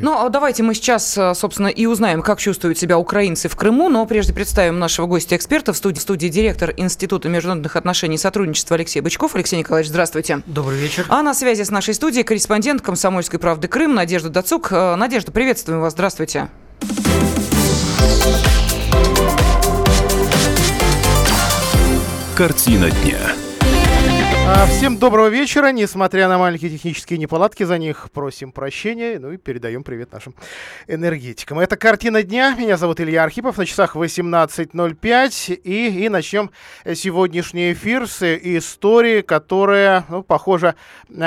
Ну, 0.00 0.18
а 0.18 0.30
давайте 0.30 0.62
мы 0.62 0.74
сейчас, 0.74 1.18
э, 1.18 1.34
собственно, 1.34 1.66
и 1.66 1.84
узнаем, 1.84 2.22
как 2.22 2.38
чувствуют 2.40 2.78
себя 2.78 2.98
украинцы 2.98 3.50
в 3.50 3.56
Крыму, 3.56 3.90
но 3.90 4.06
прежде 4.06 4.32
представим 4.32 4.78
нашего 4.78 5.06
гостя-эксперта 5.06 5.74
в 5.74 5.76
студии, 5.76 5.98
в 5.98 6.02
студии 6.02 6.28
директор 6.28 6.72
Института 6.78 7.28
международных 7.28 7.76
отношений 7.76 8.14
и 8.14 8.18
сотрудничества 8.18 8.76
Алексей 8.76 9.00
Бычков. 9.02 9.34
Алексей 9.34 9.58
Николаевич, 9.58 9.90
здравствуйте. 9.90 10.40
Добрый 10.46 10.78
вечер. 10.78 11.04
А 11.10 11.22
на 11.22 11.34
связи 11.34 11.62
с 11.62 11.70
нашей 11.70 11.92
студией 11.92 12.24
корреспондент 12.24 12.80
«Комсомольской 12.80 13.38
правды 13.38 13.68
Крым» 13.68 13.94
Надежда 13.94 14.30
Дацук. 14.30 14.68
Э, 14.72 14.96
Надежда, 14.96 15.30
приветствуем 15.30 15.82
вас, 15.82 15.92
здравствуйте. 15.92 16.48
Картина 22.34 22.90
дня. 22.90 23.45
А, 24.48 24.64
Всем 24.66 24.96
доброго 24.98 25.26
вечера. 25.26 25.72
Несмотря 25.72 26.28
на 26.28 26.38
маленькие 26.38 26.70
технические 26.70 27.18
неполадки, 27.18 27.64
за 27.64 27.78
них 27.78 28.08
просим 28.12 28.52
прощения. 28.52 29.18
Ну 29.18 29.32
и 29.32 29.38
передаем 29.38 29.82
привет 29.82 30.12
нашим 30.12 30.36
энергетикам. 30.86 31.58
Это 31.58 31.76
«Картина 31.76 32.22
дня». 32.22 32.54
Меня 32.54 32.76
зовут 32.76 33.00
Илья 33.00 33.24
Архипов. 33.24 33.58
На 33.58 33.66
часах 33.66 33.96
18.05. 33.96 35.54
И, 35.54 36.04
и 36.04 36.08
начнем 36.08 36.52
сегодняшний 36.94 37.72
эфир 37.72 38.06
с 38.06 38.22
истории, 38.22 39.22
которая, 39.22 40.04
ну, 40.08 40.22
похоже, 40.22 40.76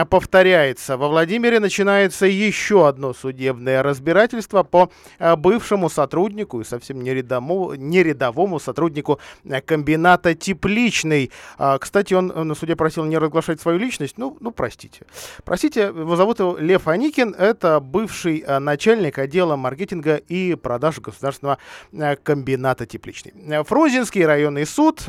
повторяется. 0.09 0.95
Во 0.95 1.09
Владимире 1.09 1.59
начинается 1.59 2.25
еще 2.25 2.87
одно 2.87 3.13
судебное 3.13 3.83
разбирательство 3.83 4.63
по 4.63 4.91
а, 5.17 5.35
бывшему 5.35 5.89
сотруднику 5.89 6.61
и 6.61 6.63
совсем 6.63 7.01
не 7.01 7.13
рядовому, 7.13 7.73
не 7.73 8.01
рядовому 8.01 8.61
сотруднику 8.61 9.19
а, 9.49 9.59
комбината 9.59 10.35
«Тепличный». 10.35 11.31
А, 11.57 11.77
Кстати, 11.79 12.13
он 12.13 12.27
на 12.27 12.55
суде 12.55 12.77
просил 12.77 13.08
не 13.09 13.17
разглашать 13.17 13.59
свою 13.59 13.77
личность, 13.77 14.17
ну, 14.17 14.37
ну 14.39 14.51
простите. 14.51 15.05
Простите, 15.43 15.81
его 15.81 16.15
зовут 16.15 16.39
его 16.39 16.57
Лев 16.57 16.87
Аникин, 16.87 17.33
это 17.33 17.79
бывший 17.79 18.43
э, 18.45 18.59
начальник 18.59 19.17
отдела 19.17 19.55
маркетинга 19.55 20.15
и 20.15 20.55
продаж 20.55 20.99
государственного 20.99 21.57
э, 21.91 22.15
комбината 22.15 22.85
тепличный. 22.85 23.33
Э, 23.47 23.63
Фрунзенский 23.63 24.25
районный 24.25 24.65
суд 24.65 25.05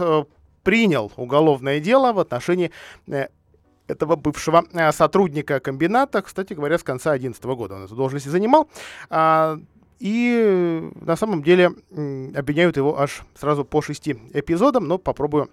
принял 0.63 1.13
уголовное 1.17 1.81
дело 1.81 2.13
в 2.13 2.19
отношении 2.19 2.71
этого 3.87 4.17
бывшего 4.17 4.65
сотрудника 4.93 5.59
комбината, 5.61 6.23
кстати 6.23 6.53
говоря, 6.53 6.79
с 6.79 6.83
конца 6.83 7.11
2011 7.11 7.45
года 7.45 7.75
он 7.77 7.85
эту 7.85 7.97
должность 7.97 8.27
занимал. 8.27 8.69
А, 9.09 9.59
и 10.01 10.91
на 11.03 11.17
самом 11.17 11.43
деле 11.43 11.73
обвиняют 12.35 12.77
его 12.77 12.99
аж 12.99 13.23
сразу 13.39 13.65
по 13.65 13.83
шести 13.83 14.19
эпизодам, 14.33 14.89
но 14.89 14.99
попробую 14.99 15.51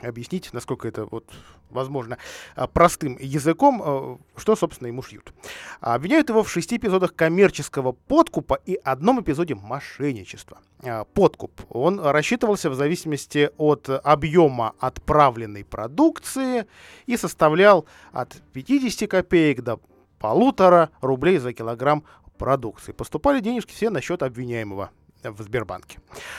объяснить, 0.00 0.52
насколько 0.52 0.88
это 0.88 1.06
вот 1.06 1.24
возможно 1.70 2.18
а, 2.54 2.66
простым 2.66 3.16
языком, 3.20 3.82
э, 3.84 4.16
что, 4.36 4.56
собственно, 4.56 4.88
ему 4.88 5.02
шьют. 5.02 5.32
А, 5.80 5.94
Обвиняют 5.94 6.28
его 6.28 6.42
в 6.42 6.50
шести 6.50 6.76
эпизодах 6.76 7.14
коммерческого 7.14 7.92
подкупа 7.92 8.58
и 8.64 8.74
одном 8.82 9.20
эпизоде 9.20 9.54
мошенничества. 9.54 10.58
А, 10.82 11.04
Подкуп. 11.04 11.60
Он 11.68 12.00
рассчитывался 12.00 12.70
в 12.70 12.74
зависимости 12.74 13.50
от 13.58 13.88
объема 13.88 14.74
отправленной 14.78 15.64
продукции 15.64 16.66
и 17.06 17.16
составлял 17.16 17.86
от 18.12 18.40
50 18.52 19.08
копеек 19.08 19.62
до 19.62 19.80
полутора 20.18 20.90
рублей 21.00 21.38
за 21.38 21.52
килограмм 21.52 22.04
продукции. 22.38 22.92
Поступали 22.92 23.40
денежки 23.40 23.72
все 23.72 23.90
на 23.90 24.00
счет 24.00 24.22
обвиняемого 24.22 24.90
в 25.22 25.42
Сбербанке. 25.42 25.98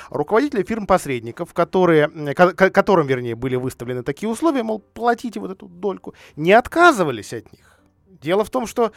Руководители 0.09 0.63
фирм-посредников, 0.63 1.53
которые, 1.53 2.07
ко- 2.33 2.53
которым, 2.53 3.07
вернее, 3.07 3.35
были 3.35 3.55
выставлены 3.55 4.03
такие 4.03 4.29
условия, 4.29 4.63
мол, 4.63 4.79
платите 4.79 5.39
вот 5.39 5.51
эту 5.51 5.67
дольку, 5.67 6.13
не 6.35 6.53
отказывались 6.53 7.33
от 7.33 7.51
них. 7.53 7.79
Дело 8.21 8.43
в 8.43 8.49
том, 8.49 8.67
что, 8.67 8.91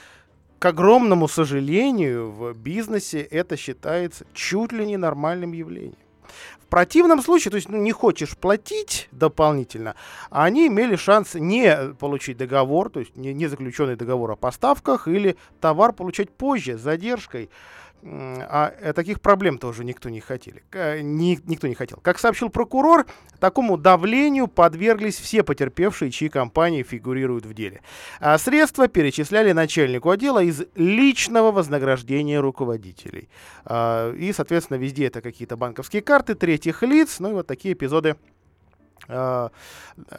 к 0.59 0.67
огромному 0.67 1.29
сожалению, 1.29 2.31
в 2.31 2.55
бизнесе 2.55 3.21
это 3.21 3.57
считается 3.57 4.25
чуть 4.35 4.73
ли 4.73 4.87
не 4.87 4.97
нормальным 4.97 5.53
явлением. 5.53 5.97
В 6.61 6.67
противном 6.73 7.21
случае, 7.21 7.51
то 7.51 7.57
есть 7.57 7.69
ну, 7.69 7.77
не 7.77 7.93
хочешь 7.93 8.37
платить 8.37 9.09
дополнительно, 9.13 9.95
а 10.31 10.45
они 10.45 10.69
имели 10.69 10.97
шанс 10.97 11.35
не 11.35 11.93
получить 11.99 12.39
договор, 12.39 12.89
то 12.89 13.01
есть 13.01 13.15
не, 13.15 13.35
не 13.35 13.47
заключенный 13.47 13.97
договор 13.97 14.31
о 14.31 14.37
поставках 14.37 15.07
или 15.07 15.37
товар 15.61 15.93
получать 15.93 16.31
позже, 16.31 16.79
с 16.79 16.81
задержкой. 16.81 17.51
А 18.05 18.75
э, 18.81 18.93
таких 18.93 19.21
проблем 19.21 19.59
тоже 19.59 19.85
никто 19.85 20.09
не 20.09 20.21
хотели. 20.21 20.63
К- 20.71 21.01
ни- 21.03 21.39
никто 21.47 21.69
не 21.69 21.75
хотел. 21.75 21.99
Как 22.03 22.19
сообщил 22.19 22.51
прокурор, 22.51 23.07
такому 23.39 23.77
давлению 23.77 24.49
подверглись 24.49 25.19
все 25.21 25.45
потерпевшие, 25.45 26.11
чьи 26.11 26.29
компании 26.29 26.83
фигурируют 26.83 27.47
в 27.47 27.55
деле. 27.55 27.81
А 28.19 28.37
средства 28.39 28.89
перечисляли 28.89 29.53
начальнику 29.53 30.11
отдела 30.11 30.43
из 30.43 30.63
личного 30.75 31.53
вознаграждения 31.53 32.41
руководителей. 32.41 33.29
А, 33.65 34.13
И, 34.15 34.33
соответственно, 34.33 34.79
везде 34.79 35.07
это 35.07 35.21
какие-то 35.21 35.57
банковские 35.57 36.03
карты 36.03 36.35
третьих 36.35 36.83
лиц, 36.83 37.21
ну 37.21 37.31
и 37.31 37.33
вот 37.35 37.47
такие 37.47 37.75
эпизоды 37.75 38.17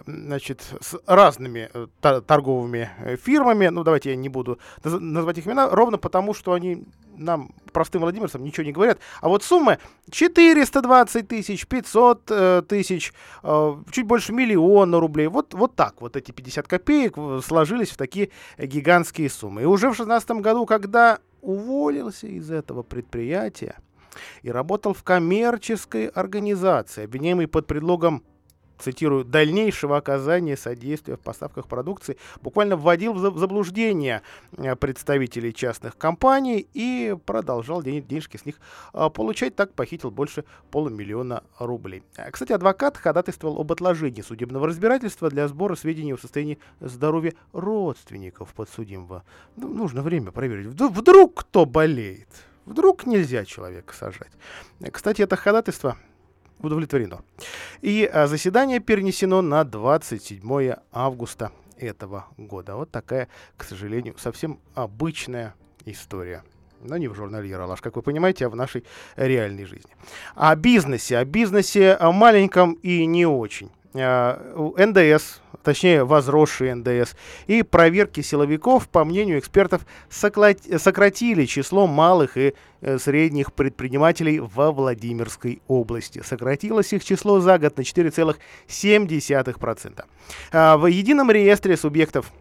значит, 0.06 0.62
с 0.82 1.00
разными 1.06 1.70
э, 1.74 1.88
торговыми 2.02 2.90
э, 3.00 3.16
фирмами. 3.16 3.68
Ну, 3.68 3.84
давайте 3.84 4.12
я 4.12 4.16
не 4.16 4.30
буду 4.30 4.60
наз- 4.84 5.00
называть 5.00 5.38
их 5.38 5.48
имена, 5.48 5.70
ровно 5.70 5.98
потому, 5.98 6.34
что 6.34 6.54
они 6.54 6.86
нам, 7.18 7.52
простым 7.72 8.02
владимирцам, 8.02 8.44
ничего 8.44 8.66
не 8.66 8.72
говорят. 8.72 9.00
А 9.22 9.30
вот 9.30 9.44
суммы 9.44 9.80
420 10.12 11.28
тысяч, 11.28 11.68
500 11.68 12.22
э, 12.30 12.62
тысяч, 12.68 13.14
э, 13.44 13.76
чуть 13.92 14.06
больше 14.06 14.34
миллиона 14.34 15.00
рублей. 15.00 15.28
Вот, 15.28 15.54
вот 15.54 15.76
так 15.76 16.02
вот 16.02 16.16
эти 16.16 16.32
50 16.32 16.68
копеек 16.68 17.14
э, 17.18 17.40
сложились 17.44 17.92
в 17.92 17.98
такие 17.98 18.30
э, 18.58 18.66
гигантские 18.66 19.30
суммы. 19.30 19.64
И 19.64 19.66
уже 19.66 19.88
в 19.88 19.96
2016 19.96 20.32
году, 20.42 20.66
когда 20.66 21.20
уволился 21.42 22.28
из 22.28 22.50
этого 22.50 22.84
предприятия 22.84 23.76
и 24.44 24.52
работал 24.52 24.94
в 24.94 25.04
коммерческой 25.04 26.08
организации, 26.08 27.06
обвиняемый 27.06 27.48
под 27.48 27.68
предлогом 27.68 28.24
цитирую, 28.80 29.24
дальнейшего 29.26 29.98
оказания 29.98 30.58
содействия 30.58 31.16
в 31.16 31.20
поставках 31.20 31.68
продукции, 31.68 32.18
буквально 32.42 32.76
вводил 32.76 33.14
в 33.14 33.20
за- 33.20 33.32
в 33.32 33.38
заблуждение 33.38 34.22
э, 34.58 34.76
представителей 34.76 35.54
частных 35.54 35.98
компаний 35.98 36.68
и 36.74 37.16
продолжал 37.26 37.82
ден- 37.82 38.04
денежки 38.06 38.38
с 38.38 38.46
них 38.46 38.56
а, 38.94 39.10
получать. 39.10 39.56
Так 39.56 39.74
похитил 39.74 40.12
больше 40.12 40.44
полумиллиона 40.72 41.44
рублей. 41.60 42.04
А, 42.18 42.30
Кстати, 42.32 42.52
адвокат 42.52 42.98
ходатайствовал 42.98 43.60
об 43.62 43.72
отложении 43.72 44.22
судебного 44.22 44.68
разбирательства 44.68 45.30
для 45.30 45.48
сбора 45.48 45.76
сведений 45.76 46.14
о 46.14 46.18
состоянии 46.18 46.60
здоровья 46.80 47.34
родственников 47.52 48.54
подсудимого. 48.54 49.24
Ну, 49.56 49.68
нужно 49.74 50.02
время 50.02 50.32
проверить. 50.32 50.68
Вд- 50.68 50.90
Вдруг 50.90 51.36
кто 51.42 51.66
болеет? 51.66 52.28
Вдруг 52.66 53.06
нельзя 53.06 53.46
человека 53.46 53.94
сажать. 53.94 54.32
Э, 54.80 54.90
Кстати, 54.92 55.22
это 55.22 55.36
ходатайство 55.36 55.98
удовлетворено. 56.60 57.22
И 57.82 58.10
а, 58.12 58.28
заседание 58.28 58.80
перенесено 58.80 59.42
на 59.42 59.64
27 59.64 60.74
августа 60.92 61.52
этого 61.78 62.26
года. 62.38 62.76
Вот 62.76 62.92
такая, 62.92 63.28
к 63.58 63.64
сожалению, 63.64 64.16
совсем 64.18 64.60
обычная 64.74 65.56
история. 65.86 66.44
Но 66.82 66.98
не 66.98 67.08
в 67.08 67.16
журнале 67.16 67.50
Яралаш, 67.50 67.82
как 67.82 67.96
вы 67.96 68.02
понимаете, 68.02 68.46
а 68.46 68.50
в 68.50 68.56
нашей 68.56 68.84
реальной 69.16 69.66
жизни. 69.66 69.92
О 70.36 70.56
бизнесе, 70.56 71.18
о 71.18 71.26
бизнесе 71.26 71.94
о 71.94 72.12
маленьком 72.12 72.74
и 72.74 73.06
не 73.06 73.26
очень. 73.26 73.72
У 73.96 74.74
НДС, 74.76 75.40
точнее 75.62 76.04
возросший 76.04 76.74
НДС, 76.74 77.14
и 77.46 77.62
проверки 77.62 78.22
силовиков, 78.22 78.90
по 78.90 79.06
мнению 79.06 79.38
экспертов, 79.38 79.86
сократили 80.10 81.46
число 81.46 81.86
малых 81.86 82.38
и 82.38 82.56
э, 82.82 82.98
средних 82.98 83.54
предпринимателей 83.54 84.40
во 84.40 84.72
Владимирской 84.72 85.62
области. 85.68 86.24
Сократилось 86.24 86.92
их 86.92 87.04
число 87.04 87.40
за 87.40 87.60
год 87.60 87.78
на 87.78 87.82
4,7%. 87.82 90.06
А, 90.52 90.78
В 90.78 90.88
едином 90.88 91.30
реестре 91.30 91.78
субъектов 91.78 92.34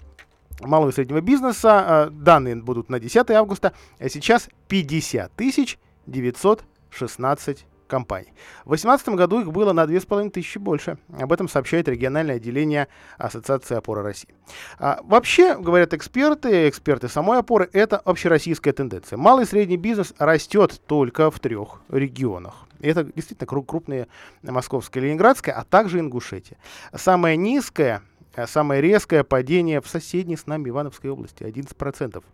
малого 0.60 0.90
и 0.90 0.92
среднего 0.92 1.20
бизнеса 1.20 1.84
а, 1.84 2.10
данные 2.10 2.56
будут 2.56 2.88
на 2.88 2.98
10 2.98 3.30
августа, 3.30 3.72
а 3.98 4.08
сейчас 4.08 4.48
50 4.68 5.32
тысяч 5.32 5.78
916 6.06 7.66
компаний. 7.92 8.32
В 8.64 8.70
2018 8.70 9.08
году 9.10 9.40
их 9.42 9.52
было 9.52 9.74
на 9.74 9.86
2500 9.86 10.62
больше. 10.62 10.96
Об 11.20 11.30
этом 11.30 11.46
сообщает 11.46 11.88
региональное 11.88 12.36
отделение 12.36 12.88
Ассоциации 13.18 13.76
опоры 13.76 14.00
России. 14.00 14.34
А, 14.78 15.00
вообще, 15.04 15.58
говорят 15.58 15.92
эксперты, 15.92 16.70
эксперты 16.70 17.08
самой 17.08 17.38
опоры, 17.40 17.68
это 17.74 17.98
общероссийская 17.98 18.72
тенденция. 18.72 19.18
Малый 19.18 19.44
и 19.44 19.46
средний 19.46 19.76
бизнес 19.76 20.14
растет 20.18 20.80
только 20.86 21.30
в 21.30 21.38
трех 21.38 21.82
регионах. 21.90 22.66
Это 22.80 23.04
действительно 23.04 23.46
кру- 23.46 23.66
крупные 23.66 24.08
Московская 24.42 25.00
и 25.00 25.02
Ленинградская, 25.04 25.54
а 25.54 25.62
также 25.64 25.98
Ингушетия. 25.98 26.56
Самое 26.94 27.36
низкое, 27.36 28.00
самое 28.46 28.80
резкое 28.80 29.22
падение 29.22 29.82
в 29.82 29.86
соседней 29.86 30.38
с 30.38 30.46
нами 30.46 30.70
Ивановской 30.70 31.10
области 31.10 31.42
11%. 31.42 32.24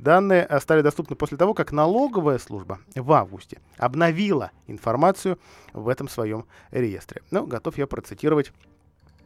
Данные 0.00 0.48
стали 0.60 0.82
доступны 0.82 1.16
после 1.16 1.36
того, 1.36 1.54
как 1.54 1.72
налоговая 1.72 2.38
служба 2.38 2.78
в 2.94 3.12
августе 3.12 3.60
обновила 3.78 4.50
информацию 4.66 5.38
в 5.72 5.88
этом 5.88 6.08
своем 6.08 6.44
реестре. 6.70 7.22
Ну, 7.30 7.46
готов 7.46 7.78
я 7.78 7.86
процитировать 7.86 8.52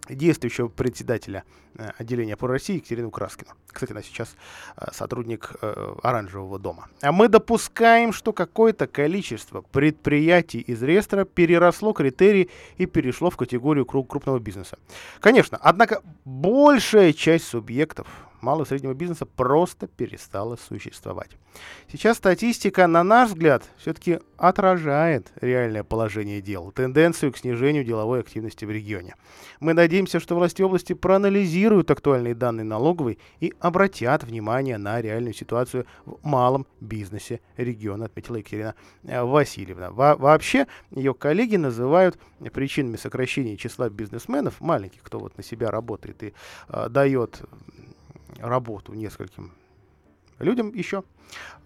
действующего 0.09 0.69
председателя 0.69 1.45
э, 1.77 1.91
отделения 1.99 2.37
по 2.37 2.49
России 2.49 2.77
Екатерину 2.77 3.11
Краскину. 3.11 3.51
Кстати, 3.69 3.93
она 3.93 4.03
сейчас 4.03 4.35
э, 4.77 4.87
сотрудник 4.93 5.53
э, 5.61 5.95
Оранжевого 6.03 6.59
дома. 6.59 6.89
А 7.03 7.13
мы 7.13 7.29
допускаем, 7.29 8.13
что 8.13 8.33
какое-то 8.33 8.87
количество 8.87 9.61
предприятий 9.61 10.61
из 10.61 10.83
реестра 10.83 11.25
переросло 11.25 11.93
критерии 11.93 12.51
и 12.77 12.87
перешло 12.87 13.31
в 13.31 13.37
категорию 13.37 13.85
крупного 13.85 14.39
бизнеса. 14.39 14.79
Конечно, 15.21 15.59
однако 15.61 16.03
большая 16.25 17.13
часть 17.13 17.47
субъектов 17.47 18.09
малого 18.43 18.65
и 18.65 18.69
среднего 18.69 18.95
бизнеса 18.95 19.27
просто 19.27 19.87
перестала 19.87 20.57
существовать. 20.57 21.31
Сейчас 21.91 22.19
статистика, 22.19 22.87
на 22.87 23.03
наш 23.03 23.31
взгляд, 23.31 23.65
все-таки 23.77 24.21
отражает 24.37 25.33
реальное 25.41 25.83
положение 25.83 26.41
дел, 26.41 26.71
тенденцию 26.71 27.33
к 27.33 27.39
снижению 27.39 27.85
деловой 27.85 28.21
активности 28.21 28.65
в 28.65 28.71
регионе. 28.71 29.17
Мы 29.59 29.75
надеемся, 29.75 30.21
что 30.21 30.37
власти 30.37 30.63
области 30.63 30.93
проанализируют 30.93 31.91
актуальные 31.91 32.35
данные 32.35 32.65
налоговой 32.65 33.19
и 33.41 33.53
обратят 33.61 34.23
внимание 34.25 34.79
на 34.79 35.01
реальную 35.01 35.35
ситуацию 35.35 35.87
в 36.07 36.25
малом 36.25 36.67
бизнесе 36.81 37.41
региона, 37.57 38.07
отметила 38.07 38.37
Екатерина 38.37 38.75
э, 39.03 39.23
Васильевна. 39.23 39.91
Во 39.91 40.17
вообще, 40.17 40.67
ее 40.91 41.13
коллеги 41.13 41.57
называют 41.57 42.19
причинами 42.53 42.97
сокращения 42.97 43.57
числа 43.57 43.91
бизнесменов, 43.91 44.61
маленьких, 44.61 45.03
кто 45.03 45.19
вот 45.19 45.37
на 45.37 45.43
себя 45.43 45.71
работает 45.71 46.23
и 46.23 46.33
э, 46.69 46.89
дает 46.89 47.43
работу 48.38 48.94
нескольким 48.94 49.53
людям 50.41 50.73
еще. 50.75 51.05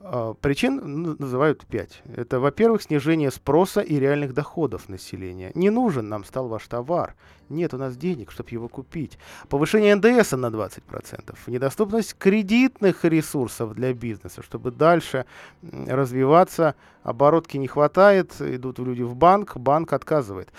А, 0.00 0.34
причин 0.34 1.16
называют 1.18 1.64
пять. 1.66 2.02
Это, 2.14 2.38
во-первых, 2.38 2.82
снижение 2.82 3.30
спроса 3.30 3.80
и 3.80 3.98
реальных 3.98 4.34
доходов 4.34 4.88
населения. 4.88 5.50
Не 5.54 5.70
нужен 5.70 6.08
нам 6.08 6.24
стал 6.24 6.48
ваш 6.48 6.66
товар. 6.66 7.14
Нет 7.48 7.72
у 7.74 7.78
нас 7.78 7.96
денег, 7.96 8.30
чтобы 8.30 8.50
его 8.50 8.68
купить. 8.68 9.18
Повышение 9.48 9.94
НДС 9.94 10.32
на 10.32 10.46
20%. 10.46 11.34
Недоступность 11.46 12.14
кредитных 12.18 13.04
ресурсов 13.04 13.74
для 13.74 13.94
бизнеса, 13.94 14.42
чтобы 14.42 14.70
дальше 14.70 15.24
развиваться. 15.62 16.74
Оборотки 17.02 17.58
не 17.58 17.68
хватает, 17.68 18.40
идут 18.40 18.78
люди 18.78 19.02
в 19.02 19.14
банк, 19.14 19.56
банк 19.56 19.92
отказывает. 19.92 20.50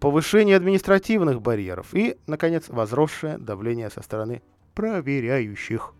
Повышение 0.00 0.56
административных 0.56 1.40
барьеров. 1.40 1.94
И, 1.94 2.16
наконец, 2.26 2.68
возросшее 2.68 3.38
давление 3.38 3.90
со 3.90 4.02
стороны 4.02 4.42
проверяющих, 4.74 5.92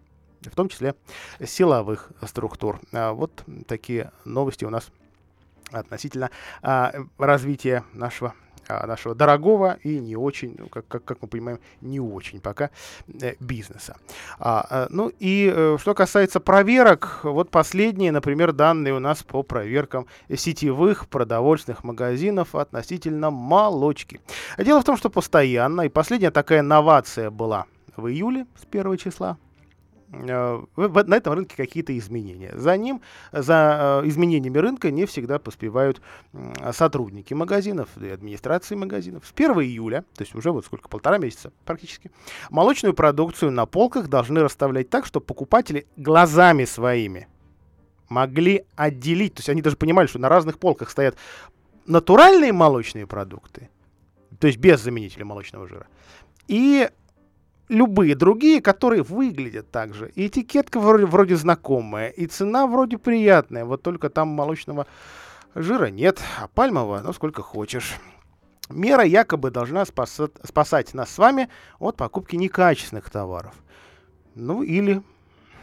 в 0.42 0.54
том 0.54 0.68
числе 0.68 0.94
силовых 1.44 2.10
структур. 2.26 2.80
А 2.92 3.12
вот 3.12 3.44
такие 3.66 4.10
новости 4.24 4.64
у 4.64 4.70
нас 4.70 4.90
относительно 5.70 6.30
а, 6.62 6.92
развития 7.18 7.84
нашего 7.92 8.34
а, 8.68 8.86
нашего 8.86 9.14
дорогого 9.14 9.78
и 9.82 9.98
не 9.98 10.16
очень, 10.16 10.54
ну, 10.58 10.68
как, 10.68 10.86
как, 10.88 11.04
как 11.04 11.18
мы 11.20 11.28
понимаем, 11.28 11.60
не 11.80 12.00
очень 12.00 12.40
пока 12.40 12.70
э, 13.20 13.34
бизнеса. 13.40 13.96
А, 14.38 14.66
а, 14.68 14.86
ну 14.90 15.12
и 15.18 15.52
э, 15.54 15.76
что 15.78 15.94
касается 15.94 16.40
проверок, 16.40 17.20
вот 17.24 17.50
последние, 17.50 18.10
например, 18.10 18.52
данные 18.52 18.94
у 18.94 19.00
нас 19.00 19.22
по 19.22 19.42
проверкам 19.42 20.06
сетевых 20.34 21.08
продовольственных 21.08 21.84
магазинов 21.84 22.54
относительно 22.54 23.30
молочки. 23.30 24.20
Дело 24.56 24.80
в 24.80 24.84
том, 24.84 24.96
что 24.96 25.10
постоянно, 25.10 25.82
и 25.82 25.88
последняя 25.88 26.30
такая 26.30 26.62
новация 26.62 27.30
была 27.30 27.66
в 27.96 28.08
июле 28.08 28.46
с 28.56 28.64
первого 28.64 28.96
числа 28.96 29.38
э, 30.12 30.62
на 30.76 31.14
этом 31.14 31.32
рынке 31.32 31.56
какие-то 31.56 31.96
изменения. 31.96 32.52
За 32.56 32.76
ним, 32.76 33.00
за 33.32 34.00
э, 34.04 34.08
изменениями 34.08 34.58
рынка 34.58 34.90
не 34.90 35.06
всегда 35.06 35.38
поспевают 35.38 36.00
сотрудники 36.72 37.34
магазинов 37.34 37.88
и 38.00 38.08
администрации 38.08 38.74
магазинов. 38.74 39.26
С 39.26 39.32
1 39.32 39.52
июля, 39.60 40.02
то 40.14 40.22
есть 40.22 40.34
уже 40.34 40.50
вот 40.50 40.64
сколько, 40.64 40.88
полтора 40.88 41.18
месяца 41.18 41.52
практически, 41.64 42.10
молочную 42.50 42.94
продукцию 42.94 43.50
на 43.50 43.66
полках 43.66 44.08
должны 44.08 44.40
расставлять 44.42 44.90
так, 44.90 45.06
чтобы 45.06 45.26
покупатели 45.26 45.86
глазами 45.96 46.64
своими 46.64 47.28
могли 48.08 48.64
отделить, 48.76 49.34
то 49.34 49.40
есть 49.40 49.48
они 49.48 49.62
даже 49.62 49.76
понимали, 49.76 50.06
что 50.06 50.18
на 50.18 50.28
разных 50.28 50.58
полках 50.58 50.90
стоят 50.90 51.16
натуральные 51.86 52.52
молочные 52.52 53.06
продукты, 53.06 53.70
то 54.38 54.46
есть 54.46 54.58
без 54.58 54.80
заменителя 54.80 55.24
молочного 55.24 55.68
жира, 55.68 55.86
и 56.48 56.88
любые 57.68 58.14
другие, 58.14 58.60
которые 58.60 59.02
выглядят 59.02 59.70
так 59.70 59.94
же. 59.94 60.10
И 60.14 60.26
этикетка 60.26 60.80
вроде, 60.80 61.06
вроде 61.06 61.36
знакомая, 61.36 62.08
и 62.08 62.26
цена 62.26 62.66
вроде 62.66 62.98
приятная, 62.98 63.64
вот 63.64 63.82
только 63.82 64.10
там 64.10 64.28
молочного 64.28 64.86
жира 65.54 65.86
нет, 65.86 66.20
а 66.40 66.48
пальмового, 66.48 67.00
ну, 67.00 67.12
сколько 67.12 67.42
хочешь. 67.42 67.94
Мера 68.70 69.04
якобы 69.04 69.50
должна 69.50 69.84
спасать, 69.84 70.32
спасать 70.42 70.94
нас 70.94 71.10
с 71.10 71.18
вами 71.18 71.48
от 71.78 71.96
покупки 71.96 72.36
некачественных 72.36 73.10
товаров. 73.10 73.54
Ну, 74.34 74.62
или 74.62 75.02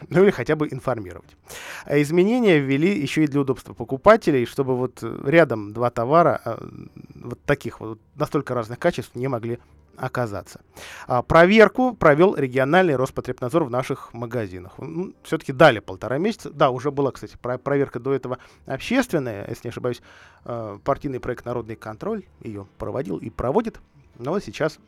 ну 0.09 0.23
или 0.23 0.31
хотя 0.31 0.55
бы 0.55 0.67
информировать. 0.71 1.37
А 1.85 2.01
изменения 2.01 2.59
ввели 2.59 2.99
еще 2.99 3.23
и 3.23 3.27
для 3.27 3.41
удобства 3.41 3.73
покупателей, 3.73 4.45
чтобы 4.45 4.75
вот 4.75 5.03
рядом 5.03 5.73
два 5.73 5.89
товара 5.89 6.41
а, 6.43 6.67
вот 7.15 7.39
таких 7.43 7.79
вот 7.79 7.99
настолько 8.15 8.53
разных 8.53 8.79
качеств 8.79 9.15
не 9.15 9.27
могли 9.27 9.59
оказаться. 10.01 10.61
А, 11.07 11.21
проверку 11.21 11.93
провел 11.93 12.35
региональный 12.35 12.95
Роспотребнадзор 12.95 13.65
в 13.65 13.69
наших 13.69 14.13
магазинах. 14.13 14.73
Ну, 14.79 15.13
Все-таки 15.23 15.53
дали 15.53 15.79
полтора 15.79 16.17
месяца. 16.17 16.49
Да, 16.49 16.71
уже 16.71 16.91
была, 16.91 17.11
кстати, 17.11 17.37
про 17.39 17.57
проверка 17.57 17.99
до 17.99 18.13
этого 18.13 18.39
общественная, 18.65 19.47
если 19.47 19.67
не 19.67 19.69
ошибаюсь, 19.69 20.01
э, 20.45 20.79
партийный 20.83 21.19
проект 21.19 21.45
«Народный 21.45 21.75
контроль» 21.75 22.23
ее 22.41 22.67
проводил 22.77 23.17
и 23.17 23.29
проводит. 23.29 23.79
Но 24.17 24.39
сейчас 24.39 24.79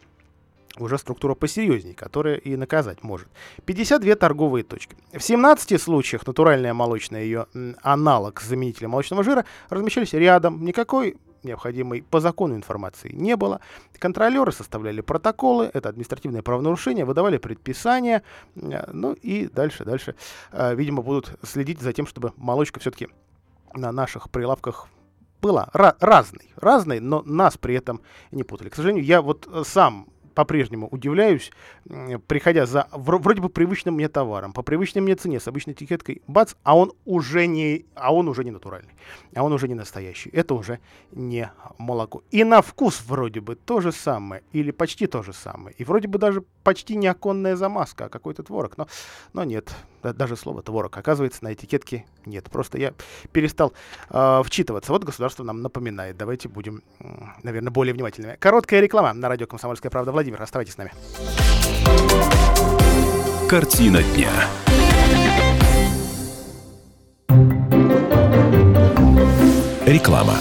уже 0.80 0.98
структура 0.98 1.36
посерьезнее, 1.36 1.94
которая 1.94 2.36
и 2.36 2.56
наказать 2.56 3.04
может. 3.04 3.28
52 3.66 4.16
торговые 4.16 4.64
точки. 4.64 4.96
В 5.12 5.22
17 5.22 5.80
случаях 5.80 6.26
натуральная 6.26 6.74
молочная 6.74 7.24
ее 7.24 7.46
аналог 7.84 8.42
заменителя 8.42 8.88
молочного 8.88 9.24
жира 9.24 9.46
размещались 9.70 10.14
рядом. 10.14 10.66
Никакой 10.66 11.18
необходимой 11.44 12.02
по 12.02 12.20
закону 12.20 12.56
информации 12.56 13.12
не 13.14 13.36
было. 13.36 13.62
Контролеры 14.00 14.52
составляли 14.52 15.02
протоколы, 15.02 15.70
это 15.74 15.90
административное 15.90 16.42
правонарушение, 16.42 17.06
выдавали 17.06 17.38
предписания, 17.38 18.24
э, 18.56 18.92
ну 18.92 19.14
и 19.14 19.48
дальше, 19.48 19.86
дальше, 19.86 20.16
э, 20.52 20.76
видимо, 20.76 21.02
будут 21.02 21.38
следить 21.44 21.82
за 21.82 21.94
тем, 21.94 22.08
чтобы 22.08 22.34
молочка 22.38 22.80
все-таки 22.80 23.08
на 23.74 23.92
наших 23.92 24.30
прилавках 24.30 24.88
была 25.42 25.70
разной, 25.74 26.54
разной, 26.56 27.00
но 27.02 27.22
нас 27.24 27.58
при 27.58 27.76
этом 27.76 28.02
не 28.32 28.44
путали. 28.44 28.70
К 28.70 28.76
сожалению, 28.76 29.04
я 29.04 29.22
вот 29.22 29.48
сам 29.66 30.08
по-прежнему 30.34 30.88
удивляюсь, 30.90 31.52
приходя 32.28 32.66
за 32.66 32.88
вроде 32.92 33.42
бы 33.42 33.50
привычным 33.50 33.96
мне 33.96 34.10
товаром, 34.10 34.54
по 34.54 34.62
привычной 34.62 35.02
мне 35.02 35.16
цене, 35.16 35.40
с 35.40 35.48
обычной 35.48 35.74
этикеткой, 35.74 36.22
бац, 36.28 36.54
а 36.64 36.78
он 36.78 36.94
уже 37.06 37.48
не, 37.48 37.86
а 37.96 38.14
он 38.14 38.28
уже 38.28 38.44
не 38.44 38.52
натуральный, 38.52 38.94
а 39.36 39.44
он 39.44 39.54
уже 39.54 39.68
не 39.68 39.76
настоящий. 39.76 40.30
Это 40.30 40.54
уже 40.54 40.80
не 41.12 41.52
молоко. 41.78 42.24
И 42.32 42.44
на 42.44 42.62
вкус 42.62 43.04
вроде 43.08 43.42
бы 43.42 43.56
то 43.56 43.82
же 43.82 43.92
самое, 43.92 44.44
или 44.52 44.72
почти 44.72 45.08
то 45.08 45.24
же 45.24 45.34
самое. 45.34 45.76
И 45.78 45.84
вроде 45.84 46.08
бы 46.08 46.20
даже 46.20 46.44
почти 46.64 46.96
не 46.96 47.08
оконная 47.08 47.56
замазка, 47.56 48.06
а 48.06 48.10
какой-то 48.10 48.44
творог. 48.44 48.78
Но, 48.78 48.88
но 49.34 49.44
нет, 49.44 49.76
даже 50.02 50.36
слово 50.36 50.62
творог, 50.62 50.98
оказывается, 50.98 51.44
на 51.44 51.54
этикетке 51.54 52.06
нет. 52.26 52.50
Просто 52.50 52.78
я 52.78 52.94
перестал 53.32 53.74
э, 54.10 54.42
вчитываться. 54.46 54.92
Вот 54.92 55.04
государство 55.04 55.44
нам 55.44 55.62
напоминает. 55.62 56.18
Давайте 56.18 56.50
будем, 56.50 56.84
наверное, 57.44 57.72
более 57.72 57.94
внимательными. 57.94 58.38
Короткая 58.40 58.82
реклама 58.82 59.14
на 59.14 59.30
радио 59.30 59.48
«Комсомольская 59.48 59.90
правда». 59.90 60.12
Владимир, 60.12 60.23
оставайтесь 60.32 60.74
с 60.74 60.78
нами. 60.78 60.92
Картина 63.50 64.02
дня. 64.02 64.32
Реклама. 69.86 70.36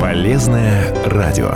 Полезное 0.00 0.94
радио. 1.06 1.52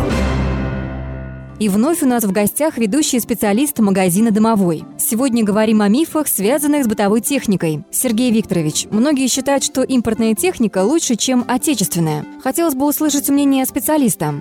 И 1.60 1.68
вновь 1.68 2.02
у 2.02 2.06
нас 2.06 2.24
в 2.24 2.32
гостях 2.32 2.78
ведущий 2.78 3.20
специалист 3.20 3.78
магазина 3.80 4.30
«Домовой». 4.30 4.82
Сегодня 4.98 5.44
говорим 5.44 5.82
о 5.82 5.88
мифах, 5.88 6.26
связанных 6.26 6.84
с 6.84 6.88
бытовой 6.88 7.20
техникой. 7.20 7.84
Сергей 7.90 8.30
Викторович, 8.32 8.86
многие 8.90 9.28
считают, 9.28 9.62
что 9.62 9.82
импортная 9.82 10.34
техника 10.34 10.82
лучше, 10.82 11.16
чем 11.16 11.44
отечественная. 11.46 12.24
Хотелось 12.42 12.74
бы 12.74 12.86
услышать 12.86 13.28
мнение 13.28 13.66
специалиста. 13.66 14.40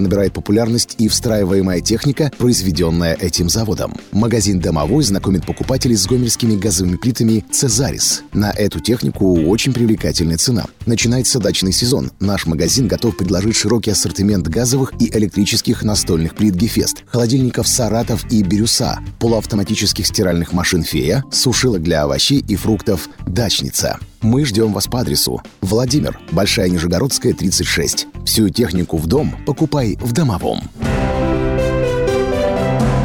набирает 0.00 0.32
популярность 0.32 0.94
и 0.98 1.08
встраиваемая 1.08 1.80
техника, 1.80 2.30
произведенная 2.38 3.14
этим 3.14 3.48
заводом. 3.48 3.94
Магазин 4.12 4.60
«Домовой» 4.60 5.04
знакомит 5.04 5.46
покупателей 5.46 5.96
с 5.96 6.06
гомельскими 6.06 6.56
газовыми 6.56 6.96
плитами 6.96 7.44
«Цезарис». 7.50 8.22
На 8.32 8.50
эту 8.50 8.80
технику 8.80 9.40
очень 9.42 9.72
привлекательная 9.72 10.38
цена. 10.38 10.66
Начинается 10.86 11.38
дачный 11.38 11.72
сезон. 11.72 12.10
Наш 12.20 12.46
магазин 12.46 12.88
готов 12.88 13.16
предложить 13.16 13.56
широкий 13.56 13.90
ассортимент 13.90 14.48
газовых 14.48 14.92
и 15.00 15.10
электрических 15.16 15.82
настольных 15.82 16.34
плит 16.34 16.54
«Гефест», 16.54 17.04
холодильников 17.06 17.68
«Саратов» 17.68 18.24
и 18.30 18.42
«Бирюса», 18.42 18.98
полуавтоматических 19.18 20.06
стиральных 20.06 20.52
машин 20.52 20.82
«Фея», 20.82 21.24
сушилок 21.30 21.82
для 21.82 22.02
овощей 22.02 22.44
и 22.46 22.56
фруктов 22.56 23.08
«Дачница». 23.26 23.98
Мы 24.22 24.44
ждем 24.44 24.72
вас 24.72 24.86
по 24.86 25.00
адресу 25.00 25.40
Владимир, 25.60 26.18
Большая 26.32 26.68
Нижегородская, 26.68 27.34
36. 27.34 28.08
Всю 28.24 28.48
технику 28.48 28.96
в 28.96 29.06
дом 29.06 29.34
покупай 29.46 29.96
в 30.00 30.12
Домовом. 30.12 30.60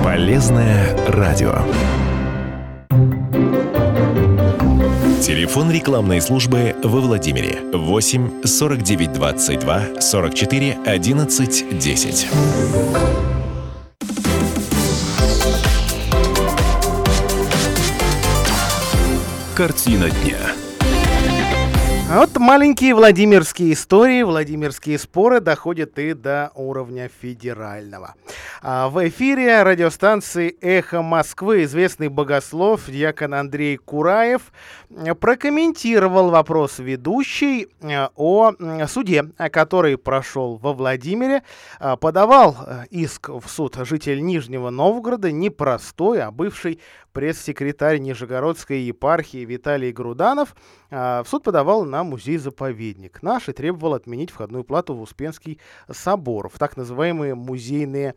Полезное 0.03 0.95
радио. 1.07 1.59
Телефон 5.21 5.71
рекламной 5.71 6.19
службы 6.19 6.75
во 6.83 6.99
Владимире 6.99 7.59
8 7.73 8.43
49 8.43 9.13
22 9.13 10.01
44 10.01 10.77
11 10.85 11.79
10. 11.79 12.27
Картина 19.55 20.09
дня. 20.09 20.52
А 22.09 22.19
вот 22.19 22.37
маленькие 22.37 22.93
владимирские 22.93 23.73
истории, 23.73 24.21
владимирские 24.23 24.99
споры 24.99 25.39
доходят 25.39 25.97
и 25.97 26.13
до 26.13 26.51
уровня 26.53 27.09
федерального. 27.21 28.13
А 28.61 28.89
в 28.89 29.07
эфире 29.07 29.63
радиостанции 29.63 30.55
«Эхо 30.61 31.01
Москвы» 31.01 31.63
известный 31.63 32.09
богослов 32.09 32.81
дьякон 32.87 33.33
Андрей 33.33 33.77
Кураев 33.77 34.51
прокомментировал 35.19 36.29
вопрос 36.29 36.79
ведущей 36.79 37.67
э, 37.81 38.07
о 38.15 38.53
суде, 38.87 39.25
который 39.51 39.97
прошел 39.97 40.57
во 40.57 40.73
Владимире. 40.73 41.43
А, 41.79 41.95
подавал 41.95 42.55
э, 42.65 42.85
иск 42.89 43.29
в 43.29 43.47
суд 43.47 43.75
житель 43.83 44.23
Нижнего 44.23 44.69
Новгорода, 44.69 45.31
непростой, 45.31 46.21
а 46.21 46.31
бывший 46.31 46.79
пресс-секретарь 47.11 47.99
Нижегородской 47.99 48.81
епархии 48.81 49.45
Виталий 49.45 49.91
Груданов 49.91 50.55
в 50.89 51.25
суд 51.27 51.43
подавал 51.43 51.85
на 51.85 52.03
музей-заповедник 52.03 53.21
наш 53.21 53.49
и 53.49 53.51
требовал 53.51 53.93
отменить 53.93 54.31
входную 54.31 54.63
плату 54.63 54.95
в 54.95 55.01
Успенский 55.03 55.59
собор, 55.91 56.49
в 56.49 56.57
так 56.57 56.75
называемые 56.75 57.35
музейные 57.35 58.15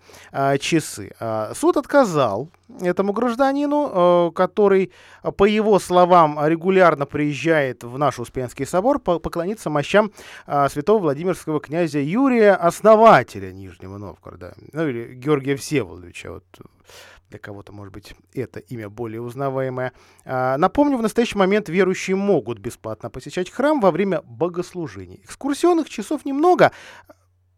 часы. 0.61 1.15
Суд 1.55 1.77
отказал 1.77 2.49
этому 2.81 3.13
гражданину, 3.13 4.33
который, 4.35 4.93
по 5.37 5.45
его 5.45 5.79
словам, 5.79 6.39
регулярно 6.47 7.07
приезжает 7.07 7.85
в 7.85 7.99
наш 7.99 8.19
Успенский 8.19 8.67
собор 8.67 8.99
поклониться 8.99 9.71
мощам 9.71 10.13
святого 10.47 11.03
Владимирского 11.03 11.61
князя 11.61 12.01
Юрия, 12.01 12.53
основателя 12.55 13.53
Нижнего 13.53 13.99
Новгорода, 13.99 14.55
ну 14.73 14.89
или 14.89 15.15
Георгия 15.15 15.57
Всеволодовича, 15.57 16.33
вот 16.33 16.45
для 17.29 17.41
кого-то, 17.41 17.73
может 17.73 17.93
быть, 17.93 18.15
это 18.35 18.61
имя 18.61 18.89
более 18.89 19.21
узнаваемое. 19.21 19.93
Напомню, 20.25 20.97
в 20.97 21.03
настоящий 21.03 21.37
момент 21.37 21.69
верующие 21.69 22.15
могут 22.15 22.61
бесплатно 22.61 23.11
посещать 23.11 23.51
храм 23.51 23.81
во 23.81 23.91
время 23.91 24.23
богослужений. 24.23 25.21
Экскурсионных 25.25 25.89
часов 25.89 26.25
немного, 26.25 26.71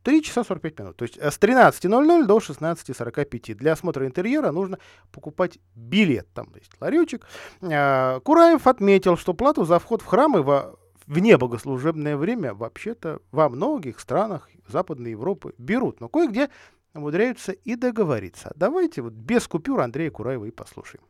3 0.09 0.23
часа 0.23 0.43
45 0.43 0.79
минут. 0.79 0.97
То 0.97 1.03
есть 1.03 1.19
э, 1.19 1.31
с 1.31 1.39
13.00 1.39 2.25
до 2.25 2.39
16.45. 2.39 3.55
Для 3.57 3.73
осмотра 3.73 4.07
интерьера 4.07 4.51
нужно 4.53 4.79
покупать 5.13 5.59
билет. 5.75 6.27
Там 6.33 6.51
есть 6.55 6.71
ларечек. 6.81 7.27
А, 7.61 8.19
Кураев 8.21 8.67
отметил, 8.67 9.19
что 9.19 9.35
плату 9.35 9.67
за 9.67 9.79
вход 9.79 10.01
в 10.01 10.07
храмы 10.07 10.43
во 10.43 10.77
вне 11.07 11.37
богослужебное 11.37 12.17
время 12.17 12.55
вообще-то 12.55 13.21
во 13.33 13.51
многих 13.51 14.01
странах 14.01 14.49
Западной 14.67 15.11
Европы 15.11 15.53
берут. 15.59 16.01
Но 16.01 16.09
кое-где 16.09 16.49
умудряются 16.95 17.53
и 17.53 17.75
договориться. 17.75 18.51
Давайте 18.57 19.03
вот 19.03 19.13
без 19.13 19.47
купюр 19.47 19.79
Андрея 19.79 20.11
Кураева 20.11 20.47
и 20.47 20.51
послушаем. 20.51 21.03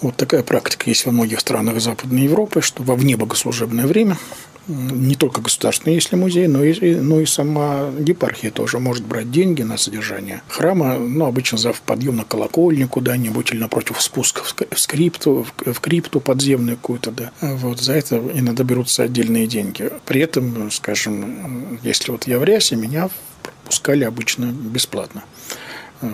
Вот 0.00 0.16
такая 0.16 0.42
практика 0.42 0.90
есть 0.90 1.06
во 1.06 1.12
многих 1.12 1.40
странах 1.40 1.80
Западной 1.80 2.22
Европы, 2.22 2.60
что 2.60 2.82
во 2.82 2.94
вне 2.94 3.16
богослужебное 3.16 3.86
время 3.86 4.18
не 4.66 5.14
только 5.14 5.40
государственный, 5.40 5.94
если 5.94 6.16
музей, 6.16 6.46
но 6.46 6.64
и, 6.64 6.94
но 6.94 7.20
и 7.20 7.26
сама 7.26 7.90
епархия 7.98 8.50
тоже 8.50 8.78
может 8.78 9.04
брать 9.04 9.30
деньги 9.30 9.62
на 9.62 9.76
содержание 9.76 10.42
храма, 10.48 10.98
ну, 10.98 11.26
обычно 11.26 11.58
за 11.58 11.74
подъем 11.84 12.16
на 12.16 12.24
колокольню 12.24 12.88
куда-нибудь 12.88 13.52
или 13.52 13.58
напротив 13.58 14.00
спуска 14.00 14.42
в 14.42 14.78
скрипту, 14.78 15.46
в 15.64 15.80
крипту 15.80 16.20
подземную 16.20 16.76
какую-то, 16.76 17.10
да. 17.10 17.32
Вот 17.40 17.80
за 17.80 17.92
это 17.92 18.16
иногда 18.34 18.64
берутся 18.64 19.02
отдельные 19.02 19.46
деньги. 19.46 19.90
При 20.06 20.22
этом, 20.22 20.70
скажем, 20.70 21.78
если 21.82 22.10
вот 22.10 22.26
я 22.26 22.38
в 22.38 22.44
рясе, 22.44 22.76
меня 22.76 23.10
пускали 23.66 24.04
обычно 24.04 24.46
бесплатно. 24.46 25.24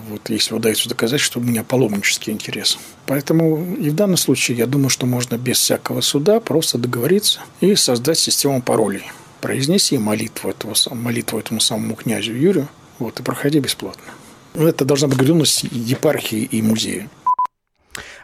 Вот, 0.08 0.30
если 0.30 0.54
удается 0.54 0.88
доказать, 0.88 1.20
что 1.20 1.40
у 1.40 1.42
меня 1.42 1.64
паломнический 1.64 2.32
интерес. 2.32 2.78
Поэтому 3.06 3.74
и 3.74 3.90
в 3.90 3.94
данном 3.94 4.16
случае 4.16 4.58
я 4.58 4.66
думаю, 4.66 4.90
что 4.90 5.06
можно 5.06 5.36
без 5.36 5.58
всякого 5.58 6.00
суда 6.00 6.40
просто 6.40 6.78
договориться 6.78 7.40
и 7.60 7.74
создать 7.74 8.18
систему 8.18 8.62
паролей. 8.62 9.04
Произнеси 9.40 9.98
молитву, 9.98 10.50
этого, 10.50 10.74
молитву 10.94 11.38
этому 11.38 11.60
самому 11.60 11.94
князю 11.94 12.34
Юрию, 12.34 12.68
вот, 12.98 13.18
и 13.18 13.22
проходи 13.22 13.58
бесплатно. 13.58 14.12
Это 14.54 14.84
должна 14.84 15.08
быть 15.08 15.18
договоренность 15.18 15.64
епархии 15.64 16.42
и 16.42 16.60
музея. 16.60 17.08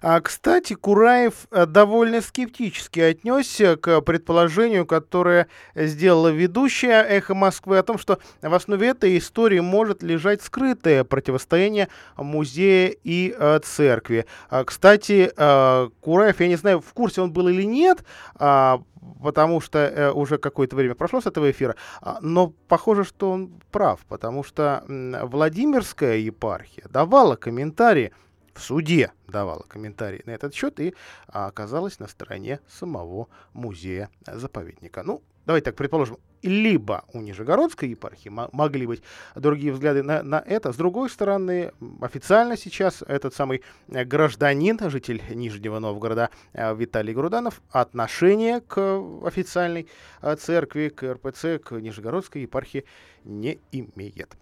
А, 0.03 0.21
кстати, 0.21 0.75
Кураев 0.75 1.47
э, 1.50 1.67
довольно 1.67 2.21
скептически 2.21 3.00
отнесся 3.00 3.76
к 3.76 4.00
предположению, 4.00 4.87
которое 4.87 5.49
сделала 5.75 6.29
ведущая 6.29 7.03
«Эхо 7.03 7.35
Москвы» 7.35 7.79
о 7.79 7.83
том, 7.83 7.99
что 7.99 8.19
в 8.43 8.55
основе 8.55 8.88
этой 8.88 9.17
истории 9.19 9.61
может 9.61 10.03
лежать 10.03 10.43
скрытое 10.43 11.05
противостояние 11.05 11.88
музея 12.17 12.95
и 13.05 13.35
э, 13.37 13.61
церкви. 13.65 14.26
А, 14.50 14.65
кстати, 14.65 15.31
э, 15.37 15.88
Кураев, 16.00 16.41
я 16.41 16.49
не 16.49 16.57
знаю, 16.57 16.81
в 16.81 16.93
курсе 16.93 17.21
он 17.21 17.33
был 17.33 17.49
или 17.49 17.62
нет, 17.62 18.05
а, 18.35 18.83
потому 19.23 19.61
что 19.61 19.79
э, 19.79 20.11
уже 20.11 20.38
какое-то 20.38 20.76
время 20.76 20.95
прошло 20.95 21.21
с 21.21 21.26
этого 21.26 21.50
эфира, 21.50 21.76
а, 22.00 22.19
но 22.21 22.53
похоже, 22.69 23.05
что 23.05 23.31
он 23.31 23.61
прав, 23.71 24.00
потому 24.09 24.45
что 24.45 24.85
Владимирская 24.88 26.17
епархия 26.17 26.85
давала 26.88 27.37
комментарии 27.37 28.12
в 28.57 28.63
суде 28.63 29.13
давала 29.29 29.63
комментарии 29.69 30.23
на 30.25 30.31
этот 30.31 30.55
счет 30.55 30.81
и 30.81 30.95
а, 31.29 31.47
оказалась 31.47 31.99
на 31.99 32.09
стороне 32.09 32.61
самого 32.69 33.29
музея-заповедника. 33.53 35.03
Ну, 35.03 35.23
давайте 35.47 35.67
так 35.67 35.76
предположим, 35.76 36.19
либо 36.43 37.05
у 37.12 37.21
Нижегородской 37.21 37.88
епархии 37.91 38.29
могли 38.29 38.87
быть 38.87 39.03
другие 39.35 39.73
взгляды 39.73 40.03
на, 40.03 40.23
на 40.23 40.43
это. 40.45 40.73
С 40.73 40.76
другой 40.76 41.11
стороны, 41.11 41.73
официально 42.00 42.57
сейчас 42.57 43.03
этот 43.07 43.35
самый 43.35 43.62
э, 43.88 44.05
гражданин, 44.05 44.79
житель 44.91 45.23
Нижнего 45.31 45.79
Новгорода 45.79 46.31
э, 46.53 46.75
Виталий 46.75 47.15
Груданов, 47.15 47.62
отношение 47.71 48.61
к 48.61 49.00
официальной 49.25 49.88
э, 50.23 50.37
церкви, 50.37 50.88
к 50.88 51.15
РПЦ, 51.15 51.59
к 51.62 51.73
Нижегородской 51.73 52.43
епархии 52.43 52.85
не 53.25 53.59
имеет. 53.73 54.37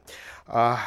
А, 0.46 0.78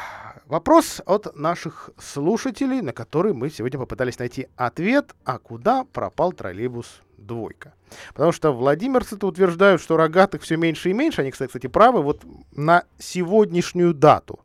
вопрос 0.46 1.02
от 1.06 1.36
наших 1.36 1.90
слушателей, 1.98 2.82
на 2.82 2.94
который 2.94 3.34
мы 3.34 3.50
сегодня 3.50 3.80
попытались 3.80 4.20
найти 4.20 4.48
ответ, 4.56 5.16
а 5.26 5.40
куда 5.40 5.84
пропал 5.84 6.32
троллейбус 6.32 7.02
двойка. 7.18 7.74
Потому 8.14 8.32
что 8.32 8.52
владимирцы-то 8.52 9.28
утверждают, 9.28 9.82
что 9.82 9.98
рогатых 9.98 10.42
все 10.42 10.58
меньше 10.58 10.90
и 10.90 10.94
меньше. 10.94 11.22
Они, 11.22 11.32
кстати, 11.32 11.68
правы. 11.68 12.02
Вот 12.02 12.24
на 12.52 12.84
сегодняшнюю 12.98 13.94
дату, 13.94 14.40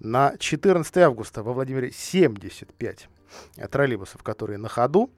на 0.00 0.36
14 0.38 0.96
августа 0.98 1.42
во 1.42 1.52
Владимире 1.52 1.92
75 1.92 3.08
троллейбусов, 3.70 4.22
которые 4.22 4.58
на 4.58 4.68
ходу. 4.68 5.10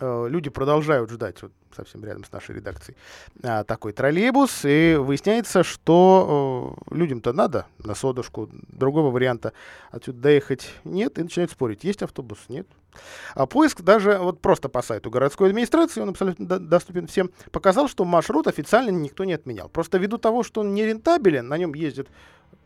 Э, 0.00 0.26
люди 0.28 0.48
продолжают 0.48 1.10
ждать, 1.10 1.42
вот 1.42 1.52
совсем 1.76 2.04
рядом 2.04 2.24
с 2.24 2.32
нашей 2.32 2.56
редакцией, 2.56 2.96
а, 3.42 3.64
такой 3.64 3.92
троллейбус, 3.92 4.64
и 4.64 4.96
выясняется, 4.98 5.62
что 5.62 6.76
э, 6.90 6.94
людям-то 6.94 7.32
надо 7.32 7.66
на 7.78 7.94
содушку, 7.94 8.48
другого 8.68 9.10
варианта 9.10 9.52
отсюда 9.90 10.18
доехать 10.20 10.68
нет, 10.84 11.18
и 11.18 11.22
начинают 11.22 11.50
спорить, 11.50 11.84
есть 11.84 12.02
автобус, 12.02 12.38
нет. 12.48 12.66
А 13.34 13.46
поиск 13.46 13.80
даже 13.80 14.18
вот 14.18 14.40
просто 14.40 14.68
по 14.68 14.82
сайту 14.82 15.10
городской 15.10 15.48
администрации, 15.48 16.00
он 16.00 16.10
абсолютно 16.10 16.46
доступен 16.58 17.06
всем, 17.06 17.30
показал, 17.50 17.88
что 17.88 18.04
маршрут 18.04 18.48
официально 18.48 18.90
никто 18.90 19.24
не 19.24 19.32
отменял. 19.32 19.68
Просто 19.68 19.96
ввиду 19.98 20.18
того, 20.18 20.42
что 20.42 20.60
он 20.60 20.74
нерентабелен, 20.74 21.48
на 21.48 21.56
нем 21.56 21.74
ездит 21.74 22.08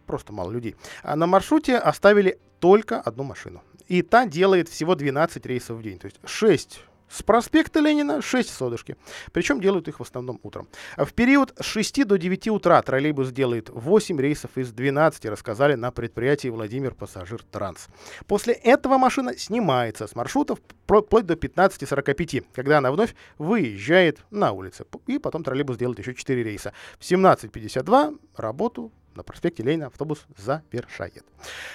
просто 0.06 0.32
мало 0.32 0.50
людей, 0.50 0.76
а 1.02 1.16
на 1.16 1.26
маршруте 1.26 1.76
оставили 1.76 2.38
только 2.58 3.00
одну 3.00 3.24
машину. 3.24 3.62
И 3.86 4.02
та 4.02 4.26
делает 4.26 4.68
всего 4.68 4.96
12 4.96 5.46
рейсов 5.46 5.76
в 5.78 5.82
день, 5.82 5.98
то 5.98 6.06
есть 6.06 6.18
6 6.24 6.80
с 7.08 7.22
проспекта 7.22 7.80
Ленина 7.80 8.22
6 8.22 8.50
содышки. 8.50 8.96
Причем 9.32 9.60
делают 9.60 9.88
их 9.88 10.00
в 10.00 10.02
основном 10.02 10.40
утром. 10.42 10.68
В 10.96 11.12
период 11.12 11.52
с 11.58 11.64
6 11.64 12.04
до 12.06 12.18
9 12.18 12.48
утра 12.48 12.80
троллейбус 12.82 13.30
делает 13.30 13.70
8 13.70 14.20
рейсов 14.20 14.56
из 14.56 14.72
12, 14.72 15.26
рассказали 15.26 15.74
на 15.74 15.90
предприятии 15.90 16.48
Владимир 16.48 16.94
Пассажир 16.94 17.42
Транс. 17.44 17.88
После 18.26 18.54
этого 18.54 18.98
машина 18.98 19.36
снимается 19.36 20.06
с 20.06 20.14
маршрутов 20.14 20.58
вплоть 20.84 21.26
до 21.26 21.34
15.45, 21.34 22.44
когда 22.54 22.78
она 22.78 22.90
вновь 22.90 23.14
выезжает 23.38 24.20
на 24.30 24.52
улице. 24.52 24.84
И 25.06 25.18
потом 25.18 25.44
троллейбус 25.44 25.76
делает 25.76 25.98
еще 25.98 26.14
4 26.14 26.42
рейса. 26.42 26.72
В 26.98 27.02
17.52 27.02 28.18
работу 28.36 28.92
на 29.16 29.22
проспекте 29.22 29.62
Ленина 29.62 29.86
автобус 29.86 30.26
завершает. 30.36 31.24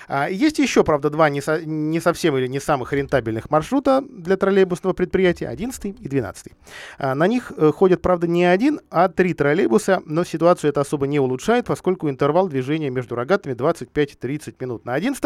А, 0.08 0.30
есть 0.30 0.60
еще, 0.60 0.84
правда, 0.84 1.10
два 1.10 1.30
не, 1.30 1.41
со, 1.41 1.63
не 1.63 1.99
совсем 1.99 2.38
или 2.38 2.47
не 2.47 2.60
самых 2.60 2.93
рентабельных 2.93 3.49
маршрута 3.49 4.04
для 4.08 4.38
троллейбусного 4.38 4.93
предприятия, 4.93 5.47
11 5.47 5.86
и 5.86 6.08
12. 6.08 6.54
А, 6.97 7.15
на 7.15 7.27
них 7.27 7.51
э, 7.56 7.71
ходят, 7.71 8.01
правда, 8.01 8.27
не 8.27 8.45
один, 8.45 8.82
а 8.89 9.10
три 9.10 9.34
троллейбуса, 9.34 10.01
но 10.06 10.23
ситуацию 10.23 10.69
это 10.69 10.82
особо 10.82 11.08
не 11.08 11.19
улучшает, 11.19 11.65
поскольку 11.65 12.10
интервал 12.10 12.47
движения 12.47 12.89
между 12.89 13.15
рогатами 13.15 13.54
25-30 13.54 14.56
минут 14.60 14.86
на 14.86 14.93
11, 14.93 15.23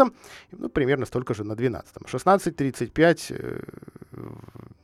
ну, 0.52 0.68
примерно 0.68 1.06
столько 1.06 1.34
же 1.34 1.44
на 1.44 1.54
12. 1.54 1.96
16-35 1.96 3.64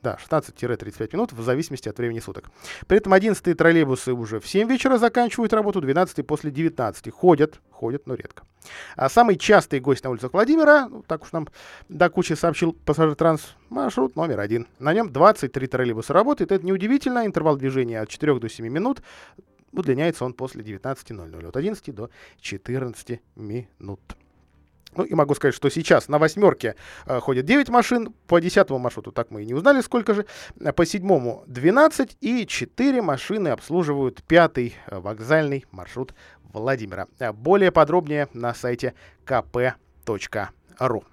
да, 0.03 0.17
16-35 0.29 1.09
минут 1.13 1.31
в 1.31 1.41
зависимости 1.41 1.87
от 1.87 1.97
времени 1.97 2.19
суток. 2.19 2.51
При 2.87 2.97
этом 2.97 3.13
11 3.13 3.57
троллейбусы 3.57 4.13
уже 4.13 4.39
в 4.39 4.47
7 4.47 4.67
вечера 4.67 4.97
заканчивают 4.97 5.53
работу, 5.53 5.81
12 5.81 6.27
после 6.27 6.51
19 6.51 7.09
ходят, 7.23 7.61
ходят, 7.71 8.05
но 8.05 8.15
редко. 8.15 8.43
А 8.97 9.07
самый 9.07 9.37
частый 9.37 9.79
гость 9.79 10.03
на 10.03 10.09
улицах 10.09 10.33
Владимира, 10.33 10.89
ну, 10.89 11.03
так 11.07 11.23
уж 11.23 11.31
нам 11.31 11.47
до 11.87 12.09
кучи 12.09 12.33
сообщил 12.33 12.73
пассажир 12.73 13.15
транс, 13.15 13.55
маршрут 13.69 14.17
номер 14.17 14.41
один. 14.41 14.67
На 14.77 14.93
нем 14.93 15.09
23 15.09 15.67
троллейбуса 15.67 16.11
работает, 16.11 16.51
это 16.51 16.65
неудивительно, 16.65 17.25
интервал 17.25 17.55
движения 17.55 18.01
от 18.01 18.09
4 18.09 18.39
до 18.39 18.49
7 18.49 18.67
минут, 18.67 19.01
удлиняется 19.71 20.25
он 20.25 20.33
после 20.33 20.63
19.00, 20.63 21.47
от 21.47 21.55
11 21.55 21.95
до 21.95 22.09
14 22.41 23.21
минут. 23.37 24.01
Ну 24.95 25.03
и 25.03 25.13
могу 25.15 25.33
сказать, 25.35 25.55
что 25.55 25.69
сейчас 25.69 26.07
на 26.07 26.19
восьмерке 26.19 26.75
э, 27.05 27.19
ходит 27.19 27.45
9 27.45 27.69
машин, 27.69 28.13
по 28.27 28.39
десятому 28.39 28.79
маршруту 28.79 29.11
так 29.11 29.31
мы 29.31 29.43
и 29.43 29.45
не 29.45 29.53
узнали 29.53 29.81
сколько 29.81 30.13
же, 30.13 30.25
по 30.75 30.85
седьмому 30.85 31.43
12 31.47 32.17
и 32.21 32.45
4 32.45 33.01
машины 33.01 33.47
обслуживают 33.47 34.23
пятый 34.23 34.75
э, 34.87 34.99
вокзальный 34.99 35.65
маршрут 35.71 36.13
Владимира. 36.53 37.07
Э, 37.19 37.31
более 37.31 37.71
подробнее 37.71 38.29
на 38.33 38.53
сайте 38.53 38.93
kp.ru. 39.25 41.03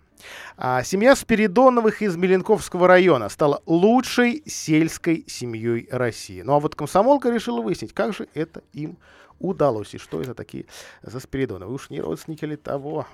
А 0.57 0.83
семья 0.83 1.17
Спиридоновых 1.17 2.03
из 2.03 2.17
Меленковского 2.17 2.87
района 2.87 3.29
стала 3.29 3.63
лучшей 3.67 4.43
сельской 4.47 5.25
семьей 5.27 5.89
России. 5.91 6.43
Ну 6.43 6.55
а 6.55 6.61
вот 6.61 6.75
комсомолка 6.75 7.31
решила 7.31 7.63
выяснить, 7.63 7.95
как 7.95 8.15
же 8.15 8.29
это 8.35 8.63
им 8.73 8.99
удалось 9.39 9.95
и 9.95 9.99
что 9.99 10.21
это 10.21 10.35
такие 10.35 10.67
за 11.03 11.19
Спиридоновы. 11.21 11.75
Уж 11.75 11.91
не 11.91 12.01
родственники 12.01 12.45
ли 12.45 12.57
того, 12.57 13.07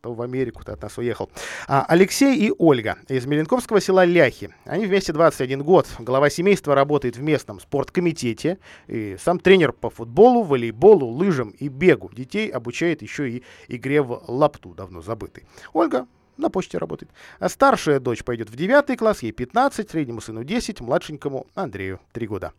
кто 0.00 0.14
в 0.14 0.22
Америку-то 0.22 0.72
от 0.72 0.82
нас 0.82 0.96
уехал. 0.96 1.30
А, 1.68 1.84
Алексей 1.86 2.34
и 2.34 2.52
Ольга 2.56 2.96
из 3.08 3.26
Меленковского 3.26 3.82
села 3.82 4.06
Ляхи. 4.06 4.48
Они 4.64 4.86
вместе 4.86 5.12
21 5.12 5.62
год. 5.62 5.86
Глава 5.98 6.30
семейства 6.30 6.74
работает 6.74 7.18
в 7.18 7.22
местном 7.22 7.60
спорткомитете. 7.60 8.58
И 8.86 9.16
сам 9.22 9.38
тренер 9.38 9.72
по 9.72 9.90
футболу, 9.90 10.42
волейболу, 10.42 11.06
лыжам 11.06 11.50
и 11.50 11.68
бегу. 11.68 12.10
Детей 12.14 12.48
обучает 12.48 13.02
еще 13.02 13.30
и 13.30 13.42
игре 13.68 14.00
в 14.00 14.22
лапту, 14.26 14.70
давно 14.70 15.02
забытый. 15.02 15.44
Ольга 15.74 16.06
на 16.38 16.48
почте 16.48 16.78
работает. 16.78 17.12
А 17.38 17.50
старшая 17.50 18.00
дочь 18.00 18.24
пойдет 18.24 18.48
в 18.48 18.56
9 18.56 18.96
класс, 18.96 19.22
ей 19.22 19.32
15, 19.32 19.90
среднему 19.90 20.22
сыну 20.22 20.44
10, 20.44 20.80
младшенькому 20.80 21.46
Андрею 21.54 22.00
3 22.12 22.26
года. 22.26 22.54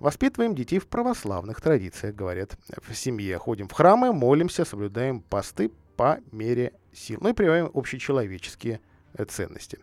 Воспитываем 0.00 0.54
детей 0.54 0.78
в 0.78 0.86
православных 0.86 1.60
традициях, 1.60 2.14
говорят. 2.14 2.56
В 2.88 2.94
семье 2.94 3.36
ходим 3.36 3.68
в 3.68 3.72
храмы, 3.72 4.14
молимся, 4.14 4.64
соблюдаем 4.64 5.20
посты 5.20 5.70
по 5.96 6.20
мере 6.32 6.72
сил. 6.92 7.18
Ну 7.20 7.30
и 7.30 7.32
прививаем 7.32 7.70
общечеловеческие 7.74 8.80
э, 9.14 9.24
ценности. 9.24 9.78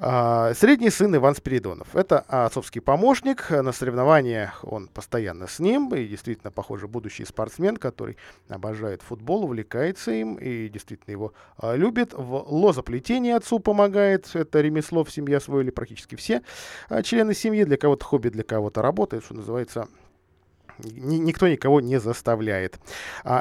А, 0.00 0.54
средний 0.54 0.90
сын 0.90 1.14
Иван 1.16 1.34
Спиридонов. 1.34 1.96
Это 1.96 2.20
отцовский 2.20 2.80
помощник. 2.80 3.50
На 3.50 3.72
соревнованиях 3.72 4.60
он 4.62 4.86
постоянно 4.86 5.48
с 5.48 5.58
ним. 5.58 5.92
И 5.92 6.06
действительно, 6.06 6.52
похоже, 6.52 6.86
будущий 6.86 7.24
спортсмен, 7.24 7.76
который 7.76 8.16
обожает 8.48 9.02
футбол, 9.02 9.44
увлекается 9.44 10.12
им 10.12 10.36
и 10.36 10.68
действительно 10.68 11.10
его 11.10 11.32
а, 11.56 11.74
любит. 11.74 12.14
В 12.14 12.44
лозоплетении 12.46 13.32
отцу 13.32 13.58
помогает. 13.58 14.30
Это 14.34 14.60
ремесло 14.60 15.02
в 15.02 15.10
семье 15.10 15.38
освоили 15.38 15.70
практически 15.70 16.14
все 16.14 16.42
а, 16.88 17.02
члены 17.02 17.34
семьи. 17.34 17.64
Для 17.64 17.76
кого-то 17.76 18.04
хобби, 18.04 18.28
для 18.28 18.44
кого-то 18.44 18.82
работает, 18.82 19.24
что 19.24 19.34
называется 19.34 19.88
никто 20.78 21.48
никого 21.48 21.80
не 21.80 21.98
заставляет. 21.98 22.78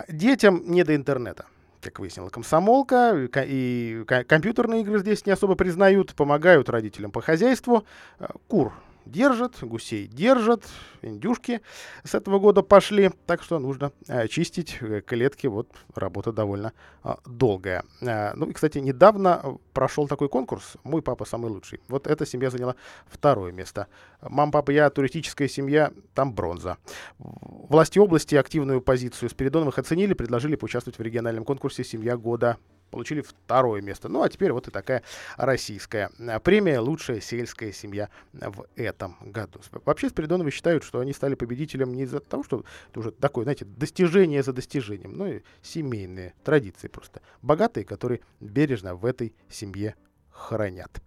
Детям 0.09 0.63
не 0.65 0.83
до 0.83 0.95
интернета 0.95 1.45
как 1.81 1.99
выяснила 1.99 2.29
комсомолка, 2.29 3.27
и 3.35 4.03
компьютерные 4.27 4.81
игры 4.81 4.99
здесь 4.99 5.25
не 5.25 5.31
особо 5.31 5.55
признают, 5.55 6.15
помогают 6.15 6.69
родителям 6.69 7.11
по 7.11 7.21
хозяйству. 7.21 7.85
Э, 8.19 8.27
кур 8.47 8.73
держат, 9.07 9.55
гусей 9.61 10.07
держат, 10.07 10.63
индюшки 11.01 11.61
с 12.03 12.15
этого 12.15 12.39
года 12.39 12.61
пошли, 12.61 13.11
так 13.25 13.41
что 13.41 13.59
нужно 13.59 13.91
э, 14.07 14.27
чистить 14.27 14.77
э, 14.81 15.01
клетки, 15.01 15.47
вот 15.47 15.69
работа 15.95 16.31
довольно 16.31 16.73
э, 17.03 17.15
долгая. 17.25 17.83
Э, 18.01 18.33
ну 18.35 18.47
и, 18.47 18.53
кстати, 18.53 18.79
недавно 18.79 19.57
прошел 19.73 20.07
такой 20.07 20.29
конкурс 20.29 20.77
«Мой 20.83 21.01
папа 21.01 21.25
самый 21.25 21.51
лучший». 21.51 21.81
Вот 21.87 22.07
эта 22.07 22.25
семья 22.25 22.49
заняла 22.49 22.75
второе 23.07 23.51
место. 23.51 23.87
Мам, 24.21 24.51
папа, 24.51 24.71
я 24.71 24.89
туристическая 24.89 25.47
семья, 25.47 25.91
там 26.13 26.33
бронза. 26.33 26.77
Власти 27.17 27.99
области 27.99 28.35
активную 28.35 28.81
позицию 28.81 29.29
Спиридоновых 29.29 29.77
оценили, 29.77 30.13
предложили 30.13 30.55
поучаствовать 30.55 30.99
в 30.99 31.01
региональном 31.01 31.45
конкурсе 31.45 31.83
«Семья 31.83 32.17
года» 32.17 32.57
получили 32.89 33.21
второе 33.21 33.81
место. 33.81 34.09
Ну, 34.09 34.21
а 34.21 34.29
теперь 34.29 34.51
вот 34.51 34.67
и 34.67 34.71
такая 34.71 35.03
российская 35.37 36.09
а, 36.19 36.39
премия 36.39 36.79
«Лучшая 36.79 37.21
сельская 37.21 37.71
семья» 37.71 38.09
в 38.33 38.65
этом 38.75 39.17
году. 39.21 39.59
Вообще, 39.85 40.09
Спиридоновы 40.09 40.51
считают, 40.51 40.83
что 40.83 40.99
они 40.99 41.13
стали 41.13 41.35
победителем 41.35 41.93
не 41.93 42.03
из-за 42.03 42.19
того, 42.19 42.43
что 42.43 42.63
это 42.89 42.99
уже 42.99 43.11
такое, 43.11 43.43
знаете, 43.43 43.65
достижение 43.65 44.43
за 44.43 44.53
достижением, 44.53 45.13
но 45.13 45.27
и 45.27 45.41
семейные 45.61 46.33
традиции 46.43 46.87
просто. 46.87 47.21
Богатые, 47.41 47.85
которые 47.85 48.21
бережно 48.39 48.95
в 48.95 49.05
этой 49.05 49.33
семье 49.49 49.95
хранят. 50.31 51.01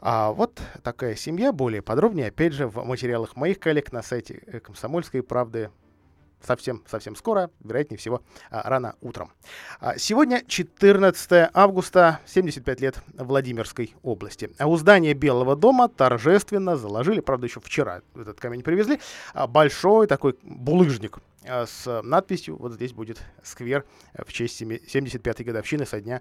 А 0.00 0.32
вот 0.32 0.60
такая 0.82 1.14
семья, 1.14 1.52
более 1.52 1.82
подробнее, 1.82 2.28
опять 2.28 2.54
же, 2.54 2.66
в 2.66 2.84
материалах 2.84 3.36
моих 3.36 3.60
коллег 3.60 3.92
на 3.92 4.02
сайте 4.02 4.60
«Комсомольской 4.64 5.22
правды» 5.22 5.70
совсем, 6.46 6.82
совсем 6.86 7.16
скоро, 7.16 7.50
вероятнее 7.60 7.98
всего, 7.98 8.22
а, 8.50 8.68
рано 8.68 8.96
утром. 9.00 9.32
А, 9.80 9.96
сегодня 9.98 10.42
14 10.46 11.50
августа, 11.52 12.20
75 12.26 12.80
лет 12.80 13.02
Владимирской 13.14 13.94
области. 14.02 14.50
А 14.58 14.66
у 14.66 14.76
здания 14.76 15.14
Белого 15.14 15.56
дома 15.56 15.88
торжественно 15.88 16.76
заложили, 16.76 17.20
правда, 17.20 17.46
еще 17.46 17.60
вчера 17.60 18.02
этот 18.14 18.40
камень 18.40 18.62
привезли, 18.62 19.00
большой 19.48 20.06
такой 20.06 20.36
булыжник 20.42 21.18
с 21.44 22.02
надписью, 22.02 22.56
вот 22.56 22.72
здесь 22.72 22.92
будет 22.92 23.20
сквер 23.42 23.84
в 24.14 24.32
честь 24.32 24.62
75-й 24.62 25.44
годовщины 25.44 25.86
со 25.86 26.00
дня 26.00 26.20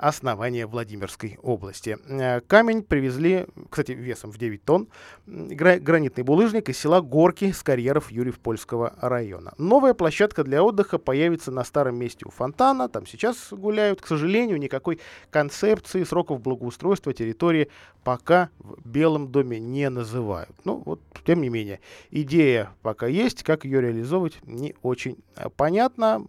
основания 0.00 0.66
Владимирской 0.66 1.38
области. 1.42 1.98
Э, 2.08 2.40
камень 2.40 2.82
привезли, 2.82 3.46
кстати, 3.68 3.92
весом 3.92 4.32
в 4.32 4.38
9 4.38 4.64
тонн, 4.64 4.88
гранитный 5.26 6.24
булыжник 6.24 6.68
из 6.68 6.78
села 6.78 7.00
Горки 7.00 7.52
с 7.52 7.62
карьеров 7.62 8.10
Юрьев-Польского 8.10 8.94
района. 9.00 9.52
Новая 9.58 9.94
площадка 9.94 10.42
для 10.42 10.62
отдыха 10.62 10.98
появится 10.98 11.50
на 11.50 11.64
старом 11.64 11.98
месте 11.98 12.24
у 12.26 12.30
фонтана, 12.30 12.88
там 12.88 13.06
сейчас 13.06 13.52
гуляют. 13.52 14.00
К 14.00 14.06
сожалению, 14.06 14.58
никакой 14.58 15.00
концепции 15.30 16.02
сроков 16.04 16.40
благоустройства 16.40 17.12
территории 17.12 17.68
пока 18.02 18.48
в 18.58 18.88
Белом 18.88 19.30
доме 19.30 19.60
не 19.60 19.90
называют. 19.90 20.56
Ну 20.64 20.82
вот, 20.84 21.00
тем 21.26 21.42
не 21.42 21.50
менее, 21.50 21.80
идея 22.10 22.70
пока 22.82 23.06
есть, 23.06 23.42
как 23.42 23.64
ее 23.64 23.82
реализовывать 23.82 24.38
не 24.44 24.74
очень 24.82 25.18
э, 25.36 25.48
понятно. 25.54 26.26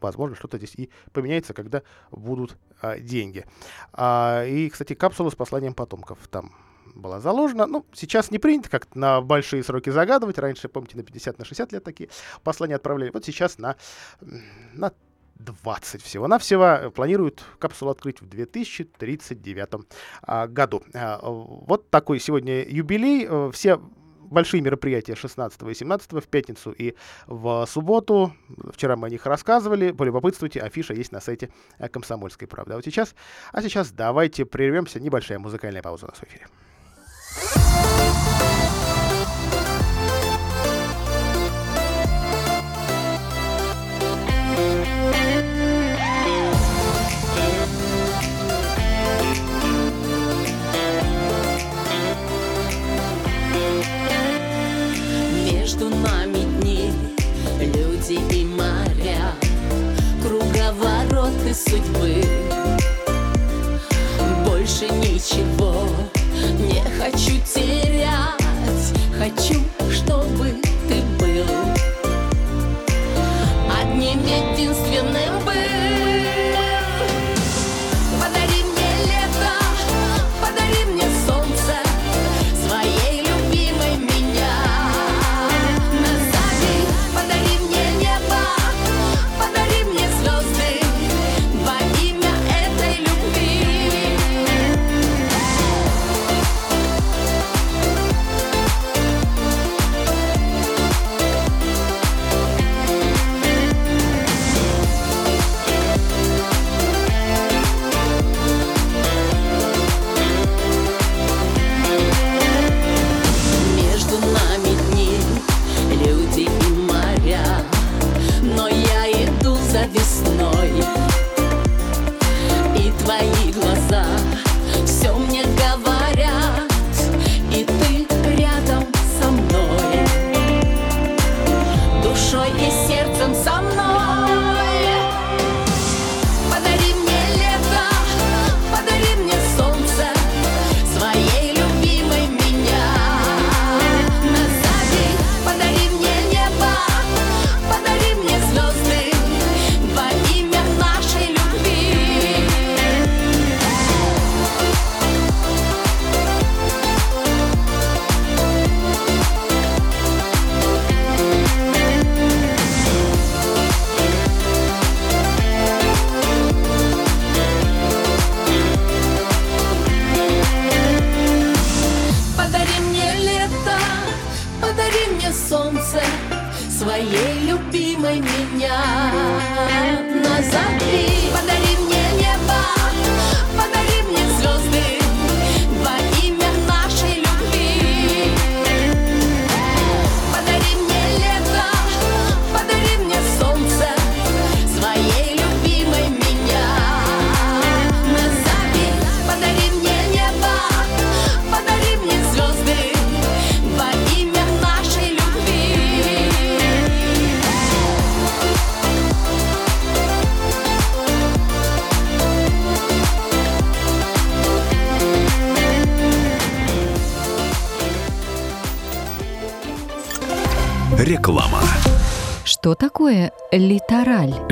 Возможно, 0.00 0.36
что-то 0.36 0.58
здесь 0.58 0.74
и 0.74 0.90
поменяется, 1.12 1.54
когда 1.54 1.82
будут 2.10 2.56
а, 2.82 2.98
деньги. 2.98 3.46
А, 3.92 4.44
и, 4.44 4.68
кстати, 4.68 4.94
капсулы 4.94 5.30
с 5.30 5.34
посланием 5.34 5.74
потомков 5.74 6.18
там 6.28 6.52
была 6.94 7.20
заложена. 7.20 7.66
Ну, 7.66 7.86
сейчас 7.92 8.30
не 8.30 8.38
принято 8.38 8.68
как 8.68 8.94
на 8.94 9.20
большие 9.20 9.62
сроки 9.62 9.90
загадывать. 9.90 10.38
Раньше, 10.38 10.68
помните, 10.68 10.96
на 10.96 11.02
50, 11.02 11.38
на 11.38 11.44
60 11.44 11.72
лет 11.72 11.84
такие 11.84 12.10
послания 12.42 12.74
отправляли. 12.74 13.10
Вот 13.12 13.24
сейчас 13.24 13.58
на, 13.58 13.76
на 14.74 14.92
20 15.36 16.02
всего-навсего. 16.02 16.90
Планируют 16.90 17.42
капсулу 17.58 17.90
открыть 17.90 18.20
в 18.20 18.28
2039 18.28 19.68
а, 20.22 20.46
году. 20.46 20.82
А, 20.94 21.20
вот 21.22 21.90
такой 21.90 22.20
сегодня 22.20 22.64
юбилей. 22.64 23.26
Э, 23.28 23.50
все 23.52 23.80
большие 24.32 24.60
мероприятия 24.60 25.14
16 25.14 25.62
и 25.62 25.74
17 25.74 26.12
в 26.12 26.28
пятницу 26.28 26.72
и 26.72 26.94
в 27.26 27.66
субботу. 27.66 28.32
Вчера 28.72 28.96
мы 28.96 29.06
о 29.06 29.10
них 29.10 29.26
рассказывали. 29.26 29.92
Полюбопытствуйте, 29.92 30.60
афиша 30.60 30.94
есть 30.94 31.12
на 31.12 31.20
сайте 31.20 31.50
э, 31.78 31.88
«Комсомольской 31.88 32.48
правды». 32.48 32.72
А 32.72 32.76
вот 32.76 32.84
сейчас, 32.84 33.14
а 33.52 33.62
сейчас 33.62 33.92
давайте 33.92 34.44
прервемся. 34.44 35.00
Небольшая 35.00 35.38
музыкальная 35.38 35.82
пауза 35.82 36.06
у 36.06 36.08
нас 36.08 36.18
в 36.18 36.24
эфире. 36.24 36.46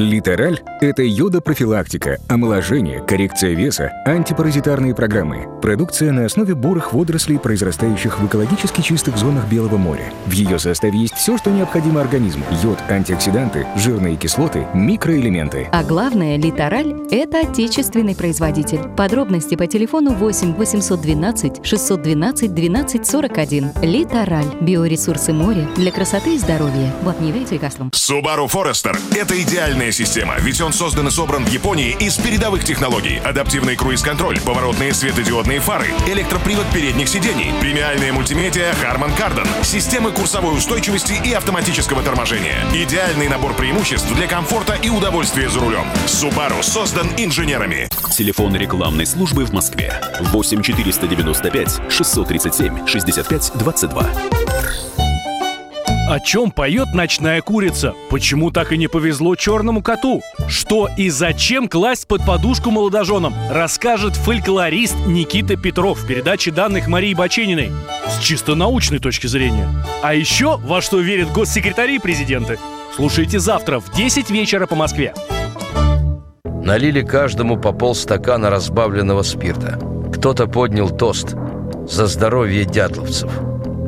Литераль? 0.01 0.61
Это 0.81 1.03
йода-профилактика, 1.03 2.19
омоложение, 2.29 3.03
коррекция 3.07 3.55
веса, 3.55 3.93
антипаразитарные 4.05 4.95
программы. 4.95 5.47
Продукция 5.61 6.13
на 6.13 6.25
основе 6.25 6.55
бурых 6.55 6.93
водорослей, 6.93 7.39
произрастающих 7.39 8.19
в 8.19 8.27
экологически 8.27 8.81
чистых 8.81 9.17
зонах 9.17 9.47
Белого 9.49 9.77
моря. 9.77 10.13
В 10.27 10.33
ее 10.33 10.59
составе 10.59 10.99
есть 10.99 11.15
все, 11.15 11.37
что 11.37 11.51
необходимо 11.51 12.01
организму. 12.01 12.45
Йод, 12.63 12.79
антиоксиданты, 12.89 13.67
жирные 13.77 14.17
кислоты, 14.17 14.67
микроэлементы. 14.75 15.69
А 15.71 15.85
главное, 15.85 16.37
литераль– 16.37 16.95
это 17.11 17.41
отечественный 17.41 18.17
производитель. 18.17 18.81
Подробности 18.97 19.55
по 19.55 19.67
телефону 19.67 20.13
8 20.13 20.55
812 20.55 21.67
612 21.67 22.55
12 22.55 23.07
41. 23.07 23.71
Литераль– 23.83 24.47
биоресурсы 24.61 25.33
моря 25.33 25.69
для 25.77 25.93
красоты 25.93 26.35
и 26.35 26.39
здоровья. 26.39 26.93
Вот 27.03 27.21
не 27.21 27.29
является 27.29 27.55
лекарством. 27.55 27.91
Subaru 27.95 28.51
Forester— 28.51 28.99
это 29.17 29.41
идеальная 29.91 29.93
система, 29.93 30.39
ведь 30.39 30.61
он 30.61 30.73
создан 30.73 31.09
и 31.09 31.11
собран 31.11 31.45
в 31.45 31.49
Японии 31.49 31.97
из 31.99 32.17
передовых 32.17 32.65
технологий. 32.65 33.19
Адаптивный 33.19 33.77
круиз-контроль, 33.77 34.41
поворотные 34.41 34.95
светодиодные 34.95 35.61
фары, 35.61 35.89
электропривод 36.07 36.67
передних 36.73 37.09
сидений, 37.09 37.53
премиальная 37.61 38.13
мультимедиа 38.13 38.73
Harman 38.83 39.17
Kardon, 39.17 39.49
системы 39.65 40.13
курсовой 40.13 40.57
устойчивости 40.57 41.21
и 41.25 41.33
автоматического 41.33 42.03
торможения. 42.03 42.65
Идеальный 42.73 43.29
набор 43.29 43.55
преимуществ 43.55 44.13
для 44.15 44.27
комфорта 44.27 44.75
и 44.75 44.89
удовольствия 44.89 45.49
за 45.49 45.61
рулем. 45.61 45.85
Subaru 46.07 46.63
создан 46.63 47.09
инженерами. 47.17 47.89
Телефон 48.11 48.57
рекламной 48.57 49.07
службы 49.07 49.45
в 49.45 49.53
Москве. 49.53 50.01
8 50.21 50.63
495 50.63 51.81
637 51.91 52.87
65 52.87 53.53
22. 53.55 54.40
О 56.11 56.19
чем 56.19 56.51
поет 56.51 56.93
ночная 56.93 57.41
курица? 57.41 57.95
Почему 58.09 58.51
так 58.51 58.73
и 58.73 58.77
не 58.77 58.89
повезло 58.89 59.37
черному 59.37 59.81
коту? 59.81 60.23
Что 60.49 60.89
и 60.99 61.09
зачем 61.09 61.69
класть 61.69 62.09
под 62.09 62.27
подушку 62.27 62.73
молодоженам? 62.73 63.33
Расскажет 63.49 64.17
фольклорист 64.17 64.97
Никита 65.07 65.55
Петров 65.55 66.01
в 66.01 66.07
передаче 66.09 66.51
данных 66.51 66.89
Марии 66.89 67.15
Бачениной. 67.15 67.71
С 68.09 68.19
чисто 68.19 68.57
научной 68.57 68.99
точки 68.99 69.29
зрения. 69.29 69.69
А 70.03 70.13
еще 70.13 70.57
во 70.57 70.81
что 70.81 70.99
верят 70.99 71.31
госсекретари 71.31 71.95
и 71.95 72.01
президенты. 72.01 72.59
Слушайте 72.97 73.39
завтра 73.39 73.79
в 73.79 73.95
10 73.95 74.31
вечера 74.31 74.67
по 74.67 74.75
Москве. 74.75 75.15
Налили 76.45 77.03
каждому 77.03 77.57
по 77.57 77.71
полстакана 77.71 78.51
разбавленного 78.51 79.23
спирта. 79.23 79.79
Кто-то 80.13 80.49
поднял 80.49 80.91
тост– 80.91 81.37
за 81.87 82.07
здоровье 82.07 82.65
дятловцев. 82.65 83.31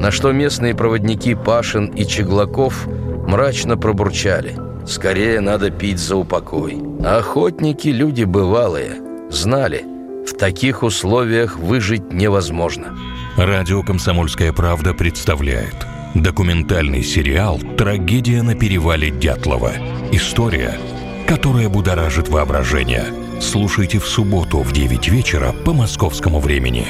На 0.03 0.11
что 0.11 0.33
местные 0.33 0.75
проводники 0.75 1.37
Пашин 1.37 1.87
и 1.87 2.05
Чеглаков 2.05 2.89
мрачно 3.29 3.77
пробурчали. 3.77 4.57
Скорее 4.85 5.39
надо 5.39 5.71
пить 5.71 6.01
за 6.01 6.17
упокой. 6.17 6.77
А 7.05 7.19
охотники 7.19 7.87
люди 7.87 8.25
бывалые, 8.25 8.97
знали, 9.31 9.85
в 10.27 10.37
таких 10.37 10.83
условиях 10.83 11.57
выжить 11.57 12.13
невозможно. 12.13 12.99
Радио 13.37 13.85
«Комсомольская 13.85 14.53
правда» 14.53 14.93
представляет 14.93 15.87
документальный 16.17 17.05
сериал 17.05 17.61
«Трагедия 17.79 18.43
на 18.43 18.57
перевале 18.57 19.13
Дятлова». 19.13 19.71
История, 20.11 20.81
которая 21.29 21.69
будоражит 21.69 22.29
воображение. 22.29 23.05
Слушайте 23.41 24.01
в 24.01 24.09
субботу 24.09 24.63
в 24.63 24.73
9 24.73 25.07
вечера 25.07 25.53
по 25.65 25.73
московскому 25.73 26.41
времени. 26.41 26.89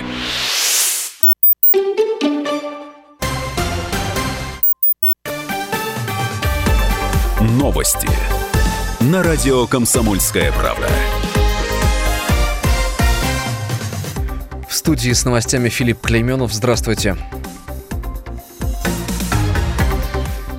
Новости 7.62 8.08
на 8.98 9.22
радио 9.22 9.68
«Комсомольская 9.68 10.50
правда». 10.50 10.88
В 14.68 14.74
студии 14.74 15.12
с 15.12 15.24
новостями 15.24 15.68
Филипп 15.68 16.00
Клейменов. 16.00 16.52
Здравствуйте. 16.52 17.16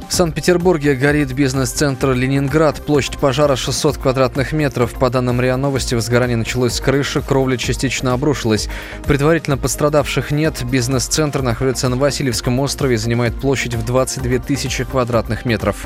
В 0.07 0.13
Санкт-Петербурге 0.13 0.95
горит 0.95 1.33
бизнес-центр 1.33 2.13
«Ленинград». 2.13 2.81
Площадь 2.85 3.17
пожара 3.17 3.57
600 3.57 3.97
квадратных 3.97 4.53
метров. 4.53 4.93
По 4.93 5.09
данным 5.09 5.41
РИА 5.41 5.57
Новости, 5.57 5.95
возгорание 5.95 6.37
началось 6.37 6.75
с 6.75 6.79
крыши, 6.79 7.21
кровля 7.21 7.57
частично 7.57 8.13
обрушилась. 8.13 8.69
Предварительно 9.03 9.57
пострадавших 9.57 10.31
нет. 10.31 10.63
Бизнес-центр 10.63 11.41
находится 11.41 11.89
на 11.89 11.97
Васильевском 11.97 12.57
острове 12.61 12.95
и 12.95 12.97
занимает 12.97 13.35
площадь 13.35 13.73
в 13.73 13.83
22 13.83 14.39
тысячи 14.39 14.85
квадратных 14.85 15.43
метров. 15.43 15.85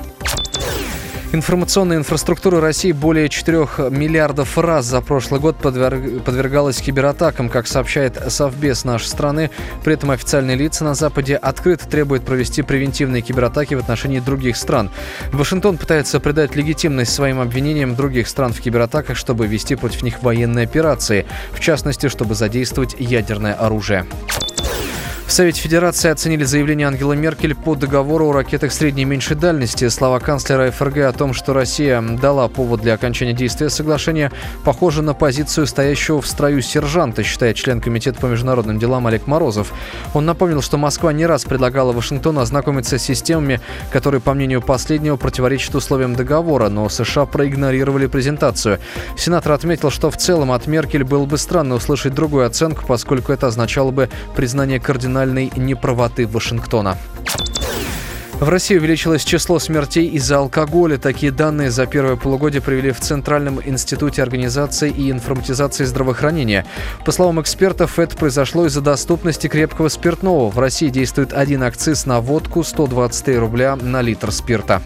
Информационная 1.33 1.97
инфраструктура 1.97 2.61
России 2.61 2.93
более 2.93 3.27
4 3.27 3.89
миллиардов 3.89 4.57
раз 4.57 4.85
за 4.85 5.01
прошлый 5.01 5.41
год 5.41 5.57
подверг... 5.57 6.23
подвергалась 6.23 6.77
кибератакам, 6.77 7.49
как 7.49 7.67
сообщает 7.67 8.17
Совбез 8.31 8.85
нашей 8.85 9.07
страны. 9.07 9.49
При 9.83 9.93
этом 9.93 10.11
официальные 10.11 10.55
лица 10.55 10.85
на 10.85 10.95
Западе 10.95 11.35
открыто 11.35 11.85
требуют 11.85 12.23
провести 12.23 12.61
превентивные 12.61 13.21
кибератаки 13.21 13.73
в 13.73 13.79
отношении 13.79 14.21
других 14.21 14.55
стран. 14.55 14.89
Вашингтон 15.33 15.77
пытается 15.77 16.21
придать 16.21 16.55
легитимность 16.55 17.13
своим 17.13 17.41
обвинениям 17.41 17.95
других 17.95 18.29
стран 18.29 18.53
в 18.53 18.61
кибератаках, 18.61 19.17
чтобы 19.17 19.47
вести 19.47 19.75
против 19.75 20.03
них 20.03 20.23
военные 20.23 20.63
операции, 20.63 21.25
в 21.51 21.59
частности, 21.59 22.07
чтобы 22.07 22.35
задействовать 22.35 22.95
ядерное 22.99 23.53
оружие. 23.53 24.05
В 25.27 25.31
Совете 25.33 25.59
Федерации 25.61 26.09
оценили 26.09 26.45
заявление 26.45 26.87
Ангелы 26.87 27.17
Меркель 27.17 27.53
по 27.53 27.75
договору 27.75 28.29
о 28.29 28.31
ракетах 28.31 28.71
средней 28.71 29.01
и 29.01 29.05
меньшей 29.05 29.35
дальности. 29.35 29.89
Слова 29.89 30.19
канцлера 30.19 30.71
ФРГ 30.71 30.99
о 30.99 31.11
том, 31.11 31.33
что 31.33 31.51
Россия 31.51 32.01
дала 32.01 32.47
повод 32.47 32.79
для 32.79 32.93
окончания 32.93 33.33
действия 33.33 33.69
соглашения, 33.69 34.31
похоже 34.63 35.01
на 35.01 35.13
позицию 35.13 35.67
стоящего 35.67 36.21
в 36.21 36.27
строю 36.27 36.61
сержанта, 36.61 37.23
считает 37.23 37.57
член 37.57 37.81
Комитета 37.81 38.21
по 38.21 38.27
международным 38.27 38.79
делам 38.79 39.05
Олег 39.05 39.27
Морозов. 39.27 39.73
Он 40.13 40.25
напомнил, 40.25 40.61
что 40.61 40.77
Москва 40.77 41.11
не 41.11 41.25
раз 41.25 41.43
предлагала 41.43 41.91
Вашингтону 41.91 42.39
ознакомиться 42.39 42.97
с 42.97 43.03
системами, 43.03 43.59
которые, 43.91 44.21
по 44.21 44.33
мнению 44.33 44.61
последнего, 44.61 45.17
противоречат 45.17 45.75
условиям 45.75 46.15
договора, 46.15 46.69
но 46.69 46.87
США 46.87 47.25
проигнорировали 47.25 48.07
презентацию. 48.07 48.79
Сенатор 49.17 49.51
отметил, 49.51 49.91
что 49.91 50.09
в 50.09 50.15
целом 50.15 50.53
от 50.53 50.67
Меркель 50.67 51.03
было 51.03 51.25
бы 51.25 51.37
странно 51.37 51.75
услышать 51.75 52.15
другую 52.15 52.45
оценку, 52.45 52.85
поскольку 52.87 53.33
это 53.33 53.47
означало 53.47 53.91
бы 53.91 54.09
признание 54.33 54.79
кардинального 54.79 55.16
национальной 55.17 55.51
неправоты 55.55 56.27
Вашингтона. 56.27 56.97
В 58.39 58.49
России 58.49 58.77
увеличилось 58.77 59.23
число 59.23 59.57
смертей 59.57 60.07
из-за 60.09 60.37
алкоголя. 60.37 60.99
Такие 60.99 61.31
данные 61.31 61.71
за 61.71 61.87
первое 61.87 62.17
полугодие 62.17 62.61
привели 62.61 62.91
в 62.91 62.99
Центральном 62.99 63.59
институте 63.65 64.21
организации 64.21 64.91
и 64.91 65.09
информатизации 65.09 65.85
здравоохранения. 65.85 66.67
По 67.03 67.11
словам 67.11 67.41
экспертов, 67.41 67.97
это 67.97 68.15
произошло 68.15 68.67
из-за 68.67 68.81
доступности 68.81 69.47
крепкого 69.47 69.89
спиртного. 69.89 70.51
В 70.51 70.59
России 70.59 70.89
действует 70.89 71.33
один 71.33 71.63
акциз 71.63 72.05
на 72.05 72.21
водку 72.21 72.63
123 72.63 73.37
рубля 73.39 73.75
на 73.75 74.03
литр 74.03 74.31
спирта. 74.31 74.83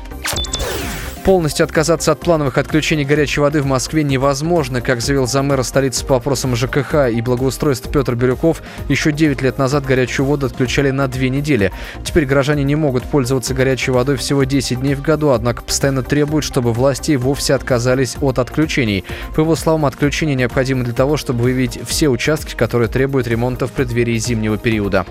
Полностью 1.24 1.66
отказаться 1.66 2.12
от 2.12 2.20
плановых 2.20 2.58
отключений 2.58 3.04
горячей 3.04 3.42
воды 3.42 3.62
в 3.62 3.68
Москве 3.68 4.04
невозможно. 4.04 4.82
Как 4.82 5.02
заявил 5.02 5.28
замэра 5.28 5.62
столицы 5.62 6.04
по 6.04 6.16
вопросам 6.16 6.56
ЖКХ 6.56 7.10
и 7.14 7.22
благоустройства 7.22 7.92
Петр 7.92 8.16
Бирюков, 8.16 8.64
еще 8.90 9.12
9 9.12 9.44
лет 9.44 9.60
назад 9.60 9.86
горячую 9.86 10.26
воду 10.26 10.48
отключали 10.48 10.90
на 10.90 11.08
две 11.08 11.30
недели. 11.30 11.72
Теперь 12.04 12.26
горожане 12.26 12.64
не 12.64 12.76
могут 12.76 13.04
пользоваться 13.04 13.54
горячей 13.54 13.92
водой 13.92 14.18
всего 14.18 14.46
10 14.46 14.80
дней 14.80 14.96
в 14.96 15.04
году, 15.04 15.30
однако 15.30 15.62
постоянно 15.62 16.02
требуют, 16.02 16.44
чтобы 16.44 16.74
власти 16.74 17.12
вовсе 17.12 17.54
отказались 17.54 18.18
от 18.20 18.40
отключений. 18.40 19.04
По 19.36 19.42
его 19.42 19.56
словам, 19.56 19.86
отключение 19.86 20.36
необходимо 20.36 20.84
для 20.84 20.94
того, 20.94 21.18
чтобы 21.18 21.44
выявить 21.44 21.80
все 21.86 22.10
участки, 22.10 22.56
которые 22.56 22.88
требуют 22.88 23.28
ремонта 23.28 23.68
в 23.68 23.72
преддверии 23.74 24.18
зимнего 24.18 24.58
периода. 24.58 25.06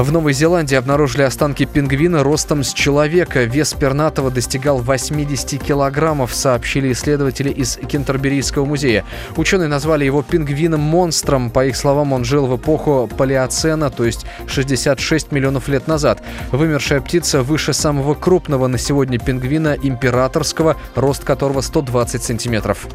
В 0.00 0.12
Новой 0.12 0.32
Зеландии 0.32 0.76
обнаружили 0.76 1.20
останки 1.24 1.66
пингвина 1.66 2.22
ростом 2.22 2.64
с 2.64 2.72
человека. 2.72 3.44
Вес 3.44 3.74
пернатого 3.74 4.30
достигал 4.30 4.78
80 4.78 5.62
килограммов, 5.62 6.34
сообщили 6.34 6.92
исследователи 6.92 7.50
из 7.50 7.76
Кентерберийского 7.76 8.64
музея. 8.64 9.04
Ученые 9.36 9.68
назвали 9.68 10.06
его 10.06 10.22
пингвином-монстром. 10.22 11.50
По 11.50 11.66
их 11.66 11.76
словам, 11.76 12.14
он 12.14 12.24
жил 12.24 12.46
в 12.46 12.56
эпоху 12.56 13.10
палеоцена, 13.14 13.90
то 13.90 14.06
есть 14.06 14.24
66 14.46 15.32
миллионов 15.32 15.68
лет 15.68 15.86
назад. 15.86 16.22
Вымершая 16.50 17.02
птица 17.02 17.42
выше 17.42 17.74
самого 17.74 18.14
крупного 18.14 18.68
на 18.68 18.78
сегодня 18.78 19.18
пингвина 19.18 19.76
императорского, 19.82 20.78
рост 20.94 21.24
которого 21.24 21.60
120 21.60 22.22
сантиметров. 22.22 22.86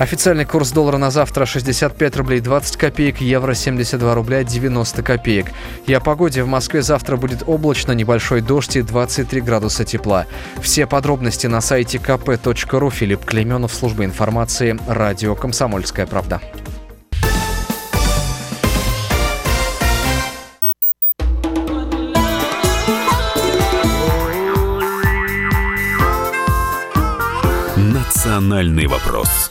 Официальный 0.00 0.46
курс 0.46 0.72
доллара 0.72 0.96
на 0.96 1.10
завтра 1.10 1.44
65 1.44 2.16
рублей 2.16 2.40
20 2.40 2.78
копеек, 2.78 3.20
евро 3.20 3.52
72 3.52 4.14
рубля 4.14 4.42
90 4.44 5.02
копеек. 5.02 5.48
И 5.84 5.92
о 5.92 6.00
погоде 6.00 6.42
в 6.42 6.46
Москве 6.46 6.80
завтра 6.80 7.18
будет 7.18 7.42
облачно, 7.46 7.92
небольшой 7.92 8.40
дождь 8.40 8.76
и 8.76 8.82
23 8.82 9.42
градуса 9.42 9.84
тепла. 9.84 10.24
Все 10.62 10.86
подробности 10.86 11.48
на 11.48 11.60
сайте 11.60 11.98
kp.ru. 11.98 12.90
Филипп 12.90 13.26
Клеменов, 13.26 13.74
служба 13.74 14.06
информации, 14.06 14.78
радио 14.88 15.34
«Комсомольская 15.34 16.06
правда». 16.06 16.40
«Национальный 27.76 28.86
вопрос» 28.86 29.50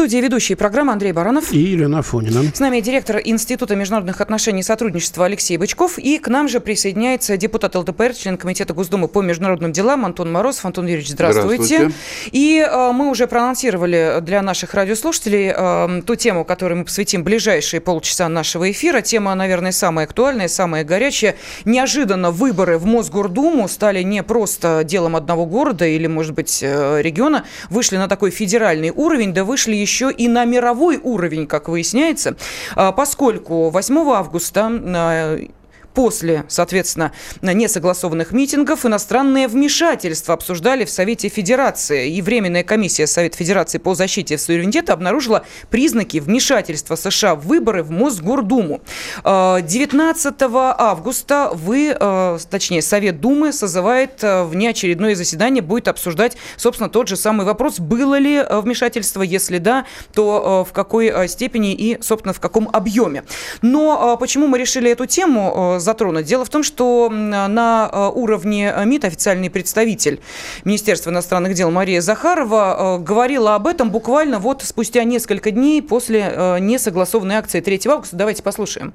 студии 0.00 0.16
ведущие 0.16 0.56
программы 0.56 0.92
Андрей 0.92 1.12
Баранов. 1.12 1.52
И 1.52 1.58
Елена 1.58 1.98
Афонина. 1.98 2.42
С 2.54 2.58
нами 2.58 2.80
директор 2.80 3.20
Института 3.22 3.76
международных 3.76 4.22
отношений 4.22 4.60
и 4.60 4.62
сотрудничества 4.62 5.26
Алексей 5.26 5.58
Бычков. 5.58 5.98
И 5.98 6.16
к 6.16 6.28
нам 6.28 6.48
же 6.48 6.60
присоединяется 6.60 7.36
депутат 7.36 7.76
ЛДПР, 7.76 8.14
член 8.14 8.38
Комитета 8.38 8.72
Госдумы 8.72 9.08
по 9.08 9.20
международным 9.20 9.72
делам 9.72 10.06
Антон 10.06 10.32
Морозов. 10.32 10.64
Антон 10.64 10.86
Юрьевич, 10.86 11.10
здравствуйте. 11.10 11.64
здравствуйте. 11.64 11.94
И 12.32 12.66
э, 12.66 12.92
мы 12.92 13.10
уже 13.10 13.26
проанонсировали 13.26 14.20
для 14.22 14.40
наших 14.40 14.72
радиослушателей 14.72 15.52
э, 15.54 16.02
ту 16.06 16.14
тему, 16.14 16.46
которой 16.46 16.76
мы 16.76 16.84
посвятим 16.86 17.22
ближайшие 17.22 17.82
полчаса 17.82 18.26
нашего 18.30 18.70
эфира. 18.70 19.02
Тема, 19.02 19.34
наверное, 19.34 19.72
самая 19.72 20.06
актуальная, 20.06 20.48
самая 20.48 20.82
горячая. 20.82 21.36
Неожиданно 21.66 22.30
выборы 22.30 22.78
в 22.78 22.86
Мосгордуму 22.86 23.68
стали 23.68 24.02
не 24.02 24.22
просто 24.22 24.80
делом 24.82 25.14
одного 25.14 25.44
города 25.44 25.84
или, 25.84 26.06
может 26.06 26.32
быть, 26.32 26.60
э, 26.62 27.02
региона. 27.02 27.44
Вышли 27.68 27.98
на 27.98 28.08
такой 28.08 28.30
федеральный 28.30 28.88
уровень, 28.88 29.34
да 29.34 29.44
вышли 29.44 29.74
еще 29.74 29.89
еще 29.90 30.10
и 30.12 30.28
на 30.28 30.44
мировой 30.44 30.98
уровень, 31.02 31.46
как 31.46 31.68
выясняется, 31.68 32.36
а, 32.76 32.92
поскольку 32.92 33.70
8 33.70 33.96
августа 34.10 34.70
а, 34.70 35.38
После, 35.94 36.44
соответственно, 36.48 37.12
несогласованных 37.42 38.32
митингов 38.32 38.86
иностранное 38.86 39.48
вмешательство 39.48 40.34
обсуждали 40.34 40.84
в 40.84 40.90
Совете 40.90 41.28
Федерации. 41.28 42.10
И 42.10 42.22
Временная 42.22 42.62
комиссия 42.62 43.06
Совета 43.06 43.36
Федерации 43.36 43.78
по 43.78 43.94
защите 43.94 44.38
суверенитета 44.38 44.92
обнаружила 44.92 45.44
признаки 45.68 46.18
вмешательства 46.18 46.94
США 46.94 47.34
в 47.34 47.46
выборы 47.46 47.82
в 47.82 47.90
Мосгордуму. 47.90 48.80
19 49.24 50.34
а, 50.42 50.76
августа 50.78 51.50
вы, 51.52 51.94
а, 51.98 52.38
точнее, 52.48 52.82
Совет 52.82 53.20
Думы 53.20 53.52
созывает 53.52 54.22
а, 54.22 54.44
внеочередное 54.44 55.16
заседание, 55.16 55.62
будет 55.62 55.88
обсуждать, 55.88 56.36
собственно, 56.56 56.88
тот 56.88 57.08
же 57.08 57.16
самый 57.16 57.44
вопрос, 57.44 57.80
было 57.80 58.18
ли 58.18 58.44
вмешательство, 58.48 59.22
если 59.22 59.58
да, 59.58 59.86
то 60.14 60.64
в 60.68 60.72
какой 60.72 61.28
степени 61.28 61.74
и, 61.74 62.00
собственно, 62.00 62.32
в 62.32 62.40
каком 62.40 62.68
объеме. 62.72 63.24
Но 63.62 64.16
почему 64.18 64.46
мы 64.46 64.58
решили 64.58 64.90
эту 64.90 65.06
тему 65.06 65.78
затронуть. 65.80 66.26
Дело 66.26 66.44
в 66.44 66.48
том, 66.48 66.62
что 66.62 67.08
на 67.10 68.10
уровне 68.10 68.72
МИД 68.84 69.06
официальный 69.06 69.50
представитель 69.50 70.20
Министерства 70.64 71.10
иностранных 71.10 71.54
дел 71.54 71.70
Мария 71.70 72.00
Захарова 72.00 72.98
говорила 73.00 73.54
об 73.54 73.66
этом 73.66 73.90
буквально 73.90 74.38
вот 74.38 74.62
спустя 74.62 75.04
несколько 75.04 75.50
дней 75.50 75.82
после 75.82 76.58
несогласованной 76.60 77.36
акции 77.36 77.60
3 77.60 77.80
августа. 77.86 78.16
Давайте 78.16 78.42
послушаем. 78.42 78.94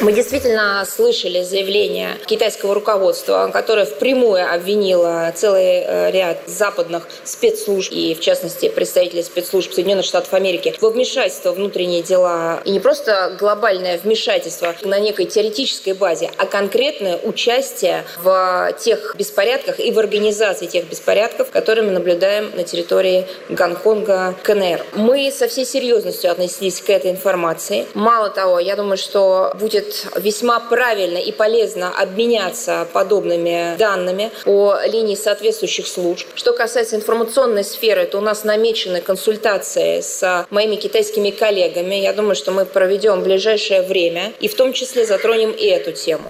Мы 0.00 0.14
действительно 0.14 0.82
слышали 0.88 1.42
заявление 1.42 2.16
китайского 2.24 2.74
руководства, 2.74 3.50
которое 3.52 3.84
впрямую 3.84 4.50
обвинило 4.50 5.30
целый 5.36 5.82
э, 5.84 6.10
ряд 6.10 6.38
западных 6.46 7.06
спецслужб 7.22 7.92
и, 7.92 8.14
в 8.14 8.20
частности, 8.20 8.70
представителей 8.70 9.22
спецслужб 9.22 9.74
Соединенных 9.74 10.06
Штатов 10.06 10.32
Америки 10.32 10.74
во 10.80 10.88
вмешательство 10.88 11.52
в 11.52 11.56
внутренние 11.56 12.00
дела. 12.00 12.62
И 12.64 12.70
не 12.70 12.80
просто 12.80 13.36
глобальное 13.38 13.98
вмешательство 13.98 14.74
на 14.84 14.98
некой 14.98 15.26
теоретической 15.26 15.92
базе, 15.92 16.30
а 16.38 16.46
конкретное 16.46 17.18
участие 17.18 18.04
в 18.22 18.72
тех 18.80 19.14
беспорядках 19.18 19.80
и 19.80 19.92
в 19.92 19.98
организации 19.98 20.64
тех 20.64 20.86
беспорядков, 20.88 21.50
которые 21.50 21.84
мы 21.84 21.92
наблюдаем 21.92 22.50
на 22.56 22.64
территории 22.64 23.26
Гонконга, 23.50 24.34
КНР. 24.44 24.82
Мы 24.94 25.30
со 25.30 25.46
всей 25.46 25.66
серьезностью 25.66 26.30
относились 26.30 26.80
к 26.80 26.88
этой 26.88 27.10
информации. 27.10 27.86
Мало 27.92 28.30
того, 28.30 28.58
я 28.60 28.76
думаю, 28.76 28.96
что 28.96 29.52
будет 29.60 29.89
весьма 30.16 30.60
правильно 30.60 31.18
и 31.18 31.32
полезно 31.32 31.90
обменяться 31.90 32.86
подобными 32.92 33.76
данными 33.78 34.30
по 34.44 34.76
линии 34.86 35.14
соответствующих 35.14 35.86
служб. 35.86 36.26
Что 36.34 36.52
касается 36.52 36.96
информационной 36.96 37.64
сферы, 37.64 38.04
то 38.06 38.18
у 38.18 38.20
нас 38.20 38.44
намечены 38.44 39.00
консультации 39.00 40.00
с 40.00 40.46
моими 40.50 40.76
китайскими 40.76 41.30
коллегами. 41.30 41.94
Я 41.96 42.12
думаю, 42.12 42.34
что 42.34 42.52
мы 42.52 42.64
проведем 42.64 43.20
в 43.20 43.24
ближайшее 43.24 43.82
время 43.82 44.32
и 44.40 44.48
в 44.48 44.54
том 44.54 44.72
числе 44.72 45.06
затронем 45.06 45.50
и 45.50 45.64
эту 45.66 45.92
тему. 45.92 46.24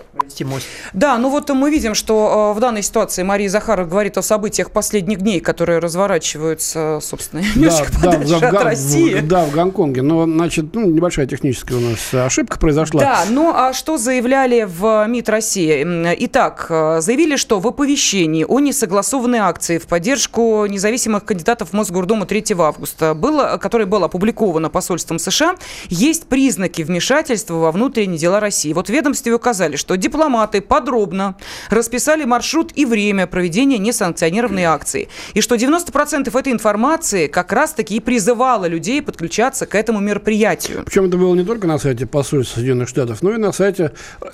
Да, 0.93 1.19
ну 1.19 1.29
вот 1.31 1.49
мы 1.51 1.71
видим, 1.71 1.95
что 1.95 2.53
э, 2.53 2.57
в 2.57 2.61
данной 2.61 2.83
ситуации 2.83 3.23
Мария 3.23 3.49
Захарова 3.49 3.89
говорит 3.89 4.19
о 4.19 4.23
событиях 4.23 4.71
последних 4.71 5.19
дней, 5.19 5.41
которые 5.41 5.79
разворачиваются, 5.79 7.01
собственно, 7.03 7.41
немножко 7.57 7.93
да, 8.03 8.11
подальше 8.11 8.41
да, 8.41 8.49
от 8.49 8.55
в, 8.55 8.65
России. 8.65 9.15
В, 9.15 9.29
да, 9.29 9.45
в 9.45 9.53
Гонконге. 9.53 10.03
Но, 10.03 10.25
значит, 10.25 10.67
ну, 10.75 10.87
небольшая 10.87 11.27
техническая 11.27 11.79
у 11.79 11.81
нас 11.81 12.15
ошибка 12.15 12.59
произошла. 12.59 13.01
Да, 13.01 13.25
но 13.29 13.50
ну, 13.51 13.57
а 13.57 13.73
что 13.73 13.99
заявляли 13.99 14.65
в 14.65 15.07
МИД 15.09 15.29
России? 15.29 16.15
Итак, 16.27 16.67
э, 16.69 17.01
заявили, 17.01 17.35
что 17.35 17.59
в 17.59 17.67
оповещении 17.67 18.45
о 18.45 18.61
несогласованной 18.61 19.39
акции 19.39 19.79
в 19.79 19.89
поддержку 19.89 20.67
независимых 20.67 21.25
кандидатов 21.25 21.71
в 21.71 21.73
Мосгордуму 21.73 22.27
3 22.27 22.55
августа, 22.59 23.15
было, 23.15 23.59
которое 23.61 23.87
было 23.87 24.07
опубликовано 24.07 24.71
посольством 24.71 25.19
США, 25.19 25.57
есть 25.89 26.27
признаки 26.27 26.83
вмешательства 26.83 27.55
во 27.55 27.73
внутренние 27.73 28.19
дела 28.19 28.39
России. 28.39 28.73
Вот 28.73 28.87
в 28.87 28.91
ведомстве 28.91 29.35
указали, 29.35 29.75
что 29.75 29.97
дипломаты 29.97 30.61
подробно 30.61 31.35
расписали 31.71 32.25
маршрут 32.25 32.71
и 32.77 32.85
время 32.85 33.27
проведения 33.27 33.79
несанкционированной 33.79 34.65
акции. 34.65 35.09
И 35.35 35.41
что 35.41 35.57
90% 35.57 36.39
этой 36.39 36.53
информации 36.53 37.27
как 37.27 37.53
раз-таки 37.53 37.97
и 37.97 38.01
призывала 38.01 38.67
людей 38.67 39.03
подключаться 39.03 39.67
к 39.67 39.75
этому 39.75 39.99
мероприятию. 39.99 40.85
Причем 40.85 41.07
это 41.07 41.17
было 41.17 41.35
не 41.35 41.45
только 41.45 41.67
на 41.67 41.79
сайте 41.79 42.07
посольства 42.07 42.61
Соединенных 42.61 42.89
Штатов, 42.89 43.23
но 43.23 43.30
и 43.35 43.39
на 43.39 43.53
сайте 43.53 43.93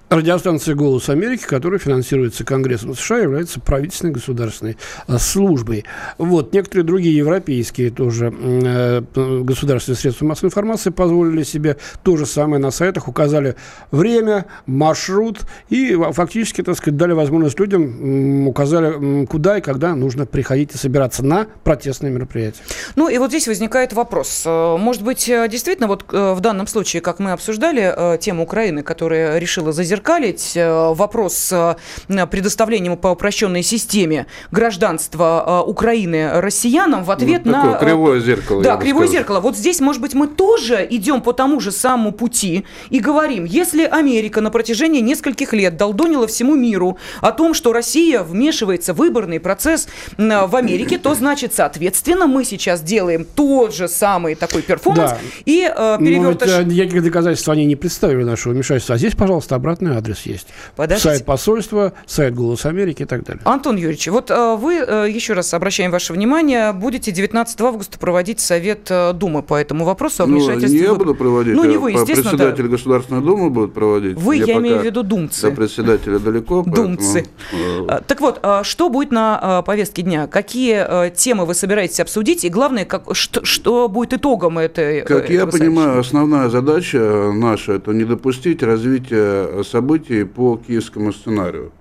радиостанции 0.08 0.72
«Голос 0.72 1.08
Америки», 1.08 1.44
которая 1.46 1.78
финансируется 1.78 2.44
Конгрессом 2.44 2.94
США, 2.94 3.18
является 3.18 3.60
правительственной 3.60 4.12
государственной 4.12 4.76
а, 5.06 5.18
службой. 5.18 5.84
Вот. 6.18 6.52
Некоторые 6.52 6.84
другие 6.84 7.16
европейские 7.16 7.90
тоже 7.90 8.32
э, 8.34 9.02
государственные 9.14 9.98
средства 9.98 10.24
массовой 10.26 10.48
информации 10.48 10.90
позволили 10.90 11.42
себе 11.42 11.76
то 12.02 12.16
же 12.16 12.26
самое 12.26 12.60
на 12.62 12.70
сайтах, 12.70 13.08
указали 13.08 13.56
время, 13.90 14.46
маршрут 14.66 15.40
и 15.68 15.98
фактически, 16.12 16.62
так 16.62 16.76
сказать, 16.76 16.96
дали 16.96 17.12
возможность 17.12 17.58
людям, 17.58 18.46
указали, 18.46 19.26
куда 19.26 19.58
и 19.58 19.60
когда 19.60 19.94
нужно 19.94 20.26
приходить 20.26 20.74
и 20.74 20.78
собираться 20.78 21.24
на 21.24 21.46
протестные 21.64 22.12
мероприятия. 22.12 22.62
Ну 22.94 23.08
и 23.08 23.18
вот 23.18 23.30
здесь 23.30 23.48
возникает 23.48 23.92
вопрос. 23.92 24.44
Э, 24.46 24.76
может 24.76 25.02
быть, 25.02 25.28
э, 25.28 25.48
действительно, 25.48 25.88
вот 25.88 26.04
в 26.10 26.40
данном 26.40 26.66
случае, 26.66 27.02
как 27.02 27.18
мы 27.18 27.32
обсуждали 27.32 28.18
тему 28.18 28.44
Украины, 28.44 28.82
которая 28.86 29.38
решила 29.38 29.72
зазеркалить 29.72 30.52
э, 30.56 30.92
вопрос 30.94 31.34
с 31.36 31.76
э, 32.08 32.26
предоставлением 32.26 32.96
по 32.96 33.08
упрощенной 33.08 33.62
системе 33.62 34.26
гражданства 34.50 35.62
э, 35.66 35.70
Украины 35.70 36.40
россиянам 36.40 37.04
в 37.04 37.10
ответ 37.10 37.42
вот 37.44 37.52
на... 37.52 37.74
Кривое 37.74 38.20
зеркало. 38.20 38.62
Да, 38.62 38.76
кривое 38.76 39.08
зеркало. 39.08 39.40
Вот 39.40 39.56
здесь, 39.56 39.80
может 39.80 40.02
быть, 40.02 40.14
мы 40.14 40.26
тоже 40.26 40.86
идем 40.88 41.20
по 41.20 41.32
тому 41.32 41.60
же 41.60 41.72
самому 41.72 42.12
пути 42.12 42.64
и 42.90 43.00
говорим, 43.00 43.44
если 43.44 43.84
Америка 43.84 44.40
на 44.40 44.50
протяжении 44.50 45.00
нескольких 45.00 45.52
лет 45.52 45.76
долдонила 45.76 46.26
всему 46.26 46.54
миру 46.54 46.98
о 47.20 47.32
том, 47.32 47.54
что 47.54 47.72
Россия 47.72 48.22
вмешивается 48.22 48.94
в 48.94 49.06
выборный 49.06 49.38
процесс 49.38 49.88
в 50.16 50.56
Америке, 50.56 50.98
то 50.98 51.14
значит, 51.14 51.54
соответственно, 51.54 52.26
мы 52.26 52.44
сейчас 52.44 52.82
делаем 52.82 53.24
тот 53.24 53.74
же 53.74 53.88
самый 53.88 54.34
такой 54.34 54.62
перформанс 54.62 55.12
да. 55.12 55.18
и 55.44 55.62
э, 55.62 55.96
перевертыш... 56.00 56.48
Но 56.50 56.58
ведь, 56.58 56.66
никаких 56.66 57.02
доказательств 57.04 57.48
они 57.48 57.64
не 57.64 57.76
представили 57.76 58.24
нашего 58.24 58.52
вмешательства 58.52 58.75
вмешательства. 58.76 58.94
А 58.94 58.98
здесь, 58.98 59.14
пожалуйста, 59.14 59.54
обратный 59.54 59.96
адрес 59.96 60.22
есть. 60.22 60.48
Подождите. 60.76 61.08
Сайт 61.08 61.24
посольства, 61.24 61.92
сайт 62.06 62.34
«Голос 62.34 62.66
Америки» 62.66 63.02
и 63.02 63.04
так 63.04 63.24
далее. 63.24 63.42
Антон 63.44 63.76
Юрьевич, 63.76 64.08
вот 64.08 64.30
э, 64.30 64.56
вы, 64.56 64.76
э, 64.76 65.06
еще 65.10 65.32
раз 65.32 65.52
обращаем 65.54 65.90
ваше 65.90 66.12
внимание, 66.12 66.72
будете 66.72 67.12
19 67.12 67.60
августа 67.60 67.98
проводить 67.98 68.40
Совет 68.40 68.86
э, 68.90 69.12
Думы 69.12 69.42
по 69.42 69.54
этому 69.54 69.84
вопросу 69.84 70.22
о 70.22 70.26
вмешательстве. 70.26 70.80
Ну, 70.80 70.86
не 70.86 70.92
я 70.92 70.94
буду 70.94 71.14
проводить, 71.14 71.54
ну, 71.54 71.64
не 71.64 71.76
вы, 71.76 71.92
естественно, 71.92 72.30
председатель 72.30 72.64
да. 72.64 72.70
Государственной 72.70 73.22
Думы 73.22 73.50
будет 73.50 73.74
проводить. 73.74 74.16
Вы, 74.16 74.36
я, 74.36 74.44
я 74.44 74.54
имею 74.54 74.80
в 74.80 74.84
виду 74.84 75.02
думцы. 75.02 75.50
До 75.50 75.56
председателя 75.56 76.18
далеко. 76.18 76.62
Думцы. 76.62 77.26
Поэтому... 77.52 78.02
Так 78.06 78.20
вот, 78.20 78.44
что 78.62 78.88
будет 78.88 79.10
на 79.10 79.62
повестке 79.62 80.02
дня? 80.02 80.26
Какие 80.26 81.10
темы 81.10 81.46
вы 81.46 81.54
собираетесь 81.54 82.00
обсудить? 82.00 82.44
И 82.44 82.48
главное, 82.48 82.84
как, 82.84 83.14
что, 83.14 83.44
что 83.44 83.88
будет 83.88 84.14
итогом 84.14 84.58
этой 84.58 85.02
Как 85.02 85.30
я 85.30 85.46
понимаю, 85.46 86.00
основная 86.00 86.48
задача 86.48 87.32
наша– 87.32 87.72
это 87.74 87.92
не 87.92 88.04
допустить 88.04 88.62
развития 88.66 89.62
событий 89.62 90.24
по 90.24 90.56
киевскому 90.56 91.12
сценарию. 91.12 91.72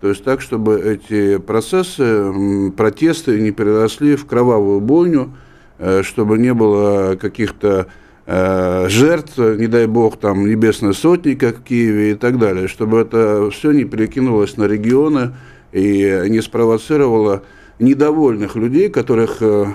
То 0.00 0.08
есть 0.08 0.22
так, 0.22 0.40
чтобы 0.40 0.80
эти 0.80 1.38
процессы, 1.38 2.70
протесты 2.76 3.40
не 3.40 3.50
переросли 3.50 4.14
в 4.14 4.26
кровавую 4.26 4.80
бойню, 4.80 5.34
э, 5.78 6.02
чтобы 6.04 6.38
не 6.38 6.54
было 6.54 7.16
каких-то 7.16 7.88
э, 8.26 8.86
жертв, 8.88 9.38
не 9.38 9.66
дай 9.66 9.86
бог, 9.86 10.16
там, 10.16 10.46
небесной 10.46 10.94
сотни, 10.94 11.34
как 11.34 11.58
в 11.58 11.62
Киеве 11.64 12.12
и 12.12 12.14
так 12.14 12.38
далее, 12.38 12.68
чтобы 12.68 12.98
это 12.98 13.50
все 13.50 13.72
не 13.72 13.84
перекинулось 13.84 14.56
на 14.56 14.64
регионы 14.64 15.34
и 15.72 16.24
не 16.28 16.40
спровоцировало 16.42 17.42
недовольных 17.80 18.54
людей, 18.54 18.88
которых 18.88 19.38
э, 19.40 19.66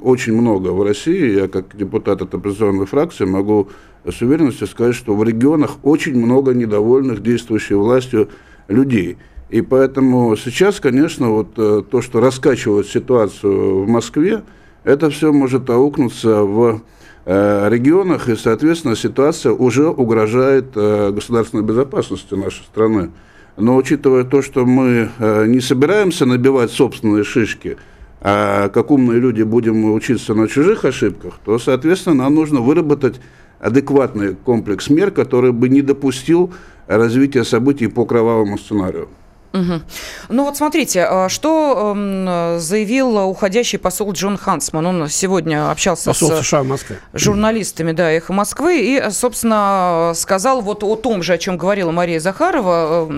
очень 0.00 0.34
много 0.34 0.68
в 0.68 0.82
России. 0.82 1.40
Я 1.40 1.48
как 1.48 1.76
депутат 1.76 2.22
от 2.22 2.34
оппозиционной 2.34 2.86
фракции 2.86 3.24
могу 3.24 3.68
с 4.10 4.20
уверенностью 4.22 4.66
сказать, 4.66 4.94
что 4.94 5.14
в 5.14 5.24
регионах 5.24 5.78
очень 5.82 6.16
много 6.16 6.54
недовольных 6.54 7.22
действующей 7.22 7.76
властью 7.76 8.28
людей. 8.68 9.18
И 9.50 9.62
поэтому 9.62 10.36
сейчас, 10.36 10.78
конечно, 10.78 11.30
вот 11.30 11.48
э, 11.56 11.82
то, 11.90 12.02
что 12.02 12.20
раскачивает 12.20 12.86
ситуацию 12.86 13.84
в 13.84 13.88
Москве, 13.88 14.42
это 14.84 15.08
все 15.10 15.32
может 15.32 15.68
аукнуться 15.70 16.42
в 16.42 16.82
э, 17.24 17.68
регионах, 17.70 18.28
и, 18.28 18.36
соответственно, 18.36 18.94
ситуация 18.94 19.52
уже 19.52 19.88
угрожает 19.88 20.66
э, 20.74 21.12
государственной 21.12 21.62
безопасности 21.62 22.34
нашей 22.34 22.64
страны. 22.64 23.10
Но 23.56 23.76
учитывая 23.76 24.22
то, 24.22 24.40
что 24.40 24.64
мы 24.64 25.10
не 25.18 25.58
собираемся 25.58 26.26
набивать 26.26 26.70
собственные 26.70 27.24
шишки, 27.24 27.76
а 28.20 28.68
как 28.68 28.92
умные 28.92 29.18
люди 29.18 29.42
будем 29.42 29.92
учиться 29.92 30.34
на 30.34 30.46
чужих 30.46 30.84
ошибках, 30.84 31.40
то, 31.44 31.58
соответственно, 31.58 32.16
нам 32.16 32.36
нужно 32.36 32.60
выработать 32.60 33.20
адекватный 33.60 34.34
комплекс 34.34 34.88
мер, 34.90 35.10
который 35.10 35.52
бы 35.52 35.68
не 35.68 35.82
допустил 35.82 36.52
развития 36.86 37.44
событий 37.44 37.88
по 37.88 38.04
кровавому 38.04 38.58
сценарию. 38.58 39.08
Угу. 39.52 39.80
Ну 40.28 40.44
вот 40.44 40.56
смотрите, 40.56 41.04
а, 41.04 41.28
что 41.28 41.94
эм, 41.96 42.60
заявил 42.60 43.16
уходящий 43.28 43.78
посол 43.78 44.12
Джон 44.12 44.36
Хансман. 44.36 44.84
Он 44.84 45.08
сегодня 45.08 45.70
общался 45.70 46.10
посол 46.10 46.30
с 46.32 46.40
США 46.42 46.62
в 46.62 46.66
Москве. 46.66 46.98
журналистами 47.14 47.92
да, 47.92 48.10
«Эхо 48.10 48.32
Москвы» 48.32 48.80
и, 48.80 49.10
собственно, 49.10 50.12
сказал 50.14 50.60
вот 50.60 50.84
о 50.84 50.96
том 50.96 51.22
же, 51.22 51.32
о 51.32 51.38
чем 51.38 51.56
говорила 51.56 51.90
Мария 51.90 52.20
Захарова, 52.20 53.08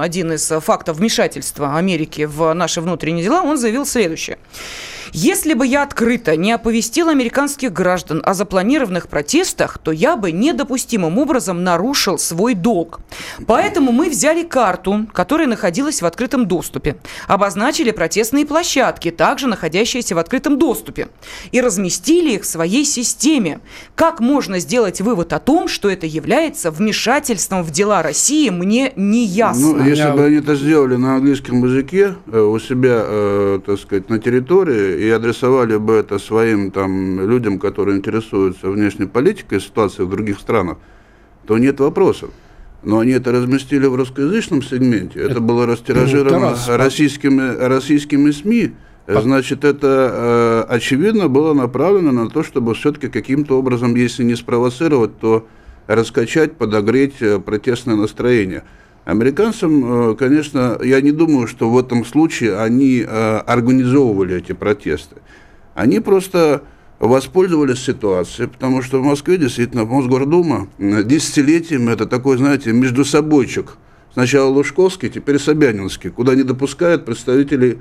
один 0.00 0.32
из 0.32 0.46
фактов 0.60 0.98
вмешательства 0.98 1.76
Америки 1.76 2.26
в 2.26 2.52
наши 2.52 2.80
внутренние 2.82 3.24
дела, 3.24 3.42
он 3.42 3.56
заявил 3.56 3.86
следующее. 3.86 4.38
Если 5.12 5.54
бы 5.54 5.66
я 5.66 5.82
открыто 5.82 6.36
не 6.36 6.52
оповестил 6.52 7.08
американских 7.08 7.72
граждан 7.72 8.22
о 8.24 8.34
запланированных 8.34 9.08
протестах, 9.08 9.78
то 9.78 9.90
я 9.90 10.16
бы 10.16 10.32
недопустимым 10.32 11.18
образом 11.18 11.64
нарушил 11.64 12.18
свой 12.18 12.54
долг. 12.54 13.00
Поэтому 13.46 13.92
мы 13.92 14.10
взяли 14.10 14.42
карту, 14.42 15.06
которая 15.12 15.46
находилась 15.46 16.02
в 16.02 16.06
открытом 16.06 16.46
доступе. 16.46 16.96
Обозначили 17.26 17.90
протестные 17.90 18.46
площадки, 18.46 19.10
также 19.10 19.46
находящиеся 19.46 20.14
в 20.14 20.18
открытом 20.18 20.58
доступе. 20.58 21.08
И 21.52 21.60
разместили 21.60 22.34
их 22.34 22.42
в 22.42 22.46
своей 22.46 22.84
системе. 22.84 23.60
Как 23.94 24.20
можно 24.20 24.58
сделать 24.58 25.00
вывод 25.00 25.32
о 25.32 25.38
том, 25.38 25.68
что 25.68 25.88
это 25.88 26.06
является 26.06 26.70
вмешательством 26.70 27.62
в 27.62 27.70
дела 27.70 28.02
России, 28.02 28.50
мне 28.50 28.92
не 28.96 29.24
ясно. 29.24 29.78
Ну, 29.78 29.84
если 29.84 30.10
бы 30.10 30.24
они 30.24 30.36
это 30.36 30.54
сделали 30.54 30.96
на 30.96 31.16
английском 31.16 31.64
языке 31.64 32.14
э, 32.26 32.40
у 32.40 32.58
себя, 32.58 33.02
э, 33.04 33.60
так 33.64 33.78
сказать, 33.78 34.08
на 34.10 34.18
территории 34.18 34.97
и 34.98 35.08
адресовали 35.10 35.76
бы 35.76 35.94
это 35.94 36.18
своим 36.18 36.70
там 36.70 37.20
людям, 37.28 37.58
которые 37.58 37.98
интересуются 37.98 38.68
внешней 38.68 39.06
политикой, 39.06 39.60
ситуацией 39.60 40.06
в 40.06 40.10
других 40.10 40.38
странах, 40.38 40.78
то 41.46 41.56
нет 41.58 41.80
вопросов. 41.80 42.30
Но 42.82 42.98
они 42.98 43.12
это 43.12 43.32
разместили 43.32 43.86
в 43.86 43.94
русскоязычном 43.94 44.62
сегменте. 44.62 45.20
Это, 45.20 45.32
это 45.32 45.40
было 45.40 45.66
растиражировано 45.66 46.54
Тарас, 46.54 46.68
российскими, 46.68 47.56
российскими 47.56 48.30
СМИ. 48.30 48.72
Значит, 49.06 49.64
это 49.64 50.66
э, 50.68 50.74
очевидно 50.74 51.28
было 51.28 51.54
направлено 51.54 52.12
на 52.12 52.28
то, 52.28 52.42
чтобы 52.42 52.74
все-таки 52.74 53.08
каким-то 53.08 53.58
образом, 53.58 53.94
если 53.94 54.22
не 54.22 54.36
спровоцировать, 54.36 55.18
то 55.18 55.46
раскачать, 55.86 56.52
подогреть 56.52 57.14
э, 57.20 57.38
протестное 57.38 57.96
настроение. 57.96 58.64
Американцам, 59.08 60.10
э, 60.10 60.16
конечно, 60.16 60.78
я 60.82 61.00
не 61.00 61.12
думаю, 61.12 61.46
что 61.46 61.70
в 61.70 61.78
этом 61.78 62.04
случае 62.04 62.60
они 62.60 63.02
э, 63.08 63.38
организовывали 63.38 64.36
эти 64.36 64.52
протесты. 64.52 65.16
Они 65.74 65.98
просто 65.98 66.64
воспользовались 66.98 67.78
ситуацией, 67.78 68.48
потому 68.48 68.82
что 68.82 69.00
в 69.00 69.04
Москве 69.04 69.38
действительно 69.38 69.86
Мосгордума 69.86 70.68
десятилетиями 70.78 71.90
это 71.90 72.04
такой, 72.04 72.36
знаете, 72.36 72.74
между 72.74 73.02
собойчик. 73.06 73.78
Сначала 74.12 74.50
Лужковский, 74.50 75.08
теперь 75.08 75.38
Собянинский, 75.38 76.10
куда 76.10 76.34
не 76.34 76.42
допускают 76.42 77.06
представителей 77.06 77.78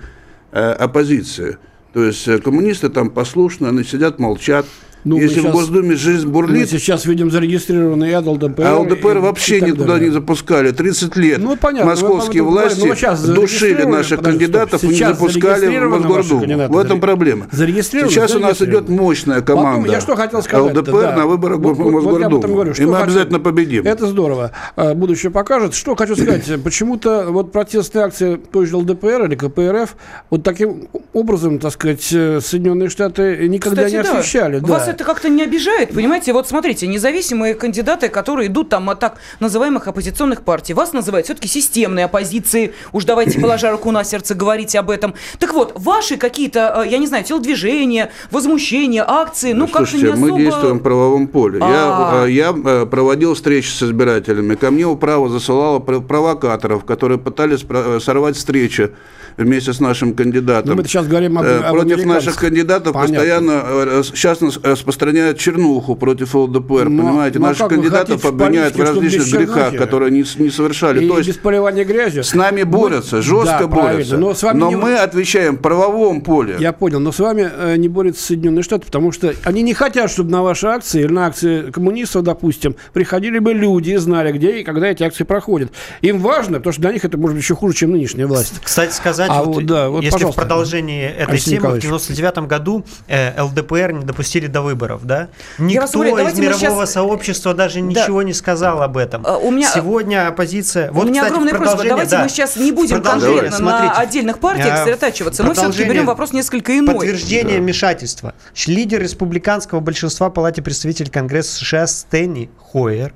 э, 0.54 0.72
оппозиции. 0.72 1.58
То 1.92 2.06
есть 2.06 2.26
э, 2.30 2.40
коммунисты 2.40 2.88
там 2.88 3.10
послушны, 3.10 3.68
они 3.68 3.84
сидят, 3.84 4.18
молчат. 4.18 4.66
Ну, 5.08 5.18
Если 5.18 5.40
сейчас, 5.40 5.46
в 5.46 5.54
Госдуме 5.54 5.96
жизнь 5.96 6.28
бурлит... 6.28 6.72
Мы 6.72 6.80
сейчас 6.80 7.06
видим 7.06 7.32
зарегистрированный 7.32 8.16
ЛДПР. 8.18 8.64
А 8.66 8.80
ЛДПр 8.80 9.18
и, 9.18 9.20
вообще 9.22 9.60
и 9.60 9.62
никуда 9.62 9.94
далее. 9.94 10.10
не 10.10 10.14
запускали. 10.14 10.72
30 10.72 11.16
лет 11.16 11.38
ну, 11.40 11.56
понятно, 11.56 11.92
московские 11.92 12.44
вы, 12.44 12.52
власти 12.52 12.86
ну, 12.86 12.94
сейчас 12.94 13.24
душили 13.24 13.84
наших 13.84 14.22
кандидатов 14.22 14.84
и 14.84 14.88
не 14.88 14.96
запускали 14.96 15.78
в 15.78 15.90
Мосгордуму. 15.90 16.68
В 16.68 16.78
этом 16.78 17.00
проблема. 17.00 17.48
Сейчас 17.52 18.36
у 18.36 18.40
нас 18.40 18.62
идет 18.62 18.90
мощная 18.90 19.42
команда 19.42 19.78
Потом, 19.78 19.92
я 19.92 20.02
что 20.02 20.16
хотел 20.16 20.42
сказать, 20.42 20.76
ЛДПр 20.76 21.02
да. 21.02 21.16
на 21.16 21.26
выборах 21.28 21.60
вот, 21.60 21.78
в 21.78 21.80
Мосгордуму. 21.80 22.38
Вот 22.38 22.46
говорю, 22.46 22.74
и 22.74 22.86
мы 22.86 22.94
хочу... 22.94 23.04
обязательно 23.04 23.40
победим. 23.40 23.86
Это 23.86 24.08
здорово. 24.08 24.52
А, 24.76 24.94
будущее 24.94 25.32
покажет. 25.32 25.74
Что 25.74 25.96
хочу 25.96 26.16
сказать. 26.16 26.52
Почему-то 26.64 27.28
вот 27.30 27.52
протестные 27.52 28.06
акции 28.06 28.36
той 28.36 28.66
же 28.66 28.78
ЛДПР 28.78 29.26
или 29.26 29.36
КПРФ 29.36 29.96
вот 30.30 30.44
таким 30.44 30.90
образом, 31.14 31.60
так 31.60 31.72
сказать, 31.72 32.08
э, 32.12 32.40
Соединенные 32.42 32.90
Штаты 32.90 33.48
никогда 33.48 33.86
Кстати, 33.86 33.94
не 33.94 34.00
освещали. 34.00 34.60
Да. 34.60 34.68
Вас 34.68 34.88
это 34.98 35.04
как-то 35.04 35.30
не 35.30 35.44
обижает, 35.44 35.94
понимаете? 35.94 36.34
Вот 36.34 36.48
смотрите, 36.48 36.88
независимые 36.88 37.54
кандидаты, 37.54 38.10
которые 38.10 38.48
идут 38.48 38.70
там 38.70 38.90
от 38.90 39.00
так 39.00 39.18
называемых 39.40 39.88
оппозиционных 39.88 40.42
партий, 40.42 40.74
вас 40.74 40.92
называют 40.92 41.28
все-таки 41.28 41.48
системной 41.48 42.06
оппозицией. 42.06 42.74
Уж 42.94 43.06
давайте, 43.06 43.40
положа 43.40 43.72
руку 43.72 43.92
на 43.92 44.04
сердце, 44.04 44.34
говорить 44.34 44.76
об 44.76 44.90
этом. 44.90 45.14
Так 45.38 45.54
вот, 45.54 45.74
ваши 45.76 46.18
какие-то, 46.18 46.84
э, 46.84 46.90
я 46.90 46.98
не 46.98 47.06
знаю, 47.06 47.24
телодвижения, 47.24 48.10
возмущения, 48.32 49.06
акции, 49.08 49.54
ну, 49.54 49.68
как-то 49.68 49.98
не 49.98 50.06
особо... 50.06 50.18
мы 50.18 50.40
действуем 50.40 50.80
в 50.80 50.82
правовом 50.82 51.28
поле. 51.28 51.60
Я, 51.60 52.24
э, 52.26 52.32
я 52.32 52.56
э, 52.56 52.86
проводил 52.88 53.36
встречи 53.36 53.70
с 53.70 53.84
избирателями. 53.84 54.56
Ко 54.56 54.72
мне 54.72 54.86
управа 54.86 55.30
засылала 55.30 55.78
провокаторов, 55.78 56.86
которые 56.86 57.20
пытались 57.20 57.64
сорвать 58.04 58.36
встречи 58.36 58.92
вместе 59.38 59.74
с 59.74 59.80
нашим 59.80 60.14
кандидатом. 60.14 60.70
Но 60.70 60.76
ну, 60.76 60.82
мы 60.82 60.88
сейчас 60.88 61.08
говорим 61.08 61.38
об, 61.38 61.46
об 61.46 61.78
Против 61.78 62.06
наших 62.06 62.36
кандидатов 62.38 62.94
Понятно. 62.94 63.16
постоянно 63.16 64.04
сейчас 64.04 64.40
распространяют 64.64 65.38
чернуху 65.38 65.96
против 65.96 66.36
ЛДПр, 66.36 66.90
но, 66.90 67.04
понимаете? 67.04 67.40
Но 67.40 67.48
Наших 67.48 67.68
кандидатов 67.68 68.26
обвиняют 68.26 68.76
в 68.76 68.82
различных 68.82 69.32
грехах, 69.32 69.76
которые 69.76 70.08
они 70.08 70.26
не 70.38 70.50
совершали. 70.50 71.06
И 71.06 71.08
То 71.08 71.18
есть 71.18 71.30
без 71.30 71.38
поливания 71.38 71.86
грязью. 71.86 72.24
С 72.24 72.34
нами 72.34 72.64
борются, 72.64 73.22
жестко 73.22 73.60
да, 73.62 73.68
борются. 73.68 74.18
Но, 74.18 74.34
с 74.34 74.44
вами 74.44 74.60
но 74.60 74.70
не... 74.70 74.76
мы 74.76 74.98
отвечаем 74.98 75.58
в 75.58 75.62
правовом 75.62 76.22
поле. 76.22 76.58
Я 76.60 76.74
понял, 76.74 77.00
но 77.00 77.12
с 77.12 77.20
вами 77.20 77.50
э, 77.56 77.76
не 77.78 77.88
борются 77.88 78.26
Соединенные 78.26 78.64
Штаты, 78.64 78.86
потому 78.86 79.12
что 79.12 79.34
они 79.44 79.62
не 79.62 79.74
хотят, 79.74 80.10
чтобы 80.10 80.32
на 80.32 80.42
ваши 80.42 80.68
акции 80.68 81.04
или 81.04 81.12
на 81.12 81.28
акции 81.28 81.72
коммунистов, 81.72 82.24
допустим, 82.24 82.76
приходили 82.94 83.40
бы 83.40 83.54
люди 83.54 83.92
и 83.92 83.98
знали, 83.98 84.32
где 84.32 84.60
и 84.60 84.64
когда 84.64 84.88
эти 84.88 85.04
акции 85.04 85.24
проходят. 85.24 85.72
Им 86.02 86.20
важно, 86.20 86.58
потому 86.58 86.74
что 86.74 86.82
для 86.82 86.92
них 86.92 87.06
это 87.06 87.18
может 87.18 87.36
быть 87.36 87.44
еще 87.44 87.56
хуже, 87.56 87.76
чем 87.76 87.92
нынешняя 87.92 88.28
власть. 88.28 88.54
Кстати 88.64 88.94
сказать, 88.94 89.27
а 89.30 89.44
вот, 89.44 89.66
да, 89.66 89.90
вот, 89.90 90.04
если 90.04 90.26
в 90.26 90.34
продолжении 90.34 91.06
этой 91.06 91.32
Алексей 91.32 91.52
темы, 91.52 91.78
Николаевич. 91.78 91.84
в 91.84 91.88
99 91.88 92.38
году 92.48 92.86
э, 93.08 93.42
ЛДПР 93.42 93.92
не 93.94 94.06
допустили 94.06 94.48
до 94.48 94.62
выборов, 94.62 95.06
да? 95.06 95.30
Никто 95.58 96.00
говорю, 96.00 96.28
из 96.28 96.40
мирового 96.40 96.86
сейчас... 96.86 96.94
сообщества 96.94 97.54
даже 97.54 97.82
ничего 97.82 98.20
да. 98.20 98.26
не 98.26 98.34
сказал 98.34 98.82
об 98.82 98.98
этом. 98.98 99.26
А, 99.26 99.38
у 99.38 99.52
меня... 99.52 99.72
Сегодня 99.74 100.28
оппозиция... 100.28 100.92
Вот, 100.92 101.06
у 101.06 101.08
меня 101.08 101.22
кстати, 101.24 101.34
огромная 101.34 101.56
просьба. 101.56 101.84
Давайте 101.88 102.12
да. 102.12 102.24
мы 102.24 102.30
сейчас 102.30 102.56
не 102.56 102.72
будем 102.72 103.02
конкретно 103.02 103.60
на 103.60 103.92
отдельных 103.92 104.40
партиях 104.40 104.74
а, 104.74 104.78
сосредотачиваться. 104.78 105.44
Мы 105.44 105.54
все-таки 105.54 105.84
берем 105.84 106.06
вопрос 106.06 106.34
несколько 106.34 106.78
иной. 106.78 106.96
Подтверждение 106.96 107.58
да. 107.58 107.62
вмешательства. 107.62 108.34
Лидер 108.68 109.02
республиканского 109.02 109.80
большинства 109.80 110.30
в 110.30 110.34
Палате 110.34 110.62
представителей 110.62 111.10
Конгресса 111.10 111.56
США 111.58 111.88
Стэнни 111.88 112.50
Хойер 112.72 113.14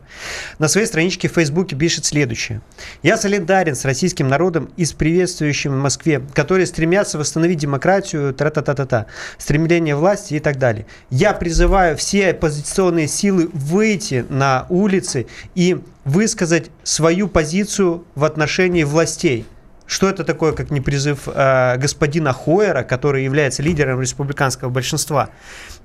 на 0.59 0.68
своей 0.68 0.88
страничке 0.88 1.28
в 1.28 1.34
Фейсбуке 1.34 1.76
пишет 1.76 2.05
следующее. 2.05 2.62
«Я 3.03 3.18
солидарен 3.18 3.76
с 3.76 3.86
российским 3.86 4.28
народом 4.28 4.70
и 4.78 4.86
с 4.86 4.93
приветствующим 4.93 5.74
в 5.74 5.76
Москве, 6.02 6.22
которые 6.34 6.66
стремятся 6.66 7.20
восстановить 7.20 7.60
демократию, 7.60 8.34
тра-та-та-та-та, 8.34 9.06
стремление 9.38 9.95
власти 9.95 10.34
и 10.34 10.39
так 10.39 10.58
далее. 10.58 10.88
Я 11.12 11.34
призываю 11.34 11.95
все 11.95 12.32
оппозиционные 12.32 13.08
силы 13.08 13.49
выйти 13.54 14.26
на 14.28 14.66
улицы 14.70 15.28
и 15.54 15.80
высказать 16.04 16.72
свою 16.82 17.28
позицию 17.28 18.04
в 18.16 18.24
отношении 18.24 18.84
властей. 18.84 19.45
Что 19.86 20.10
это 20.10 20.24
такое, 20.24 20.54
как 20.54 20.72
не 20.72 20.82
призыв 20.82 21.28
э, 21.28 21.78
господина 21.78 22.34
Хойера, 22.34 22.82
который 22.82 23.24
является 23.24 23.62
лидером 23.62 24.02
республиканского 24.02 24.70
большинства? 24.70 25.30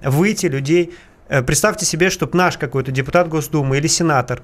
Выйти 0.03 0.47
людей. 0.47 0.95
Э, 1.29 1.43
представьте 1.43 1.85
себе, 1.85 2.09
чтобы 2.09 2.39
наш 2.39 2.57
какой-то 2.57 2.91
депутат 2.91 3.29
Госдумы 3.29 3.77
или 3.77 3.87
сенатор 3.87 4.41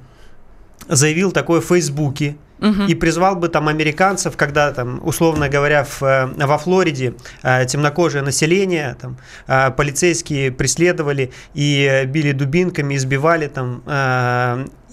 заявил 0.88 1.32
такое 1.32 1.60
в 1.60 1.66
Фейсбуке, 1.66 2.36
угу. 2.62 2.84
и 2.84 2.94
призвал 2.94 3.36
бы 3.36 3.48
там 3.48 3.68
американцев, 3.68 4.36
когда 4.36 4.72
там, 4.72 5.00
условно 5.04 5.48
говоря, 5.48 5.84
в, 5.84 6.02
э, 6.02 6.46
во 6.46 6.58
Флориде 6.58 7.14
э, 7.42 7.66
темнокожее 7.66 8.22
население, 8.22 8.96
там, 9.00 9.18
э, 9.46 9.70
полицейские 9.70 10.52
преследовали 10.52 11.32
и 11.54 12.04
били 12.06 12.32
дубинками, 12.32 12.96
избивали 12.96 13.48
там 13.48 13.82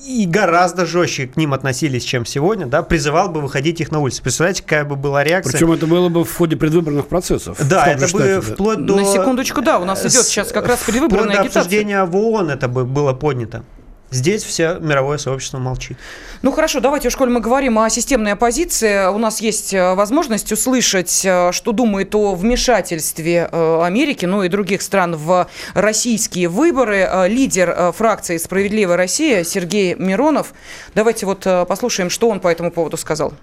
и 0.07 0.25
гораздо 0.25 0.85
жестче 0.85 1.27
к 1.27 1.35
ним 1.35 1.53
относились, 1.53 2.05
чем 2.05 2.25
сегодня, 2.25 2.67
да, 2.67 2.83
призывал 2.83 3.27
бы 3.27 3.41
выходить 3.41 3.81
их 3.81 3.91
на 3.91 3.99
улицу. 3.99 4.23
Представляете, 4.23 4.63
какая 4.63 4.85
бы 4.85 4.95
была 4.95 5.25
реакция? 5.25 5.51
Причем 5.51 5.73
это 5.73 5.87
было 5.87 6.07
бы 6.07 6.23
в 6.23 6.33
ходе 6.33 6.55
предвыборных 6.55 7.07
процессов. 7.07 7.57
Да, 7.67 7.85
это 7.85 8.07
штате, 8.07 8.35
бы 8.35 8.41
вплоть 8.41 8.85
до... 8.85 8.95
На 8.95 9.03
секундочку, 9.03 9.61
да, 9.61 9.77
у 9.77 9.83
нас 9.83 10.01
идет 10.05 10.25
сейчас 10.25 10.53
как 10.53 10.67
раз 10.67 10.79
предвыборная 10.79 11.39
агитация. 11.39 11.49
Вплоть 11.49 11.53
до 11.53 11.59
обсуждения 11.59 12.03
в 12.05 12.15
ООН 12.15 12.51
это 12.51 12.67
бы 12.69 12.85
было 12.85 13.11
поднято. 13.11 13.65
Здесь 14.11 14.43
все 14.43 14.77
мировое 14.79 15.19
сообщество 15.19 15.59
молчит. 15.59 15.97
Ну 16.41 16.51
хорошо, 16.51 16.79
давайте 16.79 17.09
уж, 17.09 17.15
коль 17.15 17.29
мы 17.29 17.41
говорим 17.41 17.77
о 17.77 17.89
системной 17.91 18.31
оппозиции, 18.31 19.07
у 19.07 19.19
нас 19.19 19.39
есть 19.39 19.73
э, 19.73 19.93
возможность 19.93 20.51
услышать, 20.51 21.23
э, 21.23 21.51
что 21.51 21.73
думает 21.73 22.15
о 22.15 22.33
вмешательстве 22.33 23.47
э, 23.51 23.81
Америки, 23.83 24.25
ну 24.25 24.41
и 24.41 24.49
других 24.49 24.81
стран 24.81 25.15
в 25.15 25.47
российские 25.75 26.47
выборы. 26.47 27.07
Лидер 27.27 27.91
фракции 27.91 28.37
«Справедливая 28.37 28.97
Россия» 28.97 29.43
Сергей 29.43 29.93
Миронов. 29.93 30.53
Давайте 30.95 31.25
вот 31.25 31.43
послушаем, 31.67 32.09
что 32.09 32.29
он 32.29 32.39
по 32.39 32.47
этому 32.47 32.71
поводу 32.71 32.97
сказал. 32.97 33.33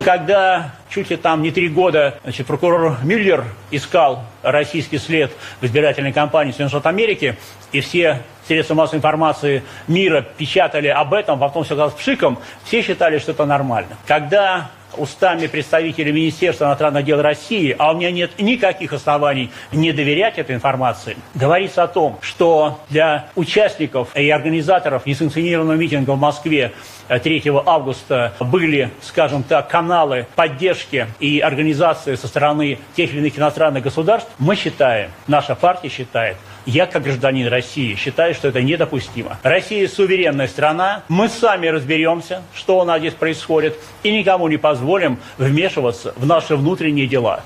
Когда 0.00 0.74
чуть 0.90 1.10
ли 1.10 1.16
там 1.16 1.42
не 1.42 1.50
три 1.50 1.68
года 1.68 2.18
значит, 2.22 2.46
прокурор 2.46 2.98
Мюллер 3.02 3.44
искал 3.70 4.24
российский 4.42 4.98
след 4.98 5.32
в 5.60 5.66
избирательной 5.66 6.12
кампании 6.12 6.50
Соединенных 6.52 6.72
Штатов 6.72 6.86
Америки, 6.86 7.36
и 7.72 7.80
все 7.80 8.22
средства 8.46 8.74
массовой 8.74 8.98
информации 8.98 9.62
мира 9.88 10.24
печатали 10.36 10.88
об 10.88 11.14
этом, 11.14 11.38
потом 11.38 11.64
все 11.64 11.74
казалось 11.74 11.94
пшиком, 11.94 12.38
все 12.64 12.82
считали, 12.82 13.18
что 13.18 13.32
это 13.32 13.44
нормально. 13.44 13.96
Когда 14.06 14.70
устами 14.96 15.46
представителей 15.46 16.12
Министерства 16.12 16.66
иностранных 16.66 17.04
дел 17.04 17.20
России, 17.20 17.74
а 17.78 17.92
у 17.92 17.96
меня 17.96 18.10
нет 18.10 18.30
никаких 18.38 18.92
оснований 18.92 19.50
не 19.72 19.92
доверять 19.92 20.38
этой 20.38 20.54
информации, 20.56 21.16
говорится 21.34 21.82
о 21.82 21.88
том, 21.88 22.18
что 22.22 22.80
для 22.88 23.28
участников 23.34 24.14
и 24.16 24.30
организаторов 24.30 25.06
несанкционированного 25.06 25.76
митинга 25.76 26.12
в 26.12 26.18
Москве 26.18 26.72
3 27.08 27.42
августа 27.66 28.32
были, 28.40 28.90
скажем 29.02 29.42
так, 29.42 29.68
каналы 29.68 30.26
поддержки 30.34 31.06
и 31.20 31.40
организации 31.40 32.14
со 32.14 32.26
стороны 32.26 32.78
тех 32.96 33.12
или 33.12 33.20
иных 33.20 33.38
иностранных 33.38 33.82
государств, 33.82 34.30
мы 34.38 34.56
считаем, 34.56 35.10
наша 35.26 35.54
партия 35.54 35.88
считает, 35.88 36.36
Я, 36.66 36.86
как 36.86 37.04
гражданин 37.04 37.46
России, 37.46 37.94
считаю, 37.94 38.34
что 38.34 38.48
это 38.48 38.60
недопустимо. 38.60 39.38
Россия 39.44 39.86
суверенная 39.86 40.48
страна. 40.48 41.04
Мы 41.08 41.28
сами 41.28 41.68
разберемся, 41.68 42.42
что 42.52 42.80
у 42.80 42.84
нас 42.84 42.98
здесь 42.98 43.14
происходит, 43.14 43.78
и 44.02 44.10
никому 44.10 44.48
не 44.48 44.56
позволим 44.56 45.18
вмешиваться 45.38 46.12
в 46.16 46.26
наши 46.26 46.56
внутренние 46.56 47.06
дела. 47.06 47.44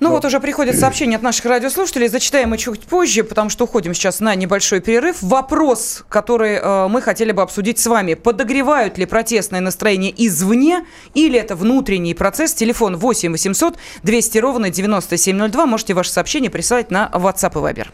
Ну 0.00 0.10
вот 0.10 0.24
уже 0.24 0.40
приходят 0.40 0.76
сообщения 0.80 1.14
от 1.14 1.22
наших 1.22 1.44
радиослушателей. 1.44 2.08
Зачитаем 2.08 2.50
мы 2.50 2.58
чуть 2.58 2.80
позже, 2.80 3.22
потому 3.22 3.50
что 3.50 3.64
уходим 3.64 3.94
сейчас 3.94 4.18
на 4.18 4.34
небольшой 4.34 4.80
перерыв. 4.80 5.22
Вопрос, 5.22 6.04
который 6.08 6.56
э, 6.56 6.88
мы 6.88 7.02
хотели 7.02 7.30
бы 7.30 7.42
обсудить 7.42 7.78
с 7.78 7.86
вами. 7.86 8.14
Подогревают 8.14 8.98
ли 8.98 9.06
протестное 9.06 9.60
настроение 9.60 10.12
извне 10.16 10.84
или 11.14 11.38
это 11.38 11.54
внутренний 11.54 12.14
процесс? 12.14 12.52
Телефон 12.54 12.96
8 12.96 13.30
800 13.30 13.76
200 14.02 14.38
ровно 14.38 14.70
9702. 14.70 15.66
Можете 15.66 15.94
ваше 15.94 16.10
сообщение 16.10 16.50
присылать 16.50 16.90
на 16.90 17.08
WhatsApp 17.14 17.52
и 17.52 17.74
Viber. 17.74 17.86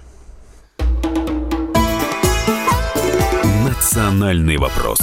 Национальный 3.97 4.59
вопрос. 4.59 4.99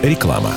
Реклама. 0.00 0.52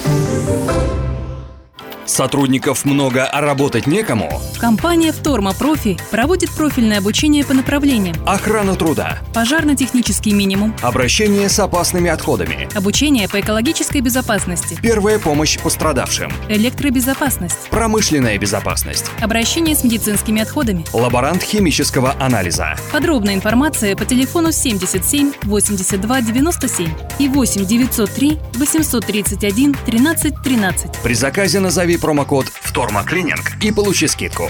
Сотрудников 2.09 2.85
много, 2.85 3.25
а 3.25 3.39
работать 3.39 3.85
некому? 3.85 4.41
Компания 4.59 5.11
«Вторма 5.11 5.53
Профи» 5.53 5.95
проводит 6.09 6.49
профильное 6.49 6.97
обучение 6.97 7.45
по 7.45 7.53
направлениям 7.53 8.15
Охрана 8.25 8.75
труда, 8.75 9.19
пожарно-технический 9.33 10.33
минимум, 10.33 10.75
обращение 10.81 11.47
с 11.47 11.59
опасными 11.59 12.09
отходами, 12.09 12.67
обучение 12.75 13.29
по 13.29 13.39
экологической 13.39 14.01
безопасности, 14.01 14.77
первая 14.81 15.19
помощь 15.19 15.59
пострадавшим, 15.59 16.31
электробезопасность, 16.49 17.69
промышленная 17.69 18.39
безопасность, 18.39 19.11
обращение 19.21 19.75
с 19.75 19.83
медицинскими 19.83 20.41
отходами. 20.41 20.85
лаборант 20.93 21.43
химического 21.43 22.15
анализа. 22.19 22.75
Подробная 22.91 23.35
информация 23.35 23.95
по 23.95 24.05
телефону 24.05 24.51
77 24.51 25.33
82 25.43 26.21
97 26.21 26.89
и 27.19 27.27
8 27.27 27.65
903 27.65 28.39
831 28.55 29.75
13 29.85 30.33
13. 30.43 30.91
При 31.03 31.13
заказе 31.13 31.59
назови 31.59 31.98
промокод 31.99 32.47
«Втормоклининг» 32.47 33.61
и 33.61 33.71
получи 33.71 34.07
скидку. 34.07 34.49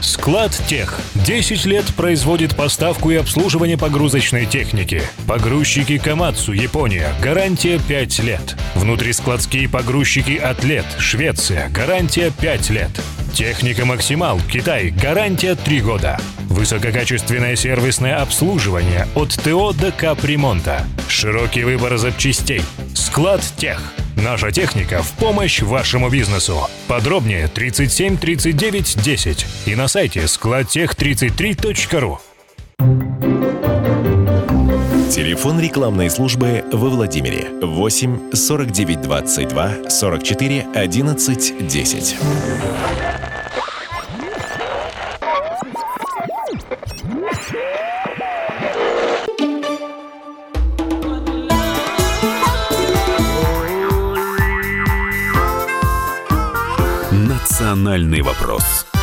Склад 0.00 0.52
Тех. 0.68 1.00
10 1.14 1.64
лет 1.66 1.84
производит 1.96 2.54
поставку 2.56 3.10
и 3.10 3.16
обслуживание 3.16 3.76
погрузочной 3.76 4.46
техники. 4.46 5.02
Погрузчики 5.26 5.98
Камацу, 5.98 6.52
Япония. 6.52 7.12
Гарантия 7.20 7.80
5 7.86 8.18
лет. 8.20 8.56
Внутрискладские 8.74 9.68
погрузчики 9.68 10.36
Атлет, 10.36 10.86
Швеция. 10.98 11.68
Гарантия 11.70 12.30
5 12.40 12.70
лет. 12.70 12.90
Техника 13.32 13.84
Максимал, 13.84 14.40
Китай. 14.50 14.90
Гарантия 14.90 15.54
3 15.54 15.80
года. 15.80 16.18
Высококачественное 16.48 17.56
сервисное 17.56 18.16
обслуживание 18.16 19.06
от 19.14 19.30
ТО 19.30 19.72
до 19.72 19.92
капремонта. 19.92 20.86
Широкий 21.08 21.64
выбор 21.64 21.98
запчастей. 21.98 22.62
Склад 22.94 23.42
Тех. 23.56 23.80
Наша 24.24 24.50
техника 24.50 25.00
в 25.00 25.12
помощь 25.12 25.62
вашему 25.62 26.10
бизнесу. 26.10 26.68
Подробнее 26.88 27.46
37 27.46 28.18
39 28.18 29.00
10 29.00 29.46
и 29.66 29.76
на 29.76 29.86
сайте 29.86 30.22
складтех33.ру. 30.22 32.18
Телефон 35.08 35.60
рекламной 35.60 36.10
службы 36.10 36.64
во 36.72 36.88
Владимире 36.88 37.48
8 37.62 38.32
49 38.32 39.02
22 39.02 39.88
44 39.88 40.66
11 40.74 41.68
10. 41.68 42.16
Национальный 57.88 58.20
вопрос. 58.20 58.97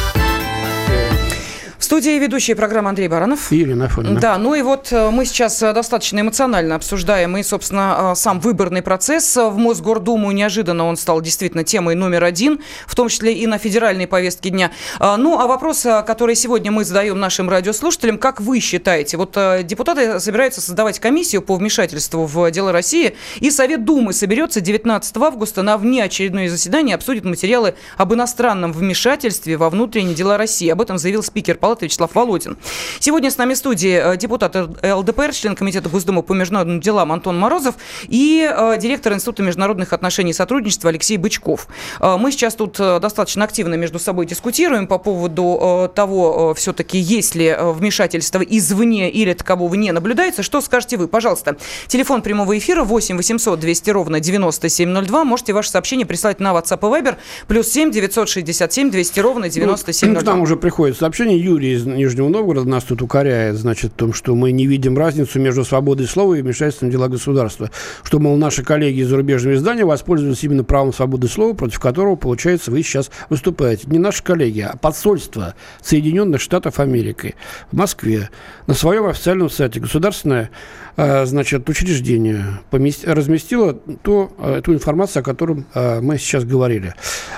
Студии 1.86 2.18
ведущая 2.18 2.56
программы 2.56 2.90
Андрей 2.90 3.08
Баранов. 3.08 3.52
И 3.52 3.62
Ирина 3.62 3.86
Афонина. 3.86 4.20
Да, 4.20 4.40
ну 4.40 4.56
и 4.56 4.64
вот 4.64 4.92
э, 4.92 5.12
мы 5.12 5.24
сейчас 5.24 5.62
э, 5.62 5.72
достаточно 5.72 6.20
эмоционально 6.20 6.74
обсуждаем 6.74 7.38
и, 7.38 7.44
собственно, 7.44 8.14
э, 8.14 8.16
сам 8.16 8.40
выборный 8.40 8.82
процесс 8.82 9.36
в 9.38 9.56
Мосгордуму. 9.56 10.32
Неожиданно 10.32 10.88
он 10.88 10.98
стал 10.98 11.22
действительно 11.22 11.64
темой 11.64 11.94
номер 11.94 12.24
один, 12.24 12.60
в 12.88 12.96
том 12.96 13.08
числе 13.08 13.36
и 13.36 13.46
на 13.46 13.60
федеральной 13.60 14.08
повестке 14.08 14.50
дня. 14.50 14.72
А, 14.98 15.16
Ну, 15.16 15.40
а 15.40 15.46
вопрос, 15.46 15.86
который 16.08 16.34
сегодня 16.34 16.72
мы 16.72 16.86
задаем 16.86 17.20
нашим 17.20 17.52
радиослушателям, 17.52 18.18
как 18.18 18.42
вы 18.42 18.60
считаете, 18.62 19.18
вот 19.18 19.38
депутаты 19.62 20.20
собираются 20.20 20.62
создавать 20.62 21.00
комиссию 21.00 21.44
по 21.44 21.56
вмешательству 21.56 22.26
в 22.26 22.50
дела 22.50 22.72
России, 22.72 23.16
и 23.40 23.52
Совет 23.52 23.86
Думы 23.86 24.14
соберется 24.14 24.60
19 24.60 25.16
августа 25.18 25.62
на 25.62 25.78
внеочередное 25.78 26.50
заседание, 26.50 26.96
обсудит 26.96 27.26
материалы 27.26 27.76
об 27.96 28.12
иностранном 28.12 28.74
вмешательстве 28.74 29.56
во 29.56 29.70
внутренние 29.70 30.16
дела 30.16 30.40
России. 30.40 30.68
Об 30.68 30.82
этом 30.82 30.98
заявил 30.98 31.22
спикер 31.22 31.58
Палаты 31.58 31.76
Вячеслав 31.86 32.14
Володин. 32.14 32.58
Сегодня 33.00 33.32
с 33.32 33.38
нами 33.38 33.54
в 33.54 33.58
студии 33.58 34.14
э, 34.14 34.18
депутат 34.18 34.56
ЛДПР, 34.56 35.32
член 35.34 35.56
Комитета 35.56 35.90
Госдумы 35.90 36.24
по 36.24 36.34
международным 36.34 36.80
делам 36.82 37.12
Антон 37.12 37.40
Морозов 37.40 37.76
и 38.08 38.48
э, 38.52 38.78
директор 38.80 39.14
Института 39.14 39.44
международных 39.44 39.94
отношений 39.94 40.32
и 40.32 40.34
сотрудничества 40.34 40.90
Алексей 40.90 41.18
Бычков. 41.18 41.68
Э, 42.00 42.18
Мы 42.18 42.32
сейчас 42.32 42.56
тут 42.56 42.78
достаточно 42.78 43.44
активно 43.46 43.76
между 43.76 44.00
собой 44.00 44.26
дискутируем 44.26 44.88
по 44.88 44.98
поводу 44.98 45.92
того, 45.96 46.54
все-таки 46.56 46.98
есть 46.98 47.36
ли 47.36 47.56
вмешательство 47.60 48.42
извне 48.42 49.10
или 49.10 49.34
такового 49.34 49.74
не 49.76 49.92
наблюдается. 49.92 50.44
Что 50.44 50.62
скажете 50.62 50.98
вы? 50.98 51.08
Пожалуйста. 51.08 51.58
Телефон 51.88 52.22
прямого 52.22 52.58
эфира 52.58 52.84
8 52.84 53.18
800 53.18 53.60
200 53.60 53.90
ровно 53.92 54.20
9702. 54.20 55.24
Можете 55.24 55.54
ваше 55.54 55.70
сообщение 55.70 56.06
прислать 56.06 56.40
на 56.40 56.54
WhatsApp 56.54 56.80
и 56.80 57.02
Viber. 57.02 57.16
Плюс 57.48 57.68
7 57.70 57.92
967 57.92 58.90
200 58.92 59.20
ровно 59.20 59.46
Ну, 59.46 59.52
9702. 59.52 60.22
К 60.22 60.26
нам 60.26 60.42
уже 60.42 60.56
приходит 60.56 60.98
сообщение. 60.98 61.40
Юрий 61.40 61.65
из 61.74 61.86
Нижнего 61.86 62.30
Новгорода 62.30 62.68
нас 62.68 62.84
тут 62.84 63.02
укоряет, 63.02 63.56
значит, 63.56 63.94
в 63.94 63.96
том, 63.96 64.14
что 64.14 64.36
мы 64.36 64.52
не 64.52 64.68
видим 64.68 64.98
разницу 64.98 65.40
между 65.40 65.64
свободой 65.64 66.08
слова 66.08 66.34
и 66.36 66.42
вмешательством 66.42 66.90
в 66.90 66.92
дела 66.92 67.08
государства. 67.08 67.72
Что, 68.04 68.20
мол, 68.20 68.38
наши 68.38 68.64
коллеги 68.64 69.00
из 69.00 69.10
зарубежного 69.10 69.56
издания 69.56 69.86
воспользовались 69.86 70.44
именно 70.44 70.64
правом 70.64 70.94
свободы 70.94 71.28
слова, 71.28 71.54
против 71.54 71.80
которого, 71.80 72.16
получается, 72.16 72.72
вы 72.72 72.84
сейчас 72.84 73.12
выступаете. 73.30 73.88
Не 73.88 74.00
наши 74.00 74.24
коллеги, 74.24 74.62
а 74.62 74.78
посольство 74.78 75.56
Соединенных 75.82 76.42
Штатов 76.42 76.80
Америки 76.80 77.36
в 77.72 77.76
Москве 77.76 78.30
на 78.68 78.74
своем 78.74 79.06
официальном 79.06 79.50
сайте 79.50 79.80
государственное 79.80 80.50
э, 80.98 81.26
значит, 81.26 81.68
учреждение 81.70 82.46
разместило 82.72 83.74
ту, 83.74 84.32
э, 84.38 84.62
ту 84.64 84.74
информацию, 84.74 85.22
о 85.22 85.24
котором 85.24 85.66
э, 85.74 86.02
мы 86.02 86.18
сейчас 86.18 86.44
говорили. 86.44 86.94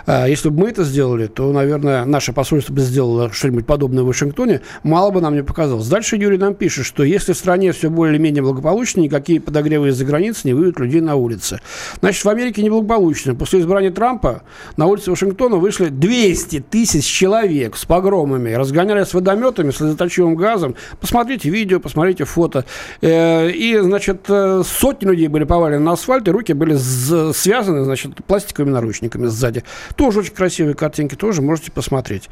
Если 0.08 0.50
бы 0.50 0.62
мы 0.62 0.70
это 0.70 0.84
сделали, 0.84 1.28
то, 1.28 1.52
наверное, 1.52 2.06
наше 2.06 2.32
посольство 2.34 2.74
бы 2.74 2.82
сделало 2.82 3.32
что-нибудь 3.32 3.66
подобное 3.66 4.04
в 4.04 4.10
Вашингтоне, 4.18 4.62
мало 4.84 5.12
бы 5.12 5.22
нам 5.22 5.36
не 5.36 5.44
показалось. 5.44 5.88
Дальше 5.88 6.16
Юрий 6.18 6.38
нам 6.38 6.56
пишет, 6.56 6.86
что 6.86 7.04
если 7.04 7.34
в 7.34 7.38
стране 7.38 7.72
все 7.72 7.90
более-менее 7.90 8.42
благополучно, 8.42 9.02
никакие 9.02 9.40
подогревы 9.40 9.90
из-за 9.90 10.06
границы 10.06 10.42
не 10.46 10.54
выведут 10.54 10.80
людей 10.80 11.02
на 11.02 11.16
улицы. 11.16 11.60
Значит, 12.00 12.26
в 12.26 12.30
Америке 12.30 12.64
неблагополучно. 12.64 13.36
После 13.36 13.60
избрания 13.60 13.92
Трампа 13.92 14.42
на 14.76 14.88
улице 14.88 15.12
Вашингтона 15.12 15.58
вышли 15.58 15.90
200 15.90 16.60
тысяч 16.70 17.06
человек 17.06 17.78
с 17.78 17.86
погромами, 17.86 18.52
разгоняли 18.54 19.04
с 19.04 19.14
водометами, 19.14 19.72
слезоточивым 19.72 20.36
газом. 20.36 20.76
Посмотрите 21.00 21.50
видео, 21.50 21.80
посмотрите 21.80 22.26
фото. 22.26 22.66
Э, 23.02 23.50
И, 23.52 23.78
значит, 23.78 24.26
э, 24.30 24.64
сотни 24.66 25.08
людей 25.08 25.28
были 25.28 25.44
повалены 25.44 25.84
на 25.84 25.94
асфальт, 25.94 26.28
и 26.28 26.32
руки 26.32 26.54
были 26.54 26.76
связаны, 26.76 27.84
значит, 27.84 28.26
пластиковыми 28.26 28.72
наручниками 28.72 29.28
сзади. 29.28 29.64
Тоже 29.96 30.20
очень 30.20 30.34
красивые 30.34 30.76
картинки, 30.76 31.16
тоже 31.16 31.42
можете 31.42 31.72
посмотреть. 31.72 32.30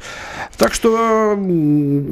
Так 0.56 0.74
что 0.74 1.36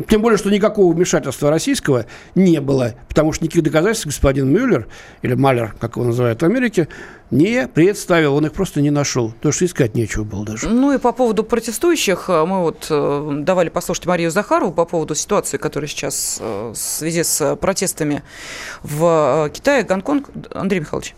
тем 0.09 0.23
более, 0.23 0.39
что 0.39 0.51
никакого 0.51 0.93
вмешательства 0.95 1.51
российского 1.51 2.07
не 2.35 2.61
было, 2.61 2.95
потому 3.09 3.33
что 3.33 3.45
никаких 3.45 3.65
доказательств 3.65 4.07
господин 4.07 4.51
Мюллер, 4.51 4.87
или 5.23 5.35
Малер, 5.35 5.75
как 5.79 5.97
его 5.97 6.07
называют 6.07 6.43
в 6.43 6.45
Америке, 6.45 6.89
не 7.31 7.67
представил, 7.67 8.37
он 8.37 8.47
их 8.47 8.53
просто 8.53 8.81
не 8.81 8.91
нашел, 8.91 9.33
потому 9.33 9.53
что 9.53 9.65
искать 9.65 9.95
нечего 9.95 10.25
было 10.25 10.45
даже. 10.45 10.69
Ну 10.69 10.93
и 10.93 10.99
по 10.99 11.13
поводу 11.13 11.43
протестующих, 11.43 12.27
э, 12.29 12.45
мы 12.45 12.63
вот 12.63 12.87
э, 12.91 13.39
давали 13.41 13.69
послушать 13.69 14.07
Марию 14.07 14.31
Захарову 14.31 14.73
по 14.73 14.85
поводу 14.85 15.15
ситуации, 15.15 15.57
которая 15.57 15.89
сейчас 15.89 16.39
э, 16.41 16.71
в 16.71 16.77
связи 16.77 17.23
с 17.23 17.57
протестами 17.57 18.23
в 18.83 19.51
Китае, 19.53 19.83
Гонконг. 19.83 20.31
Андрей 20.53 20.81
Михайлович. 20.81 21.15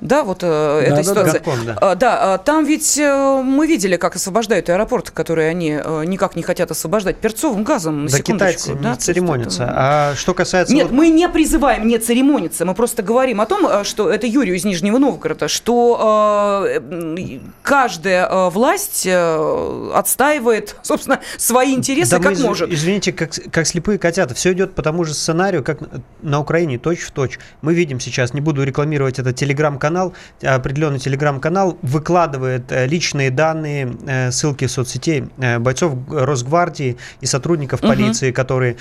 Да, 0.00 0.22
вот 0.22 0.42
э, 0.42 0.46
да, 0.46 0.82
эта 0.82 0.96
да, 0.96 1.02
ситуация. 1.02 1.42
Да, 1.44 1.52
да. 1.64 1.78
А, 1.80 1.94
да, 1.94 2.34
а, 2.34 2.38
там 2.38 2.64
ведь 2.64 2.98
э, 2.98 3.42
мы 3.42 3.66
видели, 3.66 3.96
как 3.96 4.16
освобождают 4.16 4.68
аэропорт, 4.68 5.10
который 5.10 5.50
они 5.50 5.80
э, 5.82 6.04
никак 6.04 6.36
не 6.36 6.42
хотят 6.42 6.70
освобождать 6.70 7.16
перцовым 7.16 7.64
газом. 7.64 8.04
На 8.04 8.10
да, 8.10 8.18
китайцы 8.20 8.74
да, 8.74 8.92
не 8.92 8.96
церемонятся. 8.96 9.64
Это... 9.64 9.74
А 9.76 10.14
что 10.14 10.34
касается... 10.34 10.72
Нет, 10.72 10.88
вот... 10.88 10.94
мы 10.94 11.08
не 11.08 11.28
призываем 11.28 11.88
не 11.88 11.98
церемониться, 11.98 12.64
мы 12.64 12.74
просто 12.74 13.02
говорим 13.02 13.40
о 13.40 13.46
том, 13.46 13.66
э, 13.66 13.84
что 13.84 14.08
это 14.08 14.26
Юрию 14.26 14.56
из 14.56 14.64
Нижнего 14.64 14.98
Новгорода, 14.98 15.48
что 15.48 16.66
э, 16.68 17.40
каждая 17.62 18.28
э, 18.28 18.50
власть 18.50 19.04
э, 19.04 19.90
отстаивает, 19.94 20.76
собственно, 20.82 21.20
свои 21.36 21.74
интересы 21.74 22.12
да 22.12 22.18
как 22.18 22.38
мы, 22.38 22.44
может. 22.44 22.70
Извините, 22.70 23.12
как, 23.12 23.32
как 23.50 23.66
слепые 23.66 23.98
котята, 23.98 24.34
все 24.34 24.52
идет 24.52 24.74
по 24.74 24.82
тому 24.82 25.04
же 25.04 25.12
сценарию, 25.14 25.64
как 25.64 25.80
на 26.22 26.38
Украине, 26.38 26.78
точь 26.78 27.00
в 27.00 27.10
точь. 27.10 27.40
Мы 27.62 27.74
видим 27.74 27.98
сейчас, 27.98 28.32
не 28.32 28.40
буду 28.40 28.62
рекламировать 28.62 29.18
это 29.18 29.32
телеграм-канал, 29.32 29.87
канал, 29.88 30.12
определенный 30.42 30.98
телеграм-канал 30.98 31.78
выкладывает 31.82 32.70
э, 32.70 32.86
личные 32.86 33.30
данные, 33.30 33.96
э, 34.06 34.30
ссылки 34.30 34.66
в 34.66 34.70
соцсетей 34.70 35.24
э, 35.38 35.58
бойцов 35.58 35.94
Росгвардии 36.10 36.98
и 37.22 37.26
сотрудников 37.26 37.80
угу. 37.80 37.88
полиции, 37.88 38.30
которые 38.32 38.76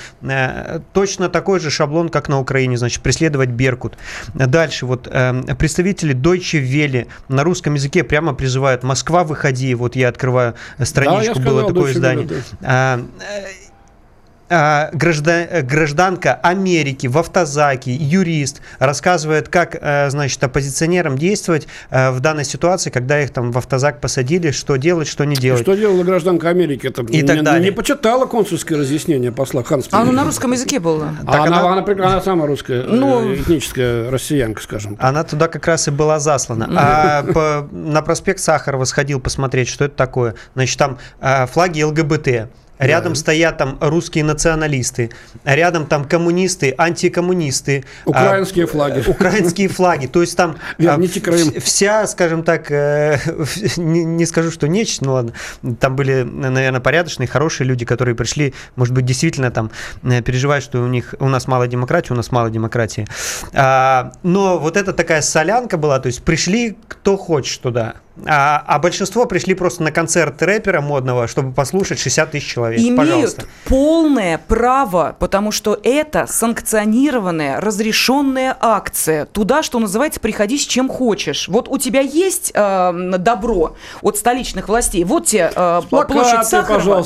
точно 0.93 1.30
такой 1.30 1.60
же 1.60 1.70
шаблон, 1.70 2.10
как 2.10 2.28
на 2.30 2.39
Украине, 2.39 2.78
значит, 2.78 3.01
преследовать 3.01 3.49
Беркут. 3.49 3.97
Дальше 4.34 4.86
вот 4.86 5.03
представители 5.58 6.14
Deutsche 6.16 6.62
Welle 6.62 7.08
на 7.30 7.43
русском 7.43 7.76
языке 7.76 8.03
прямо 8.03 8.34
призывают 8.34 8.84
«Москва, 8.84 9.24
выходи». 9.24 9.74
Вот 9.76 9.95
я 9.95 10.10
открываю 10.10 10.55
страничку, 10.84 11.39
да, 11.39 11.45
было 11.45 11.68
такое 11.68 11.93
издание. 11.93 12.28
Да. 12.60 12.99
А, 14.49 14.89
граждан, 14.93 15.47
гражданка 15.63 16.35
Америки 16.35 17.07
в 17.07 17.17
автозаке, 17.17 17.93
юрист, 17.93 18.61
рассказывает, 18.79 19.49
как, 19.49 19.75
э, 19.79 20.09
значит, 20.09 20.41
оппозиционерам 20.41 21.17
действовать 21.17 21.67
э, 21.89 22.11
в 22.11 22.21
данной 22.21 22.45
ситуации, 22.45 22.89
когда 22.89 23.21
их 23.21 23.31
там 23.31 23.51
в 23.51 23.57
автозак 23.57 23.99
посадили, 23.99 24.51
что 24.51 24.77
делать, 24.77 25.07
что 25.07 25.25
не 25.25 25.35
делать. 25.35 25.61
Что 25.61 25.75
делала 25.75 26.03
гражданка 26.03 26.49
Америки? 26.49 26.87
Это 26.87 27.01
и 27.01 27.21
не, 27.21 27.23
так 27.23 27.43
далее. 27.43 27.63
не 27.63 27.71
почитала 27.71 28.25
консульское 28.25 28.77
разъяснение 28.77 29.33
посла 29.33 29.63
Ханс. 29.63 29.89
А 29.91 30.01
оно 30.01 30.13
на 30.13 30.23
русском 30.23 30.53
языке 30.53 30.79
было. 30.79 31.13
А 31.25 31.43
она, 31.43 31.59
она, 31.59 31.83
она, 31.83 32.05
она 32.05 32.21
сама 32.21 32.45
русская, 32.45 32.83
ну, 32.83 33.29
э, 33.29 33.35
этническая 33.35 34.09
россиянка, 34.09 34.61
скажем. 34.61 34.95
Так. 34.95 35.05
Она 35.05 35.23
туда 35.25 35.49
как 35.49 35.67
раз 35.67 35.89
и 35.89 35.91
была 35.91 36.19
заслана. 36.19 36.69
А 36.73 37.23
по, 37.23 37.67
на 37.71 38.01
проспект 38.01 38.39
Сахарова 38.39 38.85
сходил 38.85 39.19
посмотреть, 39.19 39.67
что 39.67 39.85
это 39.85 39.95
такое. 39.95 40.35
Значит, 40.55 40.77
там 40.77 40.97
флаги 41.47 41.81
ЛГБТ. 41.81 42.49
Рядом 42.80 43.13
да. 43.13 43.19
стоят 43.19 43.57
там 43.57 43.78
русские 43.82 44.23
националисты, 44.23 45.09
рядом 45.43 45.86
там 45.88 46.05
коммунисты, 46.05 46.75
антикоммунисты. 46.78 47.86
Украинские 48.05 48.65
а, 48.65 48.67
флаги. 48.67 49.03
Украинские 49.07 49.67
флаги. 49.67 50.07
То 50.07 50.21
есть 50.21 50.38
там 50.38 50.57
а, 50.80 50.99
вся, 51.59 52.07
скажем 52.07 52.43
так, 52.43 52.69
э, 52.71 53.17
не, 53.78 54.03
не 54.03 54.25
скажу, 54.25 54.51
что 54.51 54.67
нечисть, 54.67 55.01
ну 55.01 55.13
ладно, 55.13 55.34
там 55.80 55.95
были, 55.95 56.23
наверное, 56.23 56.82
порядочные, 56.82 57.28
хорошие 57.28 57.67
люди, 57.67 57.86
которые 57.86 58.15
пришли, 58.15 58.53
может 58.75 58.93
быть, 58.93 59.05
действительно 59.05 59.51
там 59.51 59.71
э, 60.03 60.21
переживают, 60.21 60.63
что 60.63 60.82
у 60.82 60.88
них 60.88 61.15
у 61.19 61.30
нас 61.30 61.47
мало 61.47 61.67
демократии, 61.67 62.13
у 62.13 62.15
нас 62.15 62.32
мало 62.32 62.49
демократии. 62.49 63.07
А, 63.53 64.11
но 64.23 64.59
вот 64.59 64.78
это 64.78 64.93
такая 64.93 65.21
солянка 65.21 65.78
была, 65.78 65.99
то 65.99 66.07
есть 66.07 66.23
пришли 66.23 66.78
кто 66.88 67.17
хочет 67.17 67.61
туда. 67.61 67.95
А, 68.26 68.63
а 68.65 68.80
большинство 68.80 69.26
пришли 69.26 69.53
просто 69.53 69.84
на 69.84 69.91
концерт 69.91 70.41
рэпера 70.41 70.82
модного, 70.82 71.28
чтобы 71.28 71.53
послушать 71.53 71.99
60 71.99 72.32
тысяч 72.32 72.47
человек. 72.47 72.80
Имеют 72.80 72.97
Пожалуйста. 72.97 73.45
полное 73.65 74.41
право, 74.47 75.15
потому 75.20 75.51
что 75.51 75.80
это 75.84 76.26
санкционированная, 76.28 77.61
разрешенная 77.61 78.57
акция. 78.59 79.26
Туда, 79.26 79.61
что 79.61 79.80
называется, 79.80 80.20
приходи 80.20 80.57
с 80.57 80.65
чем 80.65 80.89
хочешь. 80.89 81.47
Вот 81.47 81.68
у 81.68 81.78
тебя 81.78 82.01
есть 82.01 82.51
э, 82.53 83.13
добро 83.20 83.76
от 84.01 84.18
столичных 84.18 84.68
властей, 84.68 85.03
вот 85.03 85.28
тебе 85.28 85.51
э, 85.55 85.82
Плакаты, 85.89 86.13
площадь 86.13 86.47
Сахарова, 86.47 87.05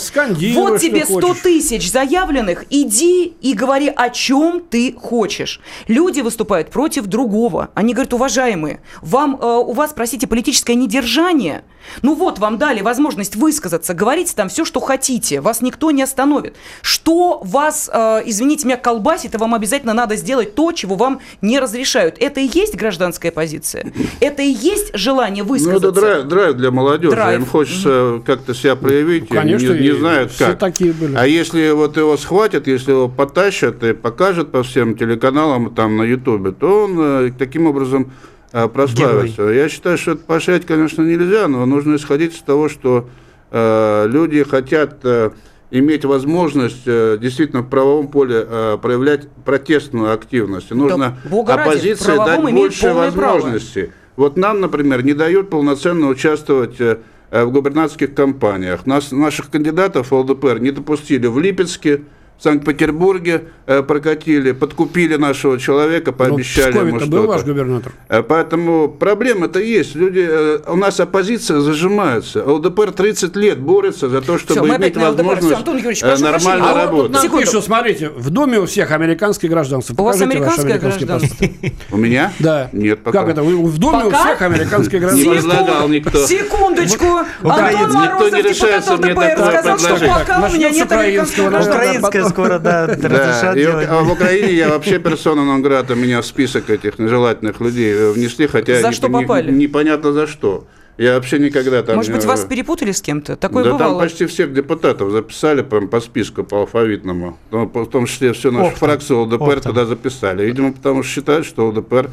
вот 0.54 0.80
тебе 0.80 1.06
100 1.06 1.34
тысяч 1.44 1.92
заявленных, 1.92 2.66
иди 2.70 3.26
и 3.26 3.54
говори, 3.54 3.92
о 3.94 4.10
чем 4.10 4.62
ты 4.62 4.94
хочешь. 4.94 5.60
Люди 5.88 6.22
выступают 6.22 6.70
против 6.70 7.06
другого. 7.06 7.70
Они 7.74 7.94
говорят, 7.94 8.14
уважаемые, 8.14 8.82
вам, 9.02 9.38
э, 9.42 9.46
у 9.46 9.74
вас, 9.74 9.92
простите, 9.94 10.28
политическая 10.28 10.76
недержимость 10.76 11.01
содержание. 11.02 11.64
Ну 12.04 12.14
вот, 12.14 12.38
вам 12.38 12.58
дали 12.60 12.82
возможность 12.82 13.36
высказаться, 13.36 13.96
говорите 13.96 14.34
там 14.36 14.50
все, 14.50 14.66
что 14.66 14.80
хотите, 14.80 15.42
вас 15.42 15.62
никто 15.62 15.90
не 15.90 16.04
остановит. 16.04 16.56
Что 16.84 17.42
вас, 17.44 17.90
э, 17.92 18.22
извините 18.26 18.68
меня, 18.68 18.78
колбасит, 18.78 19.34
и 19.34 19.38
вам 19.38 19.56
обязательно 19.56 19.94
надо 19.94 20.16
сделать 20.16 20.54
то, 20.54 20.72
чего 20.74 20.96
вам 20.96 21.22
не 21.42 21.60
разрешают. 21.60 22.18
Это 22.20 22.40
и 22.40 22.50
есть 22.54 22.76
гражданская 22.76 23.32
позиция? 23.32 23.92
Это 24.20 24.44
и 24.44 24.52
есть 24.52 24.96
желание 24.96 25.44
высказаться? 25.44 25.82
Ну, 25.82 25.92
это 25.92 26.00
драйв, 26.00 26.26
драйв 26.26 26.56
для 26.56 26.72
молодежи. 26.72 27.16
Драйв. 27.16 27.40
Им 27.40 27.46
хочется 27.48 27.90
mm-hmm. 27.90 28.24
как-то 28.24 28.54
себя 28.54 28.76
проявить, 28.76 29.28
Конечно, 29.28 29.74
не, 29.74 29.90
не 29.90 29.92
знают 29.92 30.32
как. 30.38 30.60
такие 30.60 30.94
были. 30.94 31.16
А 31.16 31.26
если 31.26 31.72
вот 31.72 31.98
его 31.98 32.16
схватят, 32.16 32.68
если 32.68 32.92
его 32.92 33.10
потащат 33.10 33.84
и 33.84 33.94
покажут 33.94 34.52
по 34.52 34.62
всем 34.62 34.96
телеканалам 34.96 35.74
там 35.74 35.98
на 35.98 36.04
Ютубе, 36.04 36.52
то 36.52 36.84
он 36.84 36.98
э, 37.00 37.32
таким 37.38 37.66
образом 37.66 38.12
прославиться. 38.52 39.38
Герой. 39.38 39.56
Я 39.56 39.70
считаю, 39.70 39.98
что 39.98 40.12
это 40.12 40.24
поощрять, 40.24 40.66
конечно, 40.66 41.02
нельзя, 41.02 41.48
но 41.48 41.66
нужно 41.66 41.96
исходить 41.96 42.36
из 42.36 42.42
того, 42.42 42.70
что 42.70 43.10
э, 43.52 44.08
люди 44.08 44.44
хотят 44.44 45.00
э, 45.04 45.32
иметь 45.72 46.06
возможность 46.06 46.84
э, 46.86 47.18
действительно 47.20 47.62
в 47.62 47.70
правовом 47.70 48.10
поле 48.10 48.46
э, 48.48 48.78
проявлять 48.82 49.30
протестную 49.46 50.14
активность. 50.14 50.72
нужно 50.72 51.18
да, 51.24 51.54
оппозиции 51.54 52.18
ради, 52.18 52.42
дать 52.42 52.54
больше 52.54 52.94
возможностей. 52.94 53.82
Право. 53.84 53.96
Вот 54.18 54.38
нам, 54.38 54.60
например, 54.60 55.04
не 55.04 55.14
дают 55.14 55.50
полноценно 55.50 56.08
участвовать 56.08 56.80
э, 56.80 56.98
в 57.32 57.50
губернаторских 57.52 58.14
кампаниях. 58.14 58.86
Нас, 58.86 59.12
наших 59.12 59.50
кандидатов 59.50 60.12
в 60.12 60.16
ЛДПР 60.16 60.60
не 60.60 60.72
допустили 60.72 61.28
в 61.28 61.40
Липецке, 61.40 62.02
Санкт-Петербурге 62.44 63.44
э, 63.68 63.84
прокатили, 63.84 64.52
подкупили 64.52 65.16
нашего 65.16 65.60
человека, 65.60 66.12
пообещали 66.12 66.74
ну, 66.74 66.88
ему 66.88 67.00
что-то. 67.00 67.12
был 67.12 67.28
ваш 67.28 67.44
губернатор. 67.44 67.92
Э, 68.10 68.24
поэтому 68.24 68.90
проблема-то 68.90 69.60
есть. 69.60 69.94
Люди, 69.94 70.28
э, 70.28 70.60
у 70.68 70.76
нас 70.76 71.00
оппозиция 71.00 71.60
зажимается. 71.60 72.44
ЛДПР 72.44 72.94
30 72.94 73.36
лет 73.36 73.60
борется 73.60 74.10
за 74.10 74.22
то, 74.22 74.40
чтобы 74.40 74.68
Все, 74.68 74.76
иметь 74.76 74.98
возможность 74.98 75.62
Все, 75.62 75.72
Юрьевич, 75.72 76.02
нормально 76.02 76.72
а 76.72 76.86
работать. 76.86 77.12
Нам 77.12 77.40
пишут, 77.40 77.64
смотрите, 77.64 78.10
в 78.10 78.30
Доме 78.32 78.60
у 78.60 78.66
всех 78.66 78.90
американское 78.92 79.50
гражданство. 79.50 79.94
У 79.98 80.04
вас 80.04 80.20
американское 80.20 80.80
гражданство? 80.80 81.48
У 81.92 81.98
меня? 81.98 82.34
Да. 82.40 82.70
Нет, 82.72 83.04
пока. 83.04 83.22
Как 83.22 83.30
это? 83.30 83.44
В 83.44 83.78
Доме 83.78 84.06
у 84.06 84.10
всех 84.10 84.42
американское 84.42 85.00
гражданство. 85.00 85.32
Не 85.32 85.38
предлагал 85.38 85.88
никто. 85.90 86.26
Секундочку. 86.26 87.06
Антон 87.44 87.92
Морозов, 87.94 88.42
депутат 88.42 88.90
ЛДПР, 88.90 89.38
сказал, 89.38 89.78
что 89.78 90.08
пока 90.08 90.50
у 90.50 90.54
меня 90.54 90.70
нет 90.72 90.92
американского 90.92 91.50
гражданства 91.50 92.31
скоро, 92.32 92.60
да, 92.60 92.88
разрешат 92.88 93.56
делать. 93.56 93.88
А 93.90 94.02
в 94.02 94.12
Украине 94.12 94.54
я 94.54 94.70
вообще 94.70 95.00
персона 95.00 95.46
Нонграта, 95.46 95.96
меня 95.96 96.22
в 96.22 96.26
список 96.26 96.70
этих 96.70 97.00
нежелательных 97.00 97.62
людей 97.62 98.12
внесли, 98.12 98.48
хотя 98.48 98.82
за 98.82 98.92
что 98.92 99.10
попали? 99.10 99.52
непонятно 99.52 100.14
за 100.14 100.28
что. 100.28 100.66
Я 100.98 101.16
вообще 101.16 101.40
никогда 101.40 101.82
там... 101.82 101.96
Может 101.96 102.14
быть, 102.14 102.26
вас 102.26 102.46
перепутали 102.46 102.92
с 102.92 103.02
кем-то? 103.02 103.36
Такое 103.36 103.64
да 103.64 103.72
бывало. 103.72 103.94
там 103.94 104.02
почти 104.02 104.26
всех 104.26 104.54
депутатов 104.54 105.12
записали 105.12 105.62
прям 105.62 105.88
по 105.88 106.00
списку, 106.00 106.44
по 106.44 106.60
алфавитному. 106.60 107.40
Ну, 107.50 107.66
в 107.66 107.86
том 107.88 108.06
числе 108.06 108.34
всю 108.34 108.52
нашу 108.52 108.76
фракцию 108.76 109.22
ЛДПР 109.22 109.62
туда 109.62 109.86
записали. 109.86 110.46
Видимо, 110.46 110.74
потому 110.74 111.02
что 111.02 111.12
считают, 111.14 111.46
что 111.48 111.70
ЛДПР 111.70 112.08
Э, 112.08 112.10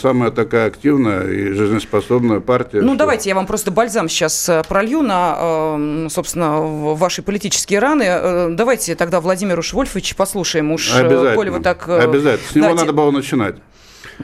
самая 0.00 0.30
такая 0.30 0.68
активная 0.68 1.28
и 1.28 1.52
жизнеспособная 1.52 2.40
партия. 2.40 2.80
Ну, 2.80 2.90
что... 2.90 2.98
давайте 2.98 3.28
я 3.28 3.34
вам 3.34 3.46
просто 3.46 3.70
бальзам 3.70 4.08
сейчас 4.08 4.48
э, 4.48 4.62
пролью 4.68 5.02
на, 5.02 5.36
эм, 5.38 6.10
собственно, 6.10 6.60
ваши 6.94 7.22
политические 7.22 7.80
раны. 7.80 8.04
Э, 8.06 8.48
давайте 8.50 8.94
тогда 8.94 9.20
Владимиру 9.20 9.62
Швольфовича 9.62 10.14
послушаем. 10.14 10.72
Уж, 10.72 10.94
Обязательно. 10.94 11.34
Коли 11.34 11.50
вы 11.50 11.60
так... 11.60 11.88
Обязательно. 11.88 12.50
С 12.50 12.54
него 12.54 12.66
дайте... 12.66 12.80
надо 12.80 12.92
было 12.92 13.10
начинать. 13.10 13.56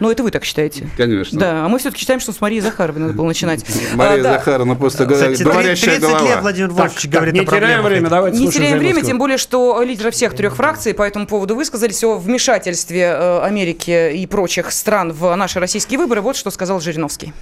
Ну, 0.01 0.11
это 0.11 0.23
вы 0.23 0.31
так 0.31 0.45
считаете. 0.45 0.89
Конечно. 0.97 1.39
Да, 1.39 1.65
а 1.65 1.69
мы 1.69 1.79
все-таки 1.79 2.01
считаем, 2.01 2.21
что 2.21 2.33
с 2.33 2.41
Марией 2.41 2.61
Захаровой 2.61 3.01
надо 3.01 3.15
было 3.15 3.27
начинать. 3.27 3.65
Мария 3.95 4.21
а, 4.21 4.39
Захаровна 4.39 4.75
просто 4.75 5.05
говорящая 5.07 5.99
30 5.99 6.01
голова. 6.01 6.29
лет 6.29 6.41
Владимир 6.41 6.71
Вольфович 6.71 7.09
говорит 7.09 7.35
не 7.35 7.47
теряем 7.47 7.83
время, 7.83 8.09
давайте 8.09 8.39
Не 8.39 8.51
теряем 8.51 8.79
время, 8.79 9.03
тем 9.03 9.19
более, 9.19 9.39
что 9.39 9.83
лидеры 9.83 10.11
всех 10.11 10.35
трех 10.35 10.57
фракций 10.57 10.95
по 10.95 11.03
этому 11.03 11.27
поводу 11.27 11.55
высказались 11.57 12.03
о 12.05 12.17
вмешательстве 12.17 13.03
э, 13.03 13.41
Америки 13.43 14.13
и 14.15 14.27
прочих 14.27 14.73
стран 14.73 15.13
в 15.13 15.35
наши 15.37 15.61
российские 15.61 15.99
выборы. 15.99 16.21
Вот 16.21 16.37
что 16.37 16.51
сказал 16.51 16.81
Жириновский. 16.81 17.33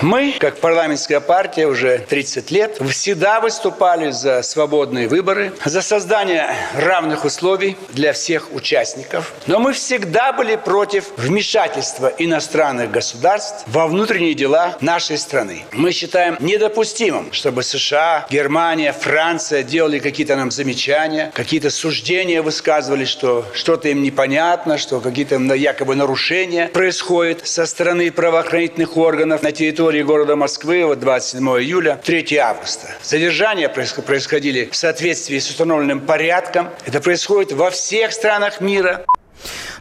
Мы, 0.00 0.34
как 0.38 0.58
парламентская 0.58 1.20
партия, 1.20 1.66
уже 1.66 1.98
30 1.98 2.50
лет 2.50 2.78
всегда 2.90 3.40
выступали 3.40 4.10
за 4.10 4.42
свободные 4.42 5.06
выборы, 5.06 5.52
за 5.64 5.82
создание 5.82 6.54
равных 6.74 7.24
условий 7.24 7.76
для 7.90 8.12
всех 8.12 8.52
участников. 8.52 9.32
Но 9.46 9.58
мы 9.58 9.72
всегда 9.72 10.32
были 10.32 10.56
против 10.56 11.06
вмешательства 11.16 12.12
иностранных 12.18 12.90
государств 12.90 13.64
во 13.66 13.86
внутренние 13.86 14.34
дела 14.34 14.76
нашей 14.80 15.18
страны. 15.18 15.64
Мы 15.72 15.92
считаем 15.92 16.36
недопустимым, 16.40 17.32
чтобы 17.32 17.62
США, 17.62 18.26
Германия, 18.30 18.92
Франция 18.92 19.62
делали 19.62 19.98
какие-то 19.98 20.36
нам 20.36 20.50
замечания, 20.50 21.30
какие-то 21.34 21.70
суждения 21.70 22.42
высказывали, 22.42 23.04
что 23.04 23.44
что-то 23.52 23.88
им 23.88 24.02
непонятно, 24.02 24.78
что 24.78 25.00
какие-то 25.00 25.36
якобы 25.54 25.94
нарушения 25.94 26.68
происходят 26.68 27.46
со 27.46 27.66
стороны 27.66 28.10
правоохранительных 28.10 28.96
органов 28.96 29.42
на 29.42 29.52
территории 29.52 29.81
города 29.82 30.36
Москвы 30.36 30.84
вот 30.84 31.00
27 31.00 31.44
июля, 31.60 32.00
3 32.02 32.36
августа. 32.36 32.88
Задержания 33.02 33.68
происходили 33.68 34.68
в 34.70 34.76
соответствии 34.76 35.38
с 35.38 35.50
установленным 35.50 36.00
порядком. 36.00 36.68
Это 36.86 37.00
происходит 37.00 37.52
во 37.52 37.70
всех 37.70 38.12
странах 38.12 38.60
мира. 38.60 39.04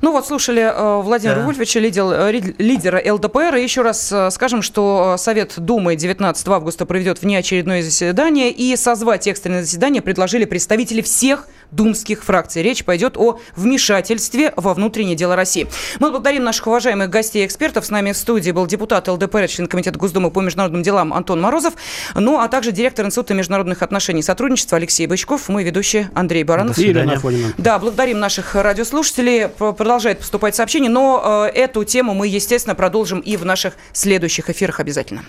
Ну 0.01 0.11
вот, 0.11 0.25
слушали 0.25 0.63
э, 0.63 1.01
Владимира 1.01 1.37
да. 1.37 1.45
Вольфовича, 1.45 1.79
лидер, 1.79 2.05
э, 2.05 2.31
лидера 2.57 3.13
ЛДПР. 3.13 3.57
И 3.57 3.63
еще 3.63 3.83
раз 3.83 4.11
э, 4.11 4.31
скажем, 4.31 4.63
что 4.63 5.15
Совет 5.17 5.53
Думы 5.57 5.95
19 5.95 6.47
августа 6.47 6.87
проведет 6.87 7.21
внеочередное 7.21 7.83
заседание. 7.83 8.49
И 8.49 8.75
созвать 8.75 9.27
экстренное 9.27 9.61
заседание 9.61 10.01
предложили 10.01 10.45
представители 10.45 11.01
всех 11.01 11.47
думских 11.71 12.23
фракций. 12.23 12.61
Речь 12.61 12.83
пойдет 12.83 13.17
о 13.17 13.39
вмешательстве 13.55 14.53
во 14.55 14.73
внутренние 14.73 15.15
дела 15.15 15.35
России. 15.35 15.67
Мы 15.99 16.11
благодарим 16.11 16.43
наших 16.43 16.67
уважаемых 16.67 17.09
гостей 17.09 17.43
и 17.43 17.45
экспертов. 17.45 17.85
С 17.85 17.89
нами 17.89 18.11
в 18.11 18.17
студии 18.17 18.51
был 18.51 18.67
депутат 18.67 19.07
ЛДПР, 19.07 19.47
член 19.47 19.67
Комитета 19.67 19.97
Госдумы 19.97 20.31
по 20.31 20.41
международным 20.41 20.83
делам 20.83 21.13
Антон 21.13 21.41
Морозов, 21.41 21.73
ну 22.15 22.39
а 22.39 22.47
также 22.47 22.71
директор 22.71 23.05
Института 23.05 23.33
международных 23.33 23.81
отношений 23.81 24.19
и 24.19 24.23
сотрудничества 24.23 24.77
Алексей 24.77 25.07
Бычков, 25.07 25.49
мы 25.49 25.63
ведущие 25.63 26.09
Андрей 26.13 26.43
Баранов. 26.43 26.75
До 26.75 26.81
свидания. 26.81 27.19
Да, 27.57 27.79
благодарим 27.79 28.19
наших 28.19 28.55
радиослушателей. 28.55 29.47
Продолжает 29.47 30.19
поступать 30.19 30.55
сообщение, 30.55 30.89
но 30.89 31.47
э, 31.53 31.57
эту 31.57 31.83
тему 31.83 32.13
мы, 32.13 32.27
естественно, 32.27 32.75
продолжим 32.75 33.19
и 33.19 33.37
в 33.37 33.45
наших 33.45 33.73
следующих 33.93 34.49
эфирах 34.49 34.79
обязательно. 34.79 35.23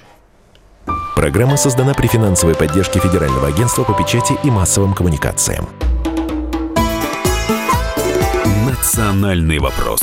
Программа 1.15 1.57
создана 1.57 1.95
при 1.95 2.07
финансовой 2.07 2.55
поддержке 2.55 2.99
Федерального 2.99 3.49
агентства 3.49 3.85
по 3.85 3.93
печати 3.93 4.35
и 4.43 4.51
массовым 4.51 4.95
коммуникациям. 4.95 5.69
Национальный 8.83 9.61
вопрос. 9.61 10.01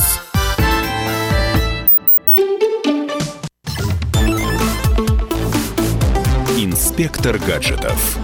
Инспектор 6.57 7.37
гаджетов. 7.39 8.17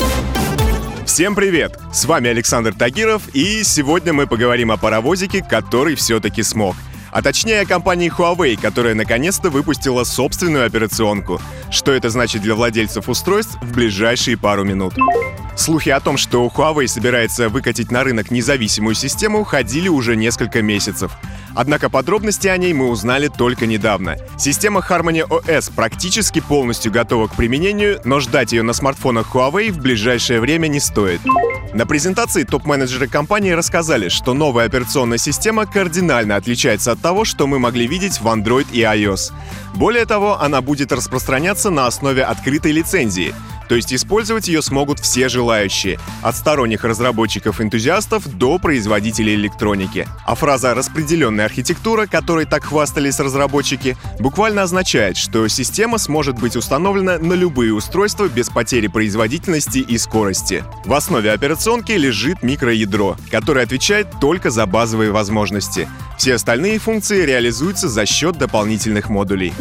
Всем 1.05 1.35
привет! 1.35 1.77
С 1.91 2.05
вами 2.05 2.29
Александр 2.29 2.73
Тагиров, 2.73 3.23
и 3.35 3.63
сегодня 3.65 4.13
мы 4.13 4.27
поговорим 4.27 4.71
о 4.71 4.77
паровозике, 4.77 5.43
который 5.43 5.95
все-таки 5.95 6.41
смог. 6.41 6.77
А 7.16 7.22
точнее 7.22 7.61
о 7.61 7.66
компании 7.66 8.11
Huawei, 8.11 8.59
которая 8.61 8.93
наконец-то 8.93 9.49
выпустила 9.49 10.03
собственную 10.03 10.66
операционку. 10.66 11.39
Что 11.72 11.93
это 11.93 12.09
значит 12.09 12.41
для 12.41 12.55
владельцев 12.55 13.07
устройств 13.07 13.55
в 13.61 13.72
ближайшие 13.72 14.36
пару 14.36 14.66
минут. 14.66 14.95
Слухи 15.55 15.88
о 15.88 16.01
том, 16.01 16.18
что 16.18 16.45
Huawei 16.53 16.88
собирается 16.88 17.47
выкатить 17.47 17.89
на 17.89 18.03
рынок 18.03 18.32
независимую 18.32 18.95
систему, 18.95 19.45
ходили 19.45 19.88
уже 19.88 20.18
несколько 20.18 20.61
месяцев. 20.61 21.13
Однако 21.55 21.89
подробности 21.89 22.47
о 22.47 22.57
ней 22.57 22.73
мы 22.73 22.89
узнали 22.89 23.29
только 23.29 23.65
недавно. 23.65 24.17
Система 24.37 24.85
Harmony 24.87 25.27
OS 25.27 25.71
практически 25.73 26.41
полностью 26.41 26.91
готова 26.91 27.27
к 27.27 27.35
применению, 27.35 28.01
но 28.03 28.19
ждать 28.19 28.51
ее 28.51 28.61
на 28.61 28.73
смартфонах 28.73 29.33
Huawei 29.33 29.71
в 29.71 29.79
ближайшее 29.79 30.39
время 30.41 30.67
не 30.67 30.79
стоит. 30.79 31.21
На 31.73 31.85
презентации 31.85 32.43
топ-менеджеры 32.43 33.07
компании 33.07 33.51
рассказали, 33.51 34.07
что 34.07 34.33
новая 34.33 34.65
операционная 34.65 35.17
система 35.17 35.65
кардинально 35.65 36.37
отличается 36.37 36.93
от 36.93 37.01
того, 37.01 37.25
что 37.25 37.47
мы 37.47 37.59
могли 37.59 37.85
видеть 37.85 38.21
в 38.21 38.27
Android 38.27 38.67
и 38.71 38.81
iOS. 38.81 39.33
Более 39.76 40.05
того, 40.05 40.41
она 40.41 40.61
будет 40.61 40.91
распространяться 40.91 41.69
на 41.69 41.88
основе 41.88 42.23
открытой 42.23 42.71
лицензии— 42.71 43.34
то 43.67 43.76
есть 43.76 43.93
использовать 43.93 44.47
ее 44.47 44.61
смогут 44.61 44.99
все 44.99 45.30
желающие, 45.30 45.99
от 46.21 46.36
сторонних 46.36 46.84
разработчиков-энтузиастов 46.84 48.28
до 48.38 48.57
производителей 48.59 49.36
электроники. 49.36 50.07
А 50.26 50.36
фраза 50.36 50.73
«распределенная 50.73 51.45
архитектура», 51.45 52.05
которой 52.05 52.45
так 52.45 52.65
хвастались 52.65 53.19
разработчики, 53.19 53.97
буквально 54.19 54.63
означает, 54.63 55.17
что 55.17 55.47
система 55.47 55.97
сможет 55.97 56.39
быть 56.39 56.55
установлена 56.55 57.17
на 57.17 57.34
любые 57.34 57.73
устройства 57.73 58.28
без 58.28 58.49
потери 58.49 58.88
производительности 58.88 59.80
и 59.80 59.97
скорости. 59.97 60.63
В 60.86 60.93
основе 60.93 61.32
операционки 61.32 61.93
лежит 61.93 62.43
микроядро, 62.43 63.17
которое 63.32 63.63
отвечает 63.63 64.07
только 64.21 64.49
за 64.49 64.65
базовые 64.65 65.11
возможности. 65.11 65.88
Все 66.17 66.36
остальные 66.36 66.80
функции 66.80 67.26
реализуются 67.26 67.89
за 67.89 68.05
счет 68.05 68.38
дополнительных 68.38 69.09
модулей. 69.09 69.53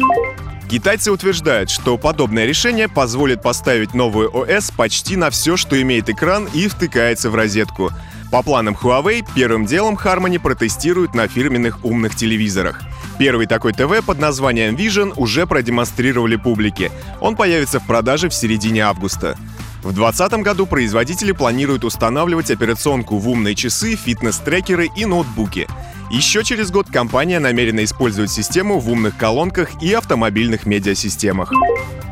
Китайцы 0.69 1.11
утверждают, 1.11 1.69
что 1.69 1.97
подобное 1.97 2.45
решение 2.45 2.89
позволит 2.89 3.41
поставить 3.41 3.93
новую 3.93 4.35
ОС 4.35 4.71
почти 4.71 5.15
на 5.15 5.29
все, 5.29 5.57
что 5.57 5.79
имеет 5.81 6.09
экран 6.09 6.49
и 6.53 6.67
втыкается 6.67 7.29
в 7.29 7.35
розетку. 7.35 7.91
По 8.31 8.41
планам 8.41 8.75
Huawei, 8.75 9.23
первым 9.35 9.65
делом 9.65 9.95
Harmony 9.95 10.39
протестируют 10.39 11.13
на 11.13 11.27
фирменных 11.27 11.85
умных 11.85 12.15
телевизорах. 12.15 12.81
Первый 13.19 13.45
такой 13.45 13.73
ТВ 13.73 14.03
под 14.05 14.19
названием 14.19 14.75
Vision 14.75 15.13
уже 15.15 15.45
продемонстрировали 15.45 16.35
публике. 16.35 16.91
Он 17.21 17.35
появится 17.35 17.79
в 17.79 17.85
продаже 17.85 18.27
в 18.29 18.33
середине 18.33 18.81
августа. 18.81 19.37
В 19.83 19.93
2020 19.93 20.33
году 20.43 20.65
производители 20.65 21.31
планируют 21.31 21.85
устанавливать 21.85 22.49
операционку 22.49 23.17
в 23.19 23.29
умные 23.29 23.53
часы, 23.53 23.95
фитнес-трекеры 23.95 24.89
и 24.95 25.05
ноутбуки. 25.05 25.67
Еще 26.15 26.45
через 26.45 26.71
год 26.71 26.87
компания 26.89 27.39
намерена 27.39 27.83
использовать 27.83 28.31
систему 28.31 28.79
в 28.79 28.89
умных 28.89 29.17
колонках 29.17 29.83
и 29.83 29.91
автомобильных 29.91 30.65
медиасистемах. 30.65 31.51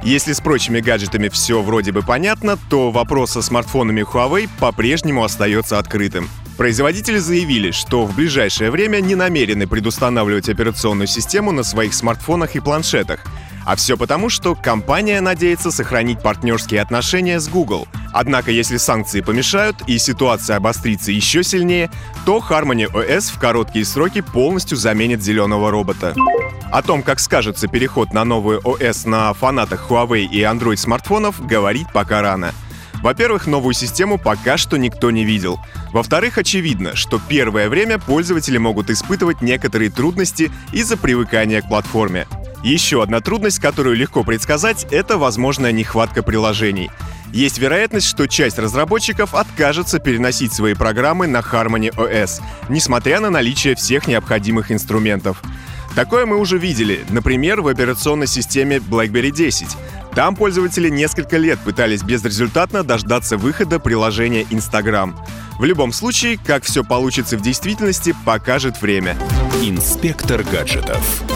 Если 0.04 0.34
с 0.34 0.41
прочими 0.41 0.82
гаджетами 0.82 1.30
все 1.30 1.62
вроде 1.62 1.93
бы 1.93 2.01
понятно, 2.01 2.58
то 2.70 2.91
вопрос 2.91 3.32
со 3.32 3.41
смартфонами 3.41 4.01
Huawei 4.01 4.49
по-прежнему 4.60 5.24
остается 5.24 5.80
открытым. 5.80 6.28
Производители 6.58 7.18
заявили, 7.18 7.72
что 7.72 8.06
в 8.06 8.14
ближайшее 8.14 8.72
время 8.72 8.99
не 8.99 9.16
намерены 9.16 9.68
предустанавливать 9.68 10.49
операционную 10.49 11.08
систему 11.08 11.54
на 11.54 11.64
своих 11.64 11.93
смартфонах 11.93 12.58
и 12.58 12.60
планшетах, 12.60 13.24
а 13.66 13.76
все 13.76 13.97
потому, 13.97 14.30
что 14.30 14.55
компания 14.55 15.22
надеется 15.22 15.72
сохранить 15.72 16.22
партнерские 16.22 16.82
отношения 16.82 17.39
с 17.39 17.47
Google. 17.47 17.88
Однако, 18.11 18.51
если 18.51 18.78
санкции 18.78 19.22
помешают 19.22 19.78
и 19.88 19.97
ситуация 19.97 20.57
обострится 20.57 21.11
еще 21.11 21.43
сильнее, 21.43 21.89
то 22.26 22.43
Harmony 22.47 22.91
OS 22.91 23.32
в 23.34 23.39
короткие 23.39 23.86
сроки 23.86 24.22
полностью 24.22 24.78
заменит 24.78 25.24
зеленого 25.24 25.72
робота. 25.72 26.14
О 26.72 26.82
том, 26.82 27.03
как 27.03 27.20
скажется 27.20 27.68
переход 27.68 28.14
на 28.14 28.24
новую 28.24 28.59
OS 28.61 29.07
на 29.07 29.34
фанатах 29.34 29.89
Huawei 29.89 30.26
и 30.26 30.41
Android 30.41 30.78
смартфонов, 30.78 31.45
говорить 31.45 31.88
пока 31.93 32.22
рано. 32.22 32.53
Во-первых, 33.03 33.47
новую 33.47 33.74
систему 33.74 34.18
пока 34.18 34.57
что 34.57 34.78
никто 34.78 35.11
не 35.11 35.26
видел. 35.26 35.59
Во-вторых, 35.91 36.38
очевидно, 36.38 36.95
что 36.95 37.20
первое 37.20 37.68
время 37.68 37.99
пользователи 37.99 38.57
могут 38.57 38.89
испытывать 38.89 39.41
некоторые 39.41 39.91
трудности 39.91 40.51
из-за 40.72 40.95
привыкания 40.95 41.61
к 41.61 41.68
платформе. 41.68 42.28
Еще 42.64 43.03
одна 43.03 43.20
трудность, 43.20 43.59
которую 43.59 43.97
легко 43.97 44.24
предсказать, 44.24 44.88
это 44.89 45.18
возможная 45.18 45.74
нехватка 45.74 46.24
приложений. 46.24 46.91
Есть 47.34 47.57
вероятность, 47.57 48.07
что 48.07 48.26
часть 48.26 48.57
разработчиков 48.57 49.36
откажется 49.36 49.99
переносить 49.99 50.53
свои 50.53 50.74
программы 50.74 51.28
на 51.28 51.39
Harmony 51.39 51.93
OS, 51.93 52.41
несмотря 52.70 53.20
на 53.20 53.30
наличие 53.30 53.76
всех 53.76 54.07
необходимых 54.07 54.72
инструментов. 54.72 55.41
Такое 55.93 56.26
мы 56.26 56.38
уже 56.38 56.57
видели, 56.57 57.03
например, 57.09 57.61
в 57.61 57.68
операционной 57.68 58.28
системе 58.28 58.78
BlackBerry 58.78 59.32
10. 59.32 59.68
Там 60.16 60.36
пользователи 60.36 60.89
несколько 60.89 61.38
лет 61.38 61.59
пытались 61.59 62.01
безрезультатно 62.01 62.84
дождаться 62.84 63.36
выхода 63.36 63.80
приложения 63.80 64.45
Instagram. 64.49 65.18
В 65.59 65.66
любом 65.66 65.91
случае, 65.91 66.38
как 66.38 66.64
все 66.64 66.84
получится 66.84 67.38
в 67.38 67.41
действительности, 67.41 68.16
покажет 68.26 68.82
время. 68.82 69.18
Инспектор 69.61 70.43
гаджетов. 70.43 71.24